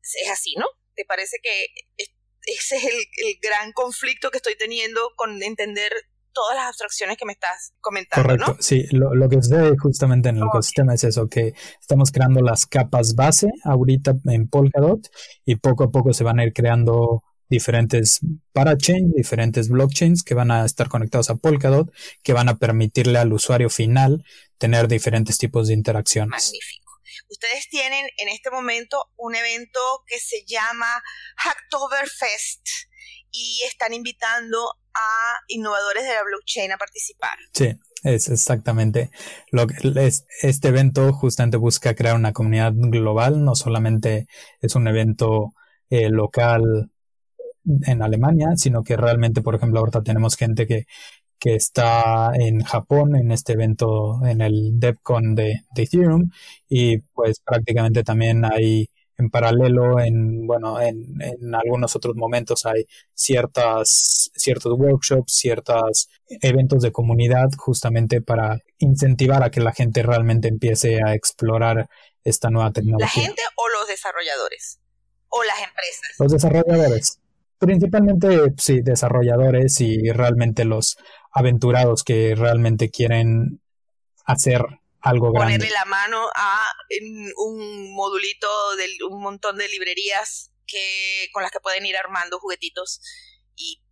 Es 0.00 0.30
así, 0.30 0.54
¿no? 0.56 0.66
¿Te 0.94 1.04
parece 1.04 1.38
que 1.42 1.66
ese 1.96 2.76
es 2.76 2.84
el, 2.84 3.06
el 3.26 3.38
gran 3.42 3.72
conflicto 3.72 4.30
que 4.30 4.36
estoy 4.36 4.56
teniendo 4.56 5.12
con 5.16 5.42
entender 5.42 5.92
todas 6.36 6.54
las 6.54 6.66
abstracciones 6.66 7.16
que 7.16 7.24
me 7.24 7.32
estás 7.32 7.72
comentando. 7.80 8.22
Correcto, 8.22 8.56
sí, 8.60 8.86
lo, 8.90 9.28
que 9.30 9.36
sucede 9.36 9.74
justamente 9.78 10.28
en 10.28 10.36
el 10.36 10.42
ecosistema 10.42 10.92
es 10.92 11.02
eso, 11.04 11.28
que 11.28 11.54
estamos 11.80 12.12
creando 12.12 12.42
las 12.42 12.66
capas 12.66 13.14
base 13.14 13.48
ahorita 13.64 14.16
en 14.26 14.46
Polkadot 14.46 15.08
y 15.46 15.56
poco 15.56 15.84
a 15.84 15.90
poco 15.90 16.12
se 16.12 16.24
van 16.24 16.38
a 16.38 16.44
ir 16.44 16.52
creando 16.52 17.24
diferentes 17.48 18.20
parachains, 18.52 19.14
diferentes 19.14 19.70
blockchains 19.70 20.22
que 20.22 20.34
van 20.34 20.50
a 20.50 20.66
estar 20.66 20.88
conectados 20.88 21.30
a 21.30 21.36
Polkadot, 21.36 21.90
que 22.22 22.34
van 22.34 22.50
a 22.50 22.58
permitirle 22.58 23.18
al 23.18 23.32
usuario 23.32 23.70
final 23.70 24.22
tener 24.58 24.88
diferentes 24.88 25.38
tipos 25.38 25.68
de 25.68 25.74
interacciones. 25.74 26.30
Magnífico. 26.30 26.92
Ustedes 27.30 27.66
tienen 27.70 28.06
en 28.18 28.28
este 28.28 28.50
momento 28.50 29.02
un 29.16 29.34
evento 29.34 29.80
que 30.06 30.18
se 30.18 30.44
llama 30.46 31.02
Hacktoberfest 31.36 32.68
y 33.32 33.62
están 33.66 33.94
invitando 33.94 34.70
a 34.96 35.38
innovadores 35.48 36.02
de 36.04 36.14
la 36.14 36.24
blockchain 36.24 36.72
a 36.72 36.78
participar. 36.78 37.36
Sí, 37.52 37.76
es 38.02 38.28
exactamente 38.28 39.10
lo 39.50 39.66
que 39.66 39.74
es, 40.06 40.26
este 40.42 40.68
evento 40.68 41.12
justamente 41.12 41.56
busca 41.56 41.94
crear 41.94 42.16
una 42.16 42.32
comunidad 42.32 42.72
global, 42.74 43.44
no 43.44 43.54
solamente 43.54 44.26
es 44.60 44.74
un 44.74 44.88
evento 44.88 45.52
eh, 45.90 46.08
local 46.08 46.90
en 47.86 48.02
Alemania, 48.02 48.50
sino 48.56 48.82
que 48.82 48.96
realmente, 48.96 49.42
por 49.42 49.54
ejemplo, 49.56 49.80
ahorita 49.80 50.02
tenemos 50.02 50.36
gente 50.36 50.66
que, 50.66 50.86
que 51.38 51.54
está 51.54 52.32
en 52.34 52.62
Japón 52.62 53.16
en 53.16 53.32
este 53.32 53.54
evento, 53.54 54.24
en 54.24 54.40
el 54.40 54.78
DevCon 54.78 55.34
de, 55.34 55.64
de 55.74 55.82
Ethereum, 55.82 56.30
y 56.68 56.98
pues 56.98 57.40
prácticamente 57.40 58.04
también 58.04 58.44
hay 58.44 58.88
en 59.18 59.30
paralelo, 59.30 59.98
en, 59.98 60.46
bueno, 60.46 60.80
en, 60.80 61.20
en, 61.20 61.54
algunos 61.54 61.96
otros 61.96 62.16
momentos 62.16 62.66
hay 62.66 62.86
ciertas, 63.14 64.30
ciertos 64.34 64.72
workshops, 64.78 65.32
ciertos 65.32 66.08
eventos 66.28 66.82
de 66.82 66.92
comunidad 66.92 67.48
justamente 67.56 68.20
para 68.20 68.58
incentivar 68.78 69.42
a 69.42 69.50
que 69.50 69.60
la 69.60 69.72
gente 69.72 70.02
realmente 70.02 70.48
empiece 70.48 71.00
a 71.02 71.14
explorar 71.14 71.88
esta 72.24 72.50
nueva 72.50 72.72
tecnología. 72.72 73.22
¿La 73.22 73.28
gente 73.28 73.42
o 73.56 73.68
los 73.68 73.88
desarrolladores? 73.88 74.80
¿O 75.28 75.42
las 75.44 75.58
empresas? 75.58 76.14
Los 76.18 76.32
desarrolladores. 76.32 77.20
Principalmente, 77.58 78.52
sí, 78.58 78.80
desarrolladores 78.82 79.80
y 79.80 80.10
realmente 80.10 80.64
los 80.64 80.98
aventurados 81.32 82.04
que 82.04 82.34
realmente 82.34 82.90
quieren 82.90 83.60
hacer 84.26 84.62
algo 85.00 85.32
grande. 85.32 85.54
Ponerle 85.54 85.74
la 85.74 85.84
mano 85.84 86.28
a 86.34 86.66
un 87.38 87.94
modulito 87.94 88.48
de 88.76 89.04
un 89.08 89.22
montón 89.22 89.56
de 89.56 89.68
librerías 89.68 90.52
que 90.66 91.28
con 91.32 91.42
las 91.42 91.52
que 91.52 91.60
pueden 91.60 91.86
ir 91.86 91.96
armando 91.96 92.38
juguetitos 92.38 93.00
y 93.54 93.82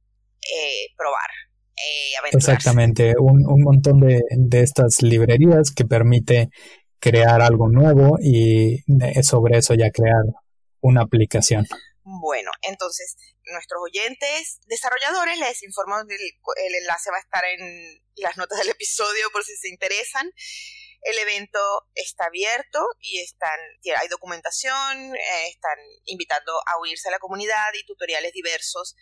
eh, 0.43 0.95
probar. 0.97 1.29
Eh, 1.77 2.31
Exactamente, 2.33 3.15
un, 3.19 3.45
un 3.47 3.63
montón 3.63 4.01
de, 4.01 4.23
de, 4.31 4.61
estas 4.61 5.03
librerías 5.03 5.73
que 5.75 5.85
permite 5.85 6.51
crear 7.01 7.43
algo 7.43 7.69
nuevo 7.69 8.17
y 8.21 8.85
sobre 9.23 9.59
eso 9.59 9.75
ya 9.75 9.91
crear 9.91 10.23
una 10.81 11.03
aplicación. 11.03 11.67
Bueno, 12.05 12.51
entonces 12.63 13.17
nuestros 13.53 13.81
oyentes 13.83 14.61
desarrolladores 14.67 15.39
les 15.39 15.63
informo 15.63 15.97
que 16.07 16.15
el 16.15 16.75
enlace 16.75 17.11
va 17.11 17.17
a 17.17 17.21
estar 17.21 17.45
en 17.45 18.01
las 18.17 18.37
notas 18.37 18.59
del 18.59 18.69
episodio 18.69 19.31
por 19.33 19.43
si 19.43 19.57
se 19.57 19.69
interesan. 19.69 20.31
El 21.05 21.19
evento 21.19 21.59
está 21.95 22.25
abierto 22.27 22.81
y 22.99 23.21
están, 23.21 23.59
hay 24.01 24.09
documentación, 24.09 25.15
eh, 25.15 25.49
están 25.51 25.79
invitando 26.07 26.53
a 26.67 26.81
unirse 26.81 27.09
a 27.09 27.13
la 27.13 27.19
comunidad 27.19 27.73
y 27.79 27.85
tutoriales 27.85 28.33
diversos 28.33 28.97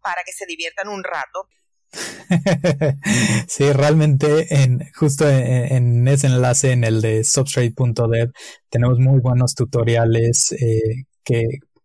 para 0.00 0.22
que 0.24 0.32
se 0.32 0.46
diviertan 0.46 0.88
un 0.88 1.04
rato. 1.04 1.48
sí, 3.48 3.70
realmente 3.72 4.54
en, 4.62 4.80
justo 4.94 5.28
en, 5.28 6.08
ese 6.08 6.28
enlace, 6.28 6.72
en 6.72 6.84
el 6.84 7.02
de 7.02 7.22
substrate.dev, 7.22 8.32
tenemos 8.70 8.98
muy 8.98 9.20
buenos 9.20 9.54
tutoriales 9.54 10.52
eh, 10.52 11.04
que 11.22 11.42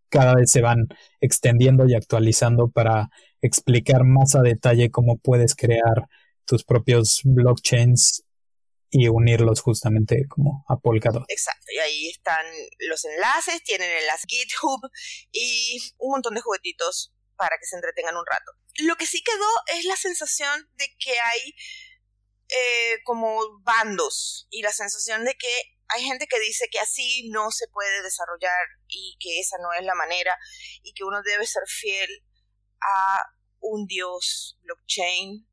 cada 0.10 0.36
vez 0.36 0.50
se 0.50 0.62
van 0.62 0.88
extendiendo 1.20 1.86
y 1.88 1.96
actualizando 1.96 2.70
para 2.70 3.10
explicar 3.42 4.04
más 4.06 4.36
a 4.36 4.42
detalle 4.42 4.92
cómo 4.92 5.18
puedes 5.18 5.56
crear 5.56 6.08
tus 6.46 6.64
propios 6.64 7.22
blockchains 7.24 8.24
y 8.92 9.08
unirlos 9.08 9.62
justamente 9.62 10.26
como 10.28 10.66
a 10.68 10.78
Polkadot. 10.78 11.24
Exacto, 11.30 11.68
y 11.74 11.80
ahí 11.80 12.10
están 12.10 12.46
los 12.90 13.06
enlaces, 13.06 13.64
tienen 13.64 13.90
enlace 13.90 14.28
GitHub 14.28 14.82
y 15.32 15.80
un 15.98 16.12
montón 16.12 16.36
de 16.36 16.42
juguetitos 16.42 17.14
para 17.38 17.58
que 17.58 17.66
se 17.66 17.78
entretengan 17.78 18.18
un 18.18 18.26
rato. 18.26 18.52
Lo 18.86 18.96
que 18.98 19.06
sí 19.06 19.24
quedó 19.24 19.78
es 19.78 19.86
la 19.86 19.96
sensación 19.96 20.70
de 20.74 20.88
que 21.00 21.12
hay 21.12 21.56
eh, 22.50 23.00
como 23.06 23.62
bandos 23.62 24.48
y 24.50 24.62
la 24.62 24.74
sensación 24.74 25.24
de 25.24 25.36
que 25.36 25.48
hay 25.88 26.04
gente 26.04 26.28
que 26.28 26.40
dice 26.40 26.68
que 26.70 26.80
así 26.80 27.30
no 27.30 27.50
se 27.52 27.68
puede 27.70 28.02
desarrollar 28.04 28.68
y 28.88 29.18
que 29.20 29.40
esa 29.40 29.58
no 29.62 29.74
es 29.74 29.86
la 29.86 29.96
manera 29.96 30.38
y 30.84 30.94
que 30.94 31.04
uno 31.04 31.22
debe 31.24 31.46
ser 31.46 31.64
fiel 31.68 32.10
a 32.82 33.24
un 33.60 33.86
dios 33.88 34.58
blockchain 34.64 35.48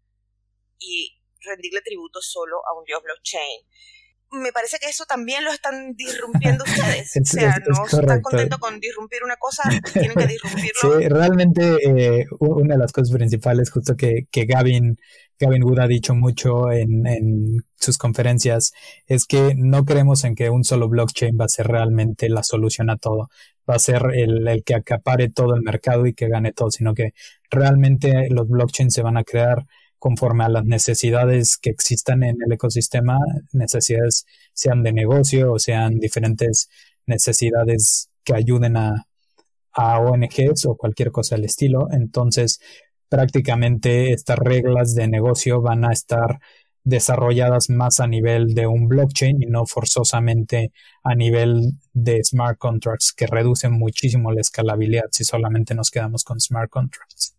y 0.78 1.17
rendirle 1.40 1.80
tributo 1.82 2.20
solo 2.20 2.58
a 2.66 2.78
un 2.78 2.84
dios 2.84 3.02
blockchain. 3.02 3.62
me 4.30 4.52
parece 4.52 4.78
que 4.78 4.88
eso 4.88 5.04
también 5.06 5.44
lo 5.44 5.50
están 5.50 5.94
disrumpiendo 5.94 6.64
ustedes. 6.64 7.16
o 7.20 7.24
sea, 7.24 7.56
no 7.66 7.84
están 7.84 8.20
contentos 8.20 8.58
con 8.58 8.78
disrumpir 8.80 9.24
una 9.24 9.36
cosa, 9.36 9.62
tienen 9.92 10.16
que 10.16 10.26
disrumpirlo. 10.34 11.00
Sí, 11.00 11.08
realmente 11.08 11.76
eh, 11.82 12.26
una 12.40 12.74
de 12.74 12.80
las 12.80 12.92
cosas 12.92 13.12
principales, 13.14 13.70
justo 13.70 13.96
que, 13.96 14.26
que 14.30 14.44
Gavin, 14.44 14.98
Gavin 15.38 15.64
Wood 15.64 15.78
ha 15.78 15.86
dicho 15.86 16.14
mucho 16.14 16.70
en, 16.72 17.06
en 17.06 17.64
sus 17.76 17.96
conferencias, 17.96 18.72
es 19.06 19.26
que 19.26 19.54
no 19.56 19.84
creemos 19.84 20.24
en 20.24 20.34
que 20.34 20.50
un 20.50 20.64
solo 20.64 20.88
blockchain 20.88 21.38
va 21.40 21.44
a 21.44 21.48
ser 21.48 21.68
realmente 21.68 22.28
la 22.28 22.42
solución 22.42 22.90
a 22.90 22.96
todo. 22.96 23.28
Va 23.68 23.74
a 23.74 23.78
ser 23.78 24.02
el, 24.14 24.48
el 24.48 24.64
que 24.64 24.74
acapare 24.74 25.28
todo 25.28 25.54
el 25.54 25.62
mercado 25.62 26.06
y 26.06 26.14
que 26.14 26.28
gane 26.28 26.52
todo, 26.52 26.70
sino 26.70 26.94
que 26.94 27.12
realmente 27.50 28.28
los 28.30 28.48
blockchains 28.48 28.94
se 28.94 29.02
van 29.02 29.18
a 29.18 29.24
crear 29.24 29.66
conforme 29.98 30.44
a 30.44 30.48
las 30.48 30.64
necesidades 30.64 31.58
que 31.58 31.70
existan 31.70 32.22
en 32.22 32.36
el 32.44 32.52
ecosistema, 32.52 33.18
necesidades 33.52 34.26
sean 34.52 34.82
de 34.82 34.92
negocio 34.92 35.52
o 35.52 35.58
sean 35.58 35.98
diferentes 35.98 36.68
necesidades 37.06 38.10
que 38.24 38.34
ayuden 38.34 38.76
a, 38.76 39.04
ONGs 39.80 40.66
o 40.66 40.76
cualquier 40.76 41.12
cosa 41.12 41.36
del 41.36 41.44
estilo. 41.44 41.86
Entonces, 41.92 42.58
prácticamente 43.08 44.12
estas 44.12 44.36
reglas 44.38 44.94
de 44.96 45.06
negocio 45.06 45.60
van 45.62 45.84
a 45.84 45.92
estar 45.92 46.40
desarrolladas 46.82 47.70
más 47.70 48.00
a 48.00 48.08
nivel 48.08 48.54
de 48.54 48.66
un 48.66 48.88
blockchain 48.88 49.40
y 49.40 49.46
no 49.46 49.66
forzosamente 49.66 50.72
a 51.04 51.14
nivel 51.14 51.74
de 51.92 52.24
smart 52.24 52.58
contracts 52.58 53.12
que 53.12 53.28
reducen 53.28 53.72
muchísimo 53.72 54.32
la 54.32 54.40
escalabilidad 54.40 55.04
si 55.12 55.22
solamente 55.22 55.74
nos 55.76 55.90
quedamos 55.92 56.24
con 56.24 56.40
smart 56.40 56.70
contracts 56.70 57.37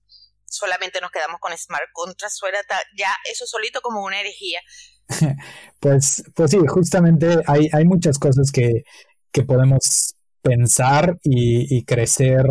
solamente 0.49 1.01
nos 1.01 1.11
quedamos 1.11 1.39
con 1.39 1.57
Smart 1.57 1.89
Contract, 1.93 2.33
suena 2.33 2.59
ya 2.97 3.13
eso 3.31 3.45
solito 3.45 3.81
como 3.81 4.03
una 4.03 4.19
herejía. 4.19 4.59
pues, 5.79 6.23
pues 6.35 6.51
sí, 6.51 6.59
justamente 6.67 7.39
hay, 7.47 7.69
hay 7.71 7.85
muchas 7.85 8.19
cosas 8.19 8.51
que, 8.51 8.83
que 9.31 9.43
podemos 9.43 10.15
pensar 10.41 11.17
y, 11.23 11.75
y, 11.75 11.83
crecer, 11.83 12.45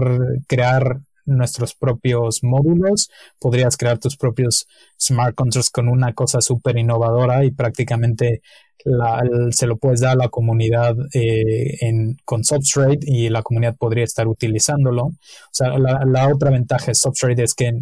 crear 0.46 0.99
nuestros 1.24 1.74
propios 1.74 2.42
módulos, 2.42 3.11
podrías 3.38 3.76
crear 3.76 3.99
tus 3.99 4.16
propios 4.16 4.66
smart 5.01 5.34
contracts 5.34 5.70
con 5.70 5.88
una 5.88 6.14
cosa 6.14 6.40
súper 6.40 6.78
innovadora 6.78 7.44
y 7.44 7.51
prácticamente 7.51 8.42
se 9.51 9.66
lo 9.66 9.76
puedes 9.76 10.01
dar 10.01 10.12
a 10.12 10.24
la 10.24 10.28
comunidad 10.28 10.97
eh, 11.12 11.76
en, 11.80 12.16
con 12.24 12.45
Substrate 12.45 13.01
y 13.03 13.28
la 13.28 13.43
comunidad 13.43 13.76
podría 13.76 14.05
estar 14.05 14.28
utilizándolo. 14.28 15.05
O 15.05 15.16
sea, 15.53 15.78
la, 15.78 16.28
otra 16.32 16.51
ventaja 16.51 16.86
de 16.86 16.95
Substrate 16.95 17.43
es 17.43 17.55
que 17.55 17.72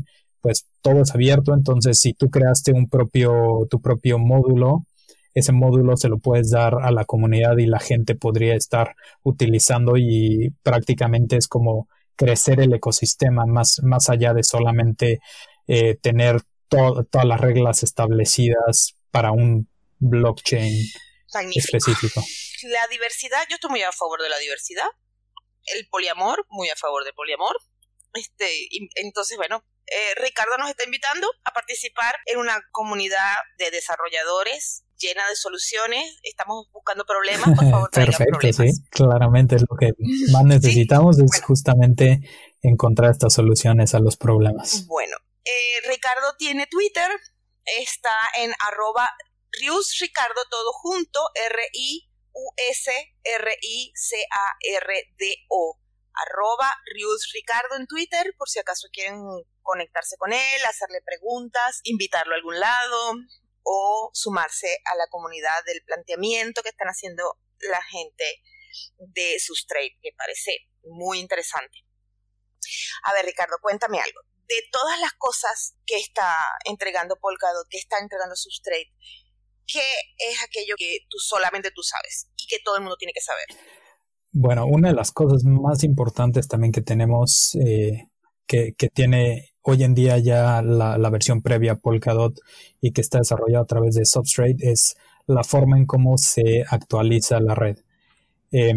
pues 0.40 0.66
todo 0.80 1.02
es 1.02 1.12
abierto, 1.12 1.54
entonces 1.54 1.98
si 1.98 2.12
tú 2.12 2.30
creaste 2.30 2.72
un 2.72 2.88
propio, 2.88 3.66
tu 3.68 3.80
propio 3.80 4.18
módulo, 4.18 4.84
ese 5.34 5.52
módulo 5.52 5.96
se 5.96 6.09
lo 6.09 6.18
puedes 6.18 6.50
dar 6.50 6.76
a 6.82 6.92
la 6.92 7.04
comunidad 7.04 7.59
y 7.59 7.66
la 7.66 7.80
gente 7.80 8.14
podría 8.14 8.54
estar 8.54 8.94
utilizando 9.22 9.96
y 9.96 10.54
prácticamente 10.62 11.36
es 11.36 11.48
como 11.48 11.88
crecer 12.14 12.61
el 12.61 12.72
ecosistema 12.72 13.44
más, 13.44 13.80
más 13.82 14.09
allá 14.09 14.32
de 14.34 14.44
solamente 14.44 15.18
eh, 15.66 15.96
tener 16.00 16.40
todas 16.68 17.24
las 17.24 17.40
reglas 17.40 17.82
establecidas 17.82 18.94
para 19.11 19.32
un 19.32 19.68
blockchain 19.99 20.72
específico. 21.55 22.24
La 22.64 22.86
diversidad, 22.88 23.42
yo 23.49 23.57
estoy 23.57 23.70
muy 23.70 23.82
a 23.82 23.92
favor 23.92 24.22
de 24.22 24.28
la 24.28 24.38
diversidad. 24.38 24.88
El 25.74 25.88
poliamor, 25.88 26.47
muy 26.49 26.70
a 26.70 26.76
favor 26.76 27.05
del 27.05 27.14
poliamor. 27.14 27.57
Este, 28.14 28.68
entonces, 28.97 29.36
bueno, 29.36 29.64
eh, 29.86 30.14
Ricardo 30.16 30.57
nos 30.59 30.70
está 30.70 30.84
invitando 30.84 31.28
a 31.44 31.53
participar 31.53 32.14
en 32.26 32.38
una 32.38 32.61
comunidad 32.72 33.34
de 33.59 33.70
desarrolladores 33.70 34.84
llena 34.99 35.28
de 35.28 35.36
soluciones. 35.36 36.18
Estamos 36.22 36.66
buscando 36.72 37.05
problemas, 37.05 37.59
por 37.59 37.70
favor, 37.70 37.90
Perfecto, 37.92 38.53
sí. 38.53 38.70
Claramente 38.90 39.57
lo 39.59 39.76
que 39.78 39.92
más 40.32 40.44
necesitamos 40.44 41.18
es 41.18 41.42
justamente 41.42 42.20
encontrar 42.62 43.11
estas 43.11 43.34
soluciones 43.34 43.94
a 43.94 43.99
los 43.99 44.16
problemas. 44.16 44.86
Bueno, 44.86 45.16
eh, 45.44 45.88
Ricardo 45.88 46.34
tiene 46.38 46.66
Twitter, 46.66 47.09
está 47.78 48.14
en 48.38 48.53
arroba 48.66 49.09
Rius 49.53 49.99
Ricardo, 50.01 50.44
todo 50.51 50.72
junto, 50.72 51.20
R-I-U-S-R-I-C-A-R-D-O 51.34 52.07
arroba 56.16 56.72
Rius 56.94 57.30
Ricardo 57.32 57.76
en 57.76 57.86
Twitter, 57.86 58.34
por 58.38 58.49
si 58.49 58.59
acaso 58.59 58.88
quieren 58.90 59.20
conectarse 59.62 60.16
con 60.16 60.32
él, 60.32 60.64
hacerle 60.64 61.03
preguntas, 61.05 61.80
invitarlo 61.84 62.34
a 62.34 62.36
algún 62.36 62.59
lado 62.59 63.12
o 63.62 64.11
sumarse 64.14 64.80
a 64.84 64.94
la 64.97 65.07
comunidad 65.09 65.64
del 65.66 65.82
planteamiento 65.84 66.62
que 66.62 66.70
están 66.70 66.88
haciendo 66.88 67.38
la 67.61 67.82
gente 67.82 68.42
de 68.99 69.38
Sustrade, 69.40 69.99
que 70.01 70.12
parece 70.16 70.68
muy 70.84 71.18
interesante. 71.18 71.84
A 73.03 73.12
ver, 73.12 73.26
Ricardo, 73.26 73.57
cuéntame 73.61 74.01
algo. 74.01 74.20
De 74.47 74.62
todas 74.70 75.01
las 75.01 75.12
cosas 75.14 75.74
que 75.84 75.97
está 75.97 76.36
entregando 76.64 77.18
Polkadot, 77.18 77.66
que 77.68 77.78
está 77.78 77.99
entregando 77.99 78.36
Sustrade, 78.36 78.92
¿qué 79.66 79.80
es 80.18 80.36
aquello 80.44 80.74
que 80.76 80.98
tú 81.08 81.18
solamente 81.18 81.70
tú 81.74 81.82
sabes 81.82 82.28
y 82.36 82.46
que 82.46 82.56
todo 82.64 82.76
el 82.76 82.82
mundo 82.82 82.96
tiene 82.96 83.12
que 83.12 83.20
saber? 83.20 83.44
Bueno, 84.32 84.66
una 84.66 84.88
de 84.88 84.94
las 84.94 85.12
cosas 85.12 85.44
más 85.44 85.82
importantes 85.84 86.48
también 86.48 86.72
que 86.72 86.82
tenemos, 86.82 87.56
eh, 87.56 88.08
que, 88.46 88.74
que, 88.76 88.88
tiene 88.88 89.54
hoy 89.62 89.82
en 89.82 89.94
día 89.94 90.18
ya 90.18 90.62
la, 90.62 90.98
la, 90.98 91.10
versión 91.10 91.42
previa 91.42 91.76
Polkadot 91.76 92.38
y 92.80 92.92
que 92.92 93.00
está 93.00 93.18
desarrollada 93.18 93.62
a 93.62 93.66
través 93.66 93.94
de 93.94 94.04
Substrate, 94.04 94.56
es 94.60 94.96
la 95.26 95.42
forma 95.42 95.76
en 95.76 95.86
cómo 95.86 96.18
se 96.18 96.64
actualiza 96.68 97.40
la 97.40 97.54
red. 97.54 97.78
Eh, 98.52 98.74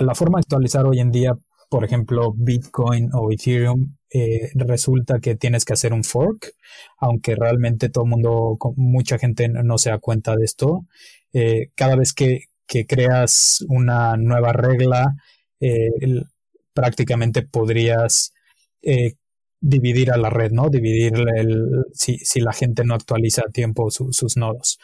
la, 0.00 0.14
forma 0.14 0.38
de 0.38 0.42
actualizar 0.42 0.84
hoy 0.86 1.00
en 1.00 1.10
día, 1.10 1.36
por 1.68 1.84
ejemplo, 1.84 2.32
Bitcoin 2.36 3.10
o 3.14 3.30
Ethereum, 3.32 3.96
eh, 4.18 4.50
resulta 4.54 5.18
que 5.20 5.36
tienes 5.36 5.66
que 5.66 5.74
hacer 5.74 5.92
un 5.92 6.02
fork, 6.02 6.54
aunque 6.98 7.34
realmente 7.34 7.90
todo 7.90 8.04
el 8.04 8.10
mundo, 8.10 8.56
mucha 8.76 9.18
gente 9.18 9.48
no 9.48 9.76
se 9.76 9.90
da 9.90 9.98
cuenta 9.98 10.34
de 10.34 10.44
esto. 10.44 10.86
Eh, 11.34 11.70
cada 11.74 11.96
vez 11.96 12.14
que, 12.14 12.44
que 12.66 12.86
creas 12.86 13.62
una 13.68 14.16
nueva 14.16 14.54
regla, 14.54 15.16
eh, 15.60 15.90
prácticamente 16.72 17.42
podrías 17.42 18.32
dividir 19.60 20.12
a 20.12 20.16
la 20.16 20.30
red, 20.30 20.52
¿no? 20.52 20.70
Dividir 20.70 21.12
el, 21.36 21.84
si, 21.92 22.18
si 22.18 22.40
la 22.40 22.52
gente 22.52 22.84
no 22.84 22.94
actualiza 22.94 23.42
a 23.46 23.50
tiempo 23.50 23.90
sus 23.90 24.36
nodos. 24.36 24.78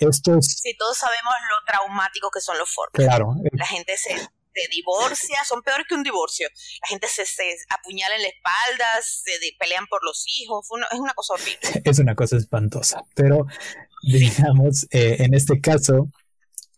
Esto 0.00 0.38
es, 0.38 0.46
sí, 0.46 0.74
todos 0.78 0.96
sabemos 0.96 1.34
lo 1.50 1.56
traumático 1.66 2.30
que 2.30 2.40
son 2.40 2.58
los 2.58 2.70
forks. 2.72 2.92
Claro. 2.94 3.34
La 3.52 3.66
gente 3.66 3.96
se, 3.96 4.14
divorcia, 4.70 5.38
son 5.44 5.62
peores 5.62 5.86
que 5.88 5.94
un 5.94 6.02
divorcio. 6.02 6.48
La 6.82 6.88
gente 6.88 7.06
se, 7.08 7.26
se 7.26 7.56
apuñala 7.68 8.16
en 8.16 8.22
la 8.22 8.28
espalda, 8.28 8.86
se 9.02 9.32
pelean 9.58 9.86
por 9.86 10.04
los 10.04 10.24
hijos, 10.38 10.66
es 10.92 10.98
una 10.98 11.14
cosa 11.14 11.34
horrible. 11.34 11.82
Es 11.84 11.98
una 11.98 12.14
cosa 12.14 12.36
espantosa, 12.36 13.02
pero 13.14 13.46
digamos, 14.02 14.86
eh, 14.90 15.16
en 15.20 15.34
este 15.34 15.60
caso, 15.60 16.08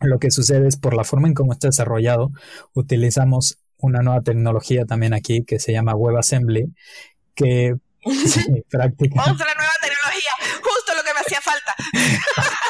lo 0.00 0.18
que 0.18 0.30
sucede 0.30 0.68
es 0.68 0.76
por 0.76 0.94
la 0.94 1.04
forma 1.04 1.28
en 1.28 1.34
cómo 1.34 1.52
está 1.52 1.68
desarrollado, 1.68 2.30
utilizamos 2.74 3.58
una 3.78 4.00
nueva 4.02 4.22
tecnología 4.22 4.84
también 4.84 5.14
aquí 5.14 5.44
que 5.44 5.58
se 5.58 5.72
llama 5.72 5.94
WebAssembly, 5.94 6.74
que 7.34 7.74
prácticamente... 8.70 9.30
Otra 9.30 9.54
nueva 9.54 9.72
tecnología, 9.80 10.30
justo 10.62 10.94
lo 10.94 11.02
que 11.02 11.14
me 11.14 11.20
hacía 11.20 11.40
falta. 11.40 11.74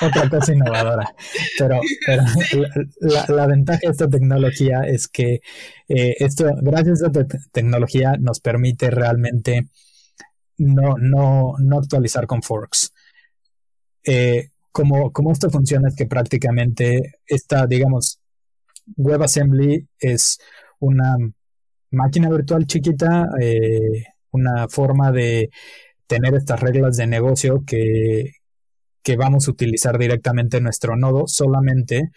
Otra 0.00 0.28
cosa 0.30 0.52
innovadora. 0.52 1.14
Pero, 1.58 1.80
la, 3.28 3.46
ventaja 3.46 3.80
de 3.82 3.90
esta 3.90 4.08
tecnología 4.08 4.82
es 4.86 5.08
que 5.08 5.40
eh, 5.88 6.14
esto, 6.18 6.44
gracias 6.62 7.02
a 7.02 7.06
esta 7.06 7.26
tecnología, 7.52 8.14
nos 8.18 8.40
permite 8.40 8.90
realmente 8.90 9.68
no, 10.58 10.96
no, 10.98 11.54
no 11.58 11.78
actualizar 11.78 12.26
con 12.26 12.42
forks. 12.42 12.92
Eh, 14.04 14.50
como, 14.72 15.32
esto 15.32 15.50
funciona 15.50 15.88
es 15.88 15.96
que 15.96 16.06
prácticamente 16.06 17.20
esta, 17.26 17.66
digamos, 17.66 18.20
WebAssembly 18.96 19.88
es 19.98 20.38
una 20.78 21.16
máquina 21.90 22.30
virtual 22.30 22.66
chiquita, 22.66 23.26
eh, 23.40 24.04
una 24.30 24.68
forma 24.68 25.10
de 25.10 25.50
tener 26.06 26.34
estas 26.34 26.60
reglas 26.60 26.96
de 26.96 27.06
negocio 27.06 27.64
que, 27.66 28.37
que 29.08 29.16
vamos 29.16 29.48
a 29.48 29.52
utilizar 29.52 29.96
directamente 29.96 30.58
en 30.58 30.64
nuestro 30.64 30.94
nodo 30.94 31.26
solamente 31.28 32.10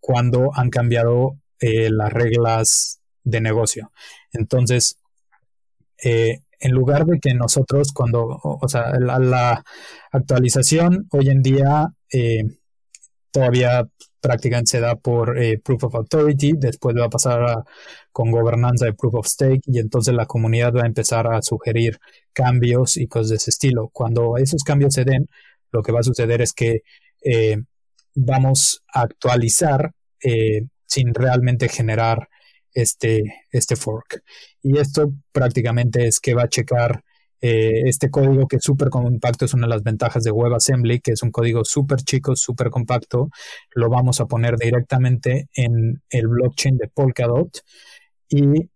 cuando 0.00 0.48
han 0.54 0.70
cambiado 0.70 1.36
eh, 1.60 1.90
las 1.90 2.10
reglas 2.10 3.00
de 3.22 3.42
negocio. 3.42 3.92
Entonces, 4.32 4.96
eh, 6.02 6.38
en 6.58 6.72
lugar 6.72 7.04
de 7.04 7.18
que 7.20 7.34
nosotros 7.34 7.92
cuando, 7.92 8.40
o 8.42 8.66
sea, 8.66 8.94
la, 8.98 9.62
actualización 10.10 11.06
hoy 11.10 11.28
en 11.28 11.42
día 11.42 11.88
eh, 12.10 12.44
todavía 13.30 13.86
prácticamente 14.18 14.70
se 14.70 14.80
da 14.80 14.96
por 14.96 15.36
Proof 15.62 15.84
of 15.84 15.96
Authority, 15.96 16.54
después 16.56 16.96
va 16.96 17.04
a 17.04 17.10
pasar 17.10 17.62
con 18.10 18.30
gobernanza 18.30 18.86
de 18.86 18.94
Proof 18.94 19.16
of 19.16 19.26
Stake 19.26 19.60
y 19.66 19.80
entonces 19.80 20.14
la 20.14 20.24
comunidad 20.24 20.72
va 20.74 20.84
a 20.84 20.86
empezar 20.86 21.26
a 21.26 21.42
sugerir 21.42 21.98
cambios 22.32 22.96
y 22.96 23.06
cosas 23.06 23.28
de 23.28 23.36
ese 23.36 23.50
estilo. 23.50 23.90
Cuando 23.92 24.38
esos 24.38 24.64
cambios 24.64 24.94
se 24.94 25.04
den, 25.04 25.28
lo 25.72 25.82
que 25.82 25.92
va 25.92 26.00
a 26.00 26.04
suceder 26.04 26.42
es 26.42 26.52
que 26.52 26.82
eh, 27.22 27.58
vamos 28.14 28.82
a 28.92 29.02
actualizar 29.02 29.92
eh, 30.22 30.62
sin 30.86 31.14
realmente 31.14 31.68
generar 31.68 32.28
este, 32.72 33.22
este 33.50 33.76
fork. 33.76 34.22
Y 34.62 34.78
esto 34.78 35.12
prácticamente 35.32 36.06
es 36.06 36.20
que 36.20 36.34
va 36.34 36.44
a 36.44 36.48
checar 36.48 37.02
eh, 37.40 37.82
este 37.84 38.10
código 38.10 38.48
que 38.48 38.56
es 38.56 38.64
súper 38.64 38.88
compacto, 38.88 39.44
es 39.44 39.54
una 39.54 39.66
de 39.66 39.74
las 39.74 39.82
ventajas 39.82 40.24
de 40.24 40.32
WebAssembly, 40.32 41.00
que 41.00 41.12
es 41.12 41.22
un 41.22 41.30
código 41.30 41.64
súper 41.64 42.00
chico, 42.00 42.34
súper 42.34 42.70
compacto. 42.70 43.30
Lo 43.74 43.88
vamos 43.88 44.20
a 44.20 44.26
poner 44.26 44.56
directamente 44.56 45.48
en 45.54 46.02
el 46.10 46.28
blockchain 46.28 46.76
de 46.78 46.88
Polkadot 46.88 47.60
y 48.28 48.68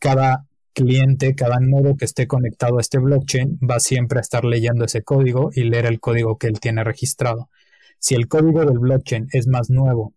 cada 0.00 0.44
cliente, 0.72 1.34
cada 1.34 1.58
nodo 1.60 1.96
que 1.96 2.04
esté 2.04 2.26
conectado 2.26 2.78
a 2.78 2.80
este 2.80 2.98
blockchain 2.98 3.58
va 3.58 3.80
siempre 3.80 4.18
a 4.18 4.22
estar 4.22 4.44
leyendo 4.44 4.84
ese 4.84 5.02
código 5.02 5.50
y 5.54 5.64
leer 5.64 5.86
el 5.86 6.00
código 6.00 6.38
que 6.38 6.46
él 6.46 6.60
tiene 6.60 6.84
registrado. 6.84 7.50
Si 7.98 8.14
el 8.14 8.28
código 8.28 8.64
del 8.64 8.78
blockchain 8.78 9.28
es 9.32 9.46
más 9.46 9.70
nuevo, 9.70 10.14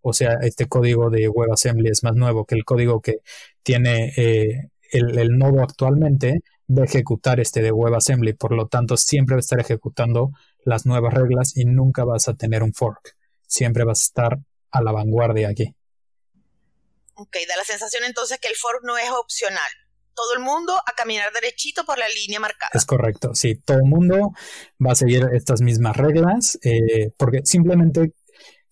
o 0.00 0.12
sea, 0.12 0.38
este 0.42 0.66
código 0.66 1.10
de 1.10 1.28
WebAssembly 1.28 1.90
es 1.90 2.04
más 2.04 2.14
nuevo 2.14 2.46
que 2.46 2.54
el 2.54 2.64
código 2.64 3.00
que 3.00 3.18
tiene 3.62 4.12
eh, 4.16 4.68
el, 4.92 5.36
nodo 5.36 5.62
actualmente, 5.62 6.40
va 6.68 6.82
a 6.82 6.86
ejecutar 6.86 7.40
este 7.40 7.60
de 7.60 7.72
WebAssembly. 7.72 8.34
Por 8.34 8.52
lo 8.52 8.68
tanto, 8.68 8.96
siempre 8.96 9.34
va 9.34 9.38
a 9.38 9.40
estar 9.40 9.60
ejecutando 9.60 10.30
las 10.64 10.86
nuevas 10.86 11.12
reglas 11.12 11.56
y 11.56 11.64
nunca 11.64 12.04
vas 12.04 12.28
a 12.28 12.34
tener 12.34 12.62
un 12.62 12.72
fork. 12.72 13.16
Siempre 13.46 13.84
vas 13.84 14.00
a 14.00 14.06
estar 14.06 14.38
a 14.70 14.82
la 14.82 14.92
vanguardia 14.92 15.48
aquí. 15.48 15.74
Ok, 17.14 17.36
da 17.48 17.56
la 17.56 17.64
sensación 17.64 18.04
entonces 18.04 18.38
que 18.38 18.48
el 18.48 18.56
fork 18.56 18.84
no 18.84 18.96
es 18.98 19.10
opcional 19.10 19.68
todo 20.16 20.34
el 20.34 20.40
mundo 20.40 20.72
a 20.74 20.92
caminar 20.96 21.32
derechito 21.32 21.84
por 21.84 21.98
la 21.98 22.08
línea 22.08 22.40
marcada. 22.40 22.70
Es 22.74 22.84
correcto, 22.84 23.34
sí, 23.34 23.56
todo 23.56 23.78
el 23.78 23.84
mundo 23.84 24.32
va 24.84 24.92
a 24.92 24.96
seguir 24.96 25.28
estas 25.32 25.60
mismas 25.60 25.96
reglas, 25.96 26.58
eh, 26.62 27.12
porque 27.16 27.42
simplemente 27.44 28.14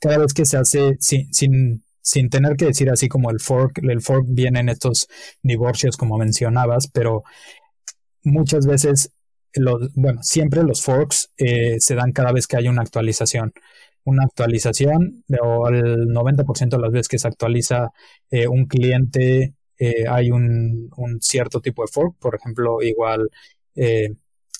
cada 0.00 0.18
vez 0.18 0.32
que 0.34 0.44
se 0.44 0.56
hace 0.56 0.96
sin, 0.98 1.32
sin, 1.32 1.84
sin, 2.00 2.30
tener 2.30 2.56
que 2.56 2.66
decir 2.66 2.90
así 2.90 3.08
como 3.08 3.30
el 3.30 3.40
fork, 3.40 3.78
el 3.82 4.00
fork 4.00 4.24
viene 4.26 4.60
en 4.60 4.70
estos 4.70 5.06
divorcios 5.42 5.96
como 5.96 6.18
mencionabas, 6.18 6.88
pero 6.88 7.22
muchas 8.22 8.66
veces, 8.66 9.12
los, 9.52 9.92
bueno, 9.94 10.22
siempre 10.22 10.62
los 10.62 10.82
forks 10.82 11.30
eh, 11.36 11.76
se 11.78 11.94
dan 11.94 12.12
cada 12.12 12.32
vez 12.32 12.46
que 12.46 12.56
hay 12.56 12.68
una 12.68 12.82
actualización 12.82 13.52
una 14.04 14.24
actualización 14.24 15.24
o 15.40 15.68
el 15.68 16.08
90% 16.08 16.76
de 16.76 16.78
las 16.78 16.92
veces 16.92 17.08
que 17.08 17.18
se 17.18 17.28
actualiza 17.28 17.90
eh, 18.30 18.46
un 18.46 18.66
cliente 18.66 19.54
eh, 19.78 20.04
hay 20.08 20.30
un, 20.30 20.90
cierto 21.20 21.60
tipo 21.60 21.82
de 21.82 21.88
fork, 21.92 22.16
por 22.18 22.34
ejemplo, 22.34 22.82
igual 22.82 23.30
eh, 23.74 24.10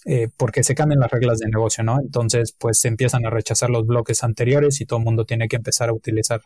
eh, 0.07 0.29
porque 0.37 0.63
se 0.63 0.75
cambian 0.75 1.01
las 1.01 1.11
reglas 1.11 1.39
de 1.39 1.49
negocio, 1.49 1.83
¿no? 1.85 1.99
Entonces, 2.01 2.55
pues 2.59 2.79
se 2.81 2.89
empiezan 2.89 3.25
a 3.27 3.31
rechazar 3.31 3.71
los 3.71 3.87
bloques 3.87 4.23
anteriores 4.23 4.81
y 4.81 4.87
todo 4.87 4.99
el 4.99 5.05
mundo 5.05 5.25
tiene 5.25 5.49
que 5.49 5.57
empezar 5.57 5.89
a 5.89 5.95
utilizar 5.95 6.43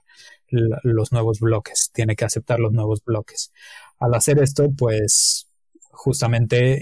los 0.49 1.13
nuevos 1.13 1.41
bloques, 1.41 1.91
tiene 1.93 2.15
que 2.15 2.25
aceptar 2.25 2.61
los 2.61 2.73
nuevos 2.73 3.03
bloques. 3.05 3.53
Al 3.99 4.15
hacer 4.15 4.39
esto, 4.39 4.71
pues 4.77 5.49
justamente 5.91 6.81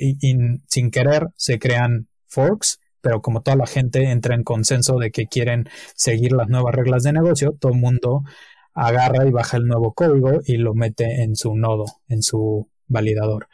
sin 0.68 0.90
querer 0.90 1.28
se 1.36 1.58
crean 1.58 2.08
forks, 2.26 2.78
pero 3.00 3.22
como 3.22 3.40
toda 3.40 3.56
la 3.56 3.66
gente 3.66 4.10
entra 4.10 4.34
en 4.34 4.44
consenso 4.44 4.98
de 4.98 5.10
que 5.10 5.26
quieren 5.26 5.68
seguir 5.94 6.32
las 6.32 6.48
nuevas 6.48 6.74
reglas 6.74 7.04
de 7.04 7.12
negocio, 7.14 7.56
todo 7.58 7.72
el 7.72 7.78
mundo 7.78 8.24
agarra 8.76 9.26
y 9.26 9.30
baja 9.30 9.56
el 9.56 9.66
nuevo 9.66 9.92
código 9.94 10.40
y 10.44 10.58
lo 10.58 10.74
mete 10.74 11.22
en 11.22 11.34
su 11.34 11.56
nodo, 11.56 11.86
en 12.08 12.22
su 12.22 12.68
validador. 12.86 13.48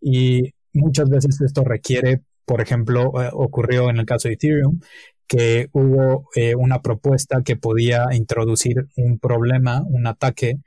Y 0.00 0.54
muchas 0.72 1.10
veces 1.10 1.40
esto 1.40 1.64
requiere, 1.64 2.22
por 2.44 2.60
ejemplo, 2.60 3.12
eh, 3.22 3.30
ocurrió 3.32 3.90
en 3.90 3.98
el 3.98 4.06
caso 4.06 4.28
de 4.28 4.34
Ethereum, 4.34 4.80
que 5.26 5.68
hubo 5.72 6.28
eh, 6.34 6.54
una 6.54 6.80
propuesta 6.80 7.42
que 7.42 7.56
podía 7.56 8.06
introducir 8.12 8.86
un 8.96 9.18
problema, 9.18 9.82
un 9.84 10.06
ataque, 10.06 10.58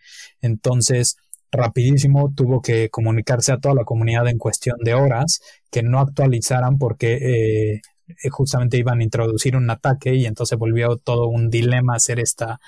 entonces 0.41 1.18
rapidísimo 1.51 2.34
tuvo 2.36 2.62
que 2.62 2.89
comunicarse 2.89 3.51
a 3.51 3.57
toda 3.57 3.76
la 3.76 3.84
comunidad 3.84 4.28
en 4.28 4.38
cuestión 4.38 4.78
de 4.84 4.93
horas 4.93 5.41
que 5.70 5.84
no 5.84 5.99
actualizaran 5.99 6.78
porque 6.78 7.76
eh, 7.76 7.82
justamente 8.30 8.78
iban 8.78 8.99
a 8.99 9.03
introducir 9.03 9.55
un 9.55 9.70
ataque 9.70 10.16
y 10.16 10.26
entonces 10.26 10.57
volvió 10.57 10.97
todo 10.97 11.28
un 11.28 11.49
dilema 11.49 11.95
hacer 11.95 12.20
esta 12.20 12.59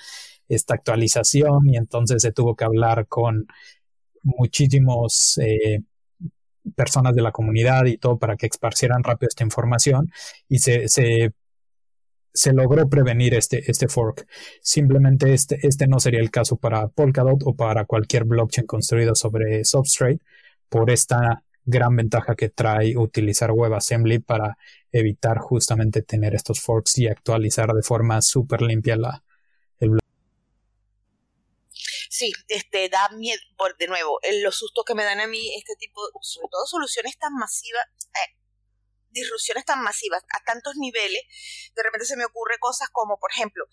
esta 0.48 0.74
actualización 0.74 1.68
y 1.68 1.76
entonces 1.76 2.22
se 2.22 2.32
tuvo 2.32 2.54
que 2.54 2.64
hablar 2.64 3.06
con 3.06 3.46
muchísimos 4.22 5.38
eh, 5.38 5.80
personas 6.74 7.14
de 7.14 7.22
la 7.22 7.32
comunidad 7.32 7.84
y 7.86 7.98
todo 7.98 8.18
para 8.18 8.36
que 8.36 8.46
esparcieran 8.46 9.04
rápido 9.04 9.28
esta 9.28 9.44
información 9.44 10.10
y 10.48 10.58
se, 10.58 10.88
se, 10.88 11.32
logró 12.52 12.88
prevenir 12.88 13.34
este, 13.34 13.70
este 13.70 13.88
fork. 13.88 14.26
Simplemente 14.62 15.32
este, 15.34 15.58
este 15.66 15.86
no 15.86 16.00
sería 16.00 16.20
el 16.20 16.30
caso 16.30 16.56
para 16.56 16.88
Polkadot 16.88 17.42
o 17.44 17.54
para 17.54 17.84
cualquier 17.84 18.24
blockchain 18.24 18.66
construido 18.66 19.14
sobre 19.14 19.64
Substrate 19.64 20.20
por 20.68 20.90
esta 20.90 21.44
gran 21.66 21.96
ventaja 21.96 22.34
que 22.34 22.48
trae 22.48 22.96
utilizar 22.96 23.50
WebAssembly 23.52 24.18
para 24.18 24.58
evitar 24.92 25.38
justamente 25.38 26.02
tener 26.02 26.34
estos 26.34 26.60
forks 26.60 26.98
y 26.98 27.08
actualizar 27.08 27.72
de 27.72 27.82
forma 27.82 28.20
súper 28.20 28.62
limpia 28.62 28.96
la, 28.96 29.22
sí, 32.14 32.32
este, 32.46 32.88
da 32.88 33.08
miedo, 33.08 33.40
por, 33.56 33.76
de 33.76 33.88
nuevo, 33.88 34.20
los 34.42 34.56
sustos 34.56 34.84
que 34.84 34.94
me 34.94 35.02
dan 35.02 35.18
a 35.18 35.26
mí 35.26 35.52
este 35.56 35.74
tipo, 35.74 36.00
sobre 36.22 36.48
todo 36.48 36.64
soluciones 36.64 37.18
tan 37.18 37.34
masivas, 37.34 37.84
eh, 38.14 38.38
disrupciones 39.10 39.64
tan 39.64 39.82
masivas 39.82 40.22
a 40.32 40.44
tantos 40.44 40.74
niveles, 40.76 41.22
de 41.74 41.82
repente 41.82 42.06
se 42.06 42.16
me 42.16 42.24
ocurre 42.24 42.58
cosas 42.60 42.88
como, 42.92 43.18
por 43.18 43.32
ejemplo, 43.32 43.64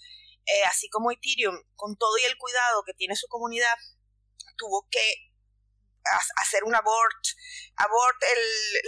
eh, 0.45 0.63
así 0.65 0.89
como 0.89 1.11
Ethereum, 1.11 1.55
con 1.75 1.95
todo 1.97 2.17
y 2.17 2.23
el 2.23 2.37
cuidado 2.37 2.83
que 2.83 2.95
tiene 2.95 3.15
su 3.15 3.27
comunidad, 3.27 3.77
tuvo 4.57 4.87
que 4.89 5.29
hacer 6.37 6.63
un 6.63 6.73
abort, 6.73 7.23
abort 7.75 8.17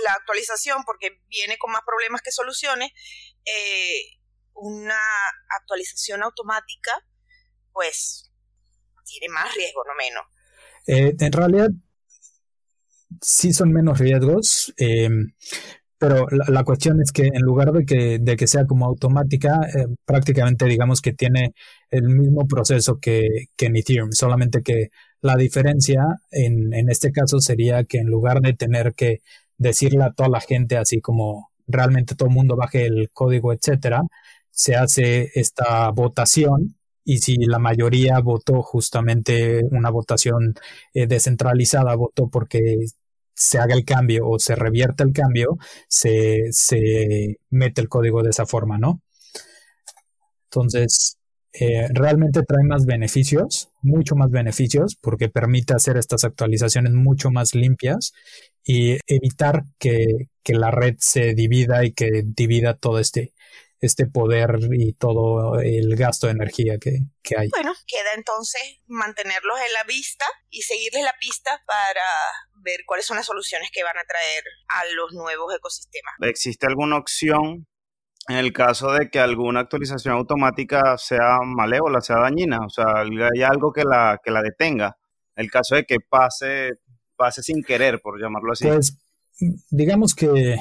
la 0.04 0.14
actualización 0.14 0.84
porque 0.84 1.22
viene 1.28 1.60
con 1.60 1.72
más 1.72 1.84
problemas 1.86 2.24
que 2.24 2.32
soluciones, 2.32 2.91
eh, 3.45 4.18
una 4.56 4.99
actualización 5.60 6.24
automática, 6.24 7.08
pues 7.72 8.32
tiene 9.06 9.32
más 9.34 9.54
riesgo, 9.56 9.84
no 9.86 9.93
menos. 9.95 10.24
Eh, 10.88 11.16
en 11.20 11.32
realidad, 11.32 11.70
sí 13.22 13.54
son 13.54 13.72
menos 13.72 13.99
riesgos, 13.99 14.74
eh, 14.78 15.10
pero 15.97 16.28
la, 16.30 16.64
cuestión 16.66 17.01
es 17.01 17.14
que 17.14 17.28
en 17.28 17.41
lugar 17.43 17.72
de 17.72 17.86
que, 17.86 18.20
de 18.20 18.36
que 18.36 18.47
sea 18.47 18.66
como 18.66 18.86
automática, 18.86 19.62
eh, 19.74 19.86
prácticamente 20.06 20.66
digamos 20.66 21.01
que 21.01 21.14
tiene 21.14 21.54
el 21.91 22.04
mismo 22.10 22.45
proceso 22.45 22.99
que, 22.99 23.47
que, 23.56 23.68
en 23.68 23.78
Ethereum, 23.78 24.12
solamente 24.12 24.62
que 24.62 24.89
la 25.22 25.38
diferencia 25.38 26.04
en, 26.32 26.74
en 26.74 26.89
este 26.89 27.12
caso 27.14 27.39
sería 27.39 27.86
que 27.86 27.99
en 27.99 28.08
lugar 28.08 28.41
de 28.41 28.54
tener 28.54 28.93
que 28.95 29.22
decirle 29.58 30.04
a 30.04 30.12
toda 30.12 30.28
la 30.30 30.41
gente 30.41 30.76
así 30.78 30.99
como 30.99 31.51
realmente 31.68 32.16
todo 32.16 32.28
el 32.28 32.36
mundo 32.36 32.58
baje 32.58 32.86
el 32.86 33.10
código, 33.14 33.54
etcétera, 33.54 34.01
se 34.51 34.76
hace 34.76 35.32
esta 35.36 35.89
votación 35.91 36.76
y 37.06 37.18
si 37.20 37.36
la 37.38 37.60
mayoría 37.60 38.20
votó 38.20 38.62
justamente 38.62 39.62
una 39.72 39.89
votación 39.89 40.56
eh, 40.93 41.08
descentralizada, 41.08 41.95
votó 41.95 42.30
porque 42.30 42.78
se 43.36 43.60
haga 43.60 43.76
el 43.76 43.86
cambio 43.86 44.28
o 44.30 44.39
se 44.39 44.56
revierte 44.56 45.04
el 45.04 45.14
cambio, 45.14 45.58
se, 45.88 46.51
se 46.51 47.38
mete 47.49 47.82
el 47.82 47.89
código 47.89 48.24
de 48.24 48.30
esa 48.30 48.45
forma, 48.45 48.78
¿no? 48.78 49.01
Entonces, 50.51 51.18
eh, 51.54 51.88
realmente 51.93 52.43
trae 52.43 52.64
más 52.64 52.86
beneficios, 52.86 53.70
mucho 53.82 54.16
más 54.16 54.32
beneficios, 54.32 54.95
porque 54.95 55.30
permite 55.30 55.74
hacer 55.74 55.97
estas 55.97 56.24
actualizaciones 56.24 56.93
mucho 56.93 57.32
más 57.32 57.56
limpias 57.56 58.14
y 58.66 58.97
evitar 59.08 59.64
que, 59.80 60.30
que 60.43 60.54
la 60.54 60.72
red 60.72 60.95
se 60.99 61.34
divida 61.34 61.86
y 61.86 61.91
que 61.93 62.24
divida 62.26 62.76
todo 62.76 62.99
este, 62.99 63.34
este 63.84 64.07
poder 64.07 64.59
y 64.71 64.93
todo 64.93 65.59
el 65.59 65.97
gasto 65.97 66.27
de 66.27 66.34
energía 66.34 66.77
que, 66.79 66.99
hay. 67.38 67.49
Bueno, 67.49 67.73
queda 67.86 68.13
entonces 68.15 68.61
mantenerlos 68.88 69.57
en 69.59 69.73
la 69.73 69.84
vista 69.84 70.25
y 70.49 70.61
seguirles 70.61 71.03
la 71.03 71.13
pista 71.19 71.61
para 71.67 72.05
ver 72.63 72.79
cuáles 72.86 73.05
son 73.05 73.17
las 73.17 73.25
soluciones 73.25 73.69
que 73.73 73.84
van 73.84 73.97
a 73.97 74.05
traer 74.05 74.43
a 74.69 74.93
los 74.95 75.11
nuevos 75.11 75.53
ecosistemas. 75.53 76.13
¿Existe 76.21 76.65
alguna 76.65 76.95
opción 76.95 77.67
en 78.29 78.38
el 78.38 78.53
caso 78.53 78.93
de 78.93 79.09
que 79.09 79.19
alguna 79.19 79.59
actualización 79.59 80.13
automática 80.13 80.97
sea 80.97 81.39
malévola, 81.43 81.99
sea 81.99 82.19
dañina? 82.19 82.59
O 82.65 82.69
sea, 82.69 83.01
hay 83.01 83.43
algo 83.43 83.73
que 83.73 83.84
la, 83.84 84.17
que 84.23 84.31
la 84.31 84.41
detenga. 84.41 84.97
El 85.36 85.51
caso 85.51 85.75
de 85.75 85.84
que 85.84 85.97
pase, 85.99 86.71
pase 87.17 87.43
sin 87.43 87.61
querer, 87.63 87.99
por 88.01 88.21
llamarlo 88.21 88.53
así. 88.53 88.65
Pues 88.65 88.97
digamos 89.71 90.15
que 90.15 90.57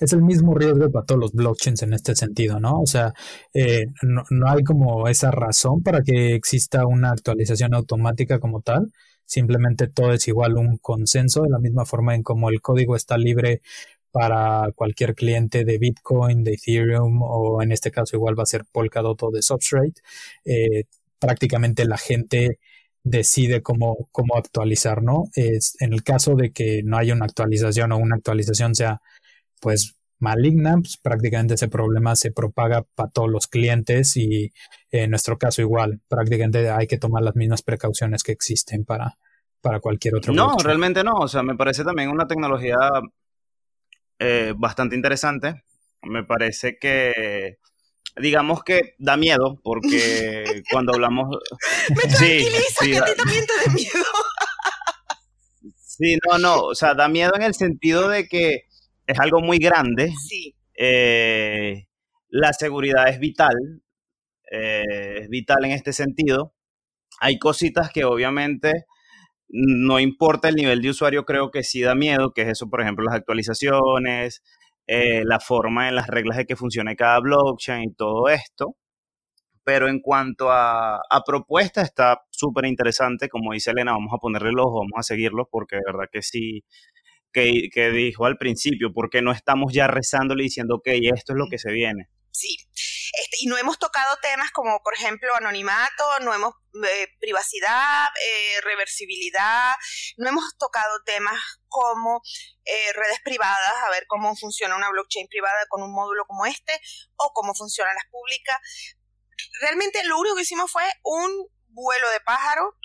es 0.00 0.12
el 0.12 0.22
mismo 0.22 0.54
riesgo 0.54 0.90
para 0.90 1.06
todos 1.06 1.20
los 1.20 1.32
blockchains 1.32 1.82
en 1.82 1.94
este 1.94 2.14
sentido, 2.14 2.60
¿no? 2.60 2.80
O 2.80 2.86
sea, 2.86 3.12
eh, 3.54 3.86
no, 4.02 4.24
hay 4.48 4.62
como 4.64 5.08
esa 5.08 5.30
razón 5.30 5.82
para 5.82 6.02
que 6.02 6.34
exista 6.34 6.86
una 6.86 7.10
actualización 7.10 7.74
automática 7.74 8.38
como 8.38 8.60
tal. 8.62 8.92
Simplemente 9.24 9.88
todo 9.88 10.12
es 10.12 10.28
igual 10.28 10.56
un 10.56 10.78
consenso, 10.78 11.42
de 11.42 11.50
la 11.50 11.58
misma 11.58 11.84
forma 11.86 12.14
en 12.14 12.22
como 12.22 12.50
el 12.50 12.60
código 12.60 12.96
está 12.96 13.18
libre 13.18 13.62
para 14.12 14.70
cualquier 14.74 15.14
cliente 15.14 15.64
de 15.64 15.78
Bitcoin, 15.78 16.44
de 16.44 16.54
Ethereum 16.54 17.20
o 17.22 17.62
en 17.62 17.72
este 17.72 17.90
caso 17.90 18.16
igual 18.16 18.38
va 18.38 18.44
a 18.44 18.46
ser 18.46 18.64
Polkadot 18.72 19.22
o 19.22 19.30
de 19.30 19.42
Substrate. 19.42 20.00
Eh, 20.44 20.84
prácticamente 21.18 21.84
la 21.86 21.98
gente 21.98 22.58
decide 23.02 23.62
cómo, 23.62 24.08
cómo 24.12 24.36
actualizar, 24.36 25.02
¿no? 25.02 25.24
Es, 25.34 25.76
en 25.80 25.92
el 25.92 26.02
caso 26.02 26.34
de 26.34 26.50
que 26.52 26.82
no 26.84 26.98
haya 26.98 27.14
una 27.14 27.26
actualización 27.26 27.92
o 27.92 27.98
una 27.98 28.16
actualización 28.16 28.74
sea 28.74 29.00
pues 29.66 29.96
maligna, 30.20 30.76
pues 30.76 30.96
prácticamente 30.96 31.54
ese 31.54 31.66
problema 31.66 32.14
se 32.14 32.30
propaga 32.30 32.84
para 32.94 33.10
todos 33.10 33.28
los 33.28 33.48
clientes 33.48 34.16
y 34.16 34.52
en 34.92 35.10
nuestro 35.10 35.38
caso 35.38 35.60
igual, 35.60 36.00
prácticamente 36.06 36.70
hay 36.70 36.86
que 36.86 36.98
tomar 36.98 37.24
las 37.24 37.34
mismas 37.34 37.62
precauciones 37.62 38.22
que 38.22 38.30
existen 38.30 38.84
para, 38.84 39.18
para 39.60 39.80
cualquier 39.80 40.14
otro. 40.14 40.32
No, 40.32 40.54
realmente 40.62 41.02
no, 41.02 41.14
o 41.14 41.26
sea, 41.26 41.42
me 41.42 41.56
parece 41.56 41.82
también 41.82 42.10
una 42.10 42.28
tecnología 42.28 42.76
eh, 44.20 44.54
bastante 44.56 44.94
interesante. 44.94 45.64
Me 46.02 46.22
parece 46.22 46.78
que 46.78 47.58
digamos 48.16 48.62
que 48.62 48.94
da 48.98 49.16
miedo, 49.16 49.58
porque 49.64 50.44
cuando 50.70 50.92
hablamos... 50.94 51.38
Me 51.88 52.10
sí, 52.14 52.46
sí, 52.78 52.92
que 52.92 52.98
a 52.98 53.04
ti 53.04 53.12
también 53.16 53.44
te 53.44 53.68
da 53.68 53.74
miedo. 53.74 54.04
sí, 55.76 56.18
no, 56.24 56.38
no, 56.38 56.60
o 56.66 56.74
sea, 56.76 56.94
da 56.94 57.08
miedo 57.08 57.32
en 57.34 57.42
el 57.42 57.54
sentido 57.54 58.08
de 58.08 58.28
que 58.28 58.65
es 59.06 59.18
algo 59.20 59.40
muy 59.40 59.58
grande. 59.58 60.12
Sí. 60.28 60.54
Eh, 60.78 61.86
la 62.28 62.52
seguridad 62.52 63.08
es 63.08 63.18
vital, 63.18 63.54
eh, 64.50 65.20
es 65.22 65.28
vital 65.28 65.64
en 65.64 65.72
este 65.72 65.92
sentido. 65.92 66.54
Hay 67.20 67.38
cositas 67.38 67.90
que 67.90 68.04
obviamente 68.04 68.86
no 69.48 70.00
importa 70.00 70.48
el 70.48 70.56
nivel 70.56 70.82
de 70.82 70.90
usuario, 70.90 71.24
creo 71.24 71.50
que 71.50 71.62
sí 71.62 71.80
da 71.82 71.94
miedo, 71.94 72.32
que 72.32 72.42
es 72.42 72.48
eso, 72.48 72.68
por 72.68 72.80
ejemplo, 72.82 73.04
las 73.04 73.14
actualizaciones, 73.14 74.42
eh, 74.86 75.22
la 75.24 75.40
forma 75.40 75.88
en 75.88 75.94
las 75.96 76.08
reglas 76.08 76.36
de 76.38 76.46
que 76.46 76.56
funcione 76.56 76.96
cada 76.96 77.20
blockchain 77.20 77.84
y 77.90 77.94
todo 77.94 78.28
esto. 78.28 78.76
Pero 79.64 79.88
en 79.88 80.00
cuanto 80.00 80.50
a, 80.52 80.96
a 80.96 81.22
propuesta, 81.26 81.82
está 81.82 82.22
súper 82.30 82.66
interesante. 82.66 83.28
Como 83.28 83.52
dice 83.52 83.72
Elena, 83.72 83.92
vamos 83.92 84.12
a 84.14 84.18
ponerle 84.18 84.52
los 84.52 84.66
ojos, 84.66 84.86
vamos 84.90 85.00
a 85.00 85.02
seguirlos, 85.02 85.48
porque 85.50 85.76
de 85.76 85.82
verdad 85.86 86.08
que 86.12 86.22
sí, 86.22 86.62
que, 87.36 87.68
que 87.70 87.90
dijo 87.90 88.24
al 88.24 88.38
principio, 88.38 88.92
porque 88.94 89.20
no 89.20 89.30
estamos 89.30 89.70
ya 89.74 89.86
rezándole 89.86 90.44
diciendo, 90.44 90.76
ok, 90.76 90.88
esto 91.14 91.34
es 91.34 91.38
lo 91.38 91.48
que 91.50 91.58
se 91.58 91.70
viene. 91.70 92.08
Sí, 92.30 92.56
este, 92.72 93.36
y 93.40 93.46
no 93.46 93.58
hemos 93.58 93.78
tocado 93.78 94.16
temas 94.22 94.50
como, 94.52 94.80
por 94.82 94.94
ejemplo, 94.94 95.34
anonimato, 95.36 96.20
no 96.20 96.32
hemos 96.32 96.54
eh, 96.82 97.08
privacidad, 97.20 98.08
eh, 98.08 98.60
reversibilidad, 98.62 99.72
no 100.16 100.28
hemos 100.30 100.44
tocado 100.58 101.02
temas 101.04 101.38
como 101.68 102.22
eh, 102.64 102.92
redes 102.94 103.20
privadas, 103.22 103.74
a 103.86 103.90
ver 103.90 104.04
cómo 104.06 104.34
funciona 104.34 104.76
una 104.76 104.90
blockchain 104.90 105.28
privada 105.28 105.66
con 105.68 105.82
un 105.82 105.92
módulo 105.92 106.24
como 106.26 106.46
este, 106.46 106.80
o 107.16 107.32
cómo 107.34 107.54
funcionan 107.54 107.94
las 107.94 108.06
públicas. 108.10 108.56
Realmente 109.60 110.02
lo 110.04 110.18
único 110.18 110.36
que 110.36 110.42
hicimos 110.42 110.70
fue 110.70 110.84
un 111.02 111.48
vuelo 111.68 112.08
de 112.10 112.20
pájaro 112.20 112.76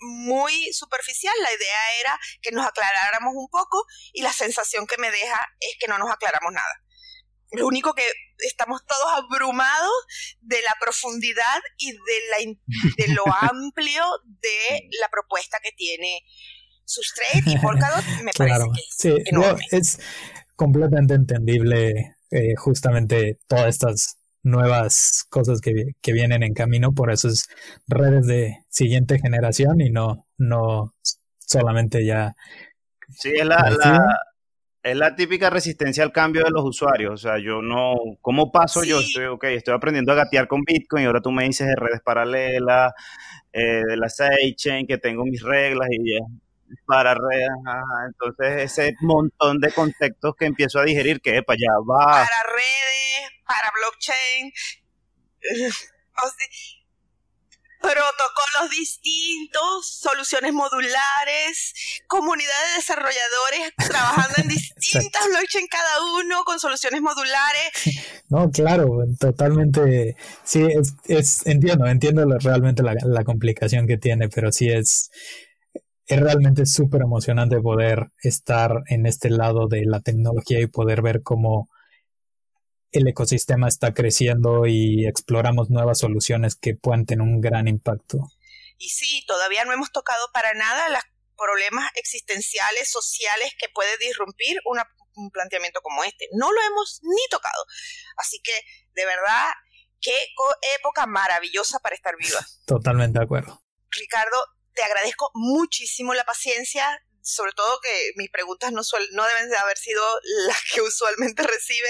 muy 0.00 0.72
superficial. 0.72 1.34
La 1.42 1.52
idea 1.52 2.00
era 2.00 2.18
que 2.42 2.52
nos 2.52 2.66
aclaráramos 2.66 3.34
un 3.34 3.48
poco 3.48 3.84
y 4.12 4.22
la 4.22 4.32
sensación 4.32 4.86
que 4.86 4.98
me 4.98 5.10
deja 5.10 5.40
es 5.60 5.76
que 5.78 5.88
no 5.88 5.98
nos 5.98 6.10
aclaramos 6.10 6.52
nada. 6.52 6.82
Lo 7.52 7.66
único 7.66 7.94
que 7.94 8.02
estamos 8.38 8.84
todos 8.86 9.24
abrumados 9.24 9.92
de 10.40 10.60
la 10.62 10.74
profundidad 10.80 11.60
y 11.78 11.92
de, 11.92 11.98
la, 12.30 12.38
de 12.96 13.14
lo 13.14 13.24
amplio 13.40 14.04
de 14.24 14.88
la 15.00 15.08
propuesta 15.08 15.58
que 15.62 15.72
tiene 15.72 16.22
Substrate 16.84 17.50
y 17.50 17.58
Polkadot. 17.58 18.04
Me 18.22 18.32
parece 18.32 18.66
que 18.74 18.80
es 18.80 18.96
sí, 18.96 19.14
es 19.70 19.98
completamente 20.56 21.14
entendible 21.14 22.16
eh, 22.30 22.54
justamente 22.56 23.38
todas 23.46 23.68
estas 23.68 24.15
nuevas 24.46 25.26
cosas 25.28 25.60
que, 25.60 25.72
que, 26.00 26.12
vienen 26.12 26.44
en 26.44 26.54
camino, 26.54 26.92
por 26.92 27.10
eso 27.10 27.28
es 27.28 27.48
redes 27.88 28.26
de 28.26 28.58
siguiente 28.68 29.18
generación 29.18 29.80
y 29.80 29.90
no, 29.90 30.26
no 30.38 30.94
solamente 31.38 32.06
ya. 32.06 32.34
Sí, 33.08 33.32
es 33.34 33.44
la, 33.44 34.08
es 34.84 34.96
la 34.96 35.16
típica 35.16 35.50
resistencia 35.50 36.04
al 36.04 36.12
cambio 36.12 36.44
de 36.44 36.50
los 36.50 36.64
usuarios. 36.64 37.12
O 37.12 37.16
sea, 37.16 37.38
yo 37.38 37.60
no, 37.60 37.94
¿cómo 38.20 38.52
paso 38.52 38.84
yo? 38.84 39.00
Estoy, 39.00 39.24
okay, 39.24 39.56
estoy 39.56 39.74
aprendiendo 39.74 40.12
a 40.12 40.16
gatear 40.16 40.46
con 40.46 40.62
Bitcoin 40.62 41.02
y 41.02 41.06
ahora 41.06 41.20
tú 41.20 41.32
me 41.32 41.44
dices 41.44 41.66
de 41.66 41.74
redes 41.74 42.00
paralelas, 42.04 42.92
eh, 43.52 43.82
de 43.84 43.96
la 43.96 44.08
sidechain, 44.08 44.86
que 44.86 44.98
tengo 44.98 45.24
mis 45.24 45.42
reglas 45.42 45.88
y 45.90 46.14
ya. 46.14 46.24
Para 46.84 47.14
redes, 47.14 47.48
entonces 48.08 48.72
ese 48.72 48.94
montón 49.00 49.60
de 49.60 49.70
conceptos 49.72 50.34
que 50.36 50.46
empiezo 50.46 50.80
a 50.80 50.84
digerir, 50.84 51.20
que 51.20 51.42
para 51.42 51.54
allá 51.54 51.78
va. 51.88 52.06
Para 52.06 52.42
redes, 52.42 53.35
para 53.46 53.70
blockchain. 53.78 54.52
O 56.22 56.28
sea, 56.28 56.46
protocolos 57.80 58.70
distintos, 58.70 59.98
soluciones 60.00 60.52
modulares, 60.52 61.74
comunidad 62.06 62.54
de 62.70 62.76
desarrolladores 62.76 63.72
trabajando 63.88 64.34
en 64.42 64.48
distintas 64.48 65.26
blockchain 65.28 65.66
cada 65.70 66.02
uno 66.20 66.42
con 66.44 66.58
soluciones 66.58 67.00
modulares. 67.00 67.70
No, 68.28 68.50
claro, 68.50 69.04
totalmente. 69.20 70.16
Sí, 70.42 70.66
es, 71.04 71.46
entiendo, 71.46 71.86
entiendo 71.86 72.26
realmente 72.40 72.82
la, 72.82 72.96
la 73.04 73.22
complicación 73.22 73.86
que 73.86 73.98
tiene, 73.98 74.28
pero 74.28 74.50
sí 74.50 74.68
es, 74.68 75.12
es 76.08 76.20
realmente 76.20 76.66
súper 76.66 77.02
emocionante 77.02 77.60
poder 77.60 78.10
estar 78.20 78.82
en 78.88 79.06
este 79.06 79.30
lado 79.30 79.68
de 79.68 79.84
la 79.86 80.00
tecnología 80.00 80.60
y 80.60 80.66
poder 80.66 81.02
ver 81.02 81.22
cómo 81.22 81.70
el 82.92 83.08
ecosistema 83.08 83.68
está 83.68 83.92
creciendo 83.94 84.66
y 84.66 85.06
exploramos 85.06 85.70
nuevas 85.70 85.98
soluciones 85.98 86.56
que 86.56 86.74
puedan 86.74 87.06
tener 87.06 87.22
un 87.22 87.40
gran 87.40 87.68
impacto. 87.68 88.18
Y 88.78 88.90
sí, 88.90 89.24
todavía 89.26 89.64
no 89.64 89.72
hemos 89.72 89.90
tocado 89.92 90.26
para 90.32 90.54
nada 90.54 90.88
los 90.88 91.02
problemas 91.36 91.90
existenciales, 91.94 92.90
sociales 92.90 93.52
que 93.58 93.68
puede 93.68 93.96
disrumpir 93.98 94.58
un 94.64 95.30
planteamiento 95.30 95.80
como 95.82 96.04
este. 96.04 96.28
No 96.32 96.50
lo 96.52 96.62
hemos 96.62 97.00
ni 97.02 97.28
tocado. 97.30 97.64
Así 98.16 98.40
que, 98.42 98.52
de 98.94 99.06
verdad, 99.06 99.48
qué 100.00 100.16
época 100.78 101.06
maravillosa 101.06 101.78
para 101.80 101.94
estar 101.94 102.14
viva. 102.16 102.40
Totalmente 102.66 103.18
de 103.18 103.24
acuerdo. 103.24 103.62
Ricardo, 103.90 104.36
te 104.74 104.82
agradezco 104.82 105.30
muchísimo 105.34 106.14
la 106.14 106.24
paciencia 106.24 107.00
sobre 107.26 107.52
todo 107.52 107.80
que 107.80 108.12
mis 108.14 108.30
preguntas 108.30 108.70
no, 108.72 108.82
no 109.12 109.26
deben 109.26 109.50
de 109.50 109.56
haber 109.56 109.76
sido 109.76 110.02
las 110.46 110.62
que 110.72 110.80
usualmente 110.80 111.42
recibe. 111.42 111.88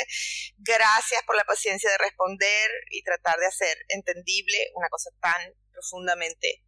Gracias 0.57 1.23
por 1.25 1.37
la 1.37 1.45
paciencia 1.45 1.91
de 1.91 1.99
responder 1.99 2.71
y 2.91 3.03
tratar 3.03 3.39
de 3.39 3.47
hacer 3.47 3.77
entendible 3.89 4.71
una 4.75 4.89
cosa 4.89 5.11
tan 5.21 5.53
profundamente 5.71 6.65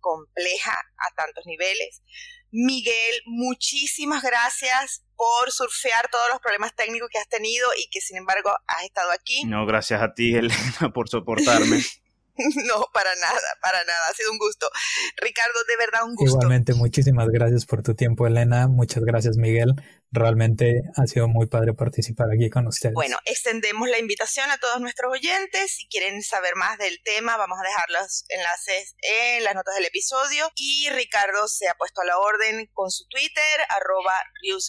compleja 0.00 0.72
a 0.98 1.14
tantos 1.14 1.46
niveles. 1.46 2.02
Miguel, 2.50 3.22
muchísimas 3.24 4.22
gracias 4.22 5.02
por 5.16 5.50
surfear 5.50 6.10
todos 6.10 6.28
los 6.30 6.40
problemas 6.40 6.74
técnicos 6.76 7.08
que 7.10 7.18
has 7.18 7.28
tenido 7.28 7.66
y 7.78 7.88
que 7.88 8.02
sin 8.02 8.18
embargo 8.18 8.50
has 8.66 8.84
estado 8.84 9.10
aquí. 9.10 9.44
No, 9.44 9.64
gracias 9.64 10.02
a 10.02 10.12
ti, 10.12 10.34
Elena, 10.36 10.92
por 10.92 11.08
soportarme. 11.08 11.80
No, 12.66 12.86
para 12.92 13.14
nada, 13.16 13.40
para 13.60 13.84
nada. 13.84 14.08
Ha 14.08 14.14
sido 14.14 14.32
un 14.32 14.38
gusto. 14.38 14.68
Ricardo, 15.16 15.58
de 15.68 15.76
verdad 15.76 16.04
un 16.04 16.14
gusto. 16.14 16.36
Igualmente, 16.36 16.74
muchísimas 16.74 17.28
gracias 17.28 17.66
por 17.66 17.82
tu 17.82 17.94
tiempo, 17.94 18.26
Elena. 18.26 18.68
Muchas 18.68 19.04
gracias, 19.04 19.36
Miguel. 19.36 19.74
Realmente 20.10 20.82
ha 20.96 21.06
sido 21.06 21.28
muy 21.28 21.46
padre 21.46 21.74
participar 21.74 22.28
aquí 22.34 22.50
con 22.50 22.66
ustedes. 22.66 22.94
Bueno, 22.94 23.16
extendemos 23.24 23.88
la 23.88 23.98
invitación 23.98 24.50
a 24.50 24.58
todos 24.58 24.80
nuestros 24.80 25.12
oyentes. 25.12 25.74
Si 25.76 25.88
quieren 25.88 26.22
saber 26.22 26.54
más 26.56 26.78
del 26.78 27.00
tema, 27.02 27.36
vamos 27.36 27.58
a 27.58 27.68
dejar 27.68 27.90
los 27.90 28.24
enlaces 28.28 28.94
en 29.00 29.44
las 29.44 29.54
notas 29.54 29.74
del 29.74 29.86
episodio. 29.86 30.50
Y 30.54 30.88
Ricardo 30.90 31.48
se 31.48 31.68
ha 31.68 31.74
puesto 31.74 32.02
a 32.02 32.04
la 32.04 32.18
orden 32.18 32.68
con 32.72 32.90
su 32.90 33.06
Twitter, 33.08 33.60
arroba 33.68 34.14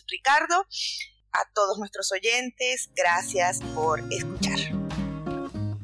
Ricardo. 0.08 0.66
A 1.36 1.52
todos 1.54 1.80
nuestros 1.80 2.12
oyentes, 2.12 2.90
gracias 2.96 3.60
por 3.74 4.02
escuchar. 4.12 4.73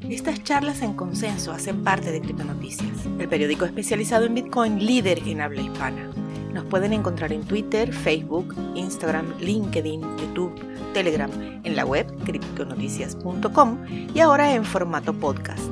Estas 0.10 0.44
charlas 0.44 0.82
en 0.82 0.94
consenso 0.94 1.52
hacen 1.52 1.84
parte 1.84 2.12
de 2.12 2.20
Criptonoticias, 2.20 3.06
el 3.20 3.30
periódico 3.30 3.66
especializado 3.66 4.26
en 4.26 4.34
Bitcoin 4.34 4.84
líder 4.84 5.20
en 5.28 5.40
habla 5.40 5.62
hispana. 5.62 6.10
Nos 6.52 6.66
pueden 6.66 6.94
encontrar 6.94 7.32
en 7.32 7.44
Twitter, 7.44 7.94
Facebook, 7.94 8.56
Instagram, 8.74 9.38
LinkedIn, 9.40 10.02
YouTube, 10.18 10.60
Telegram, 10.94 11.30
en 11.64 11.76
la 11.76 11.86
web 11.86 12.08
criptonoticias.com 12.26 13.78
y 14.16 14.20
ahora 14.20 14.56
en 14.56 14.66
formato 14.66 15.14
podcast, 15.14 15.64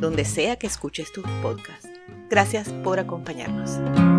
donde 0.00 0.26
sea 0.26 0.56
que 0.56 0.66
escuches 0.66 1.10
tus 1.10 1.24
podcasts. 1.42 1.88
Gracias 2.28 2.68
por 2.84 2.98
acompañarnos. 2.98 4.17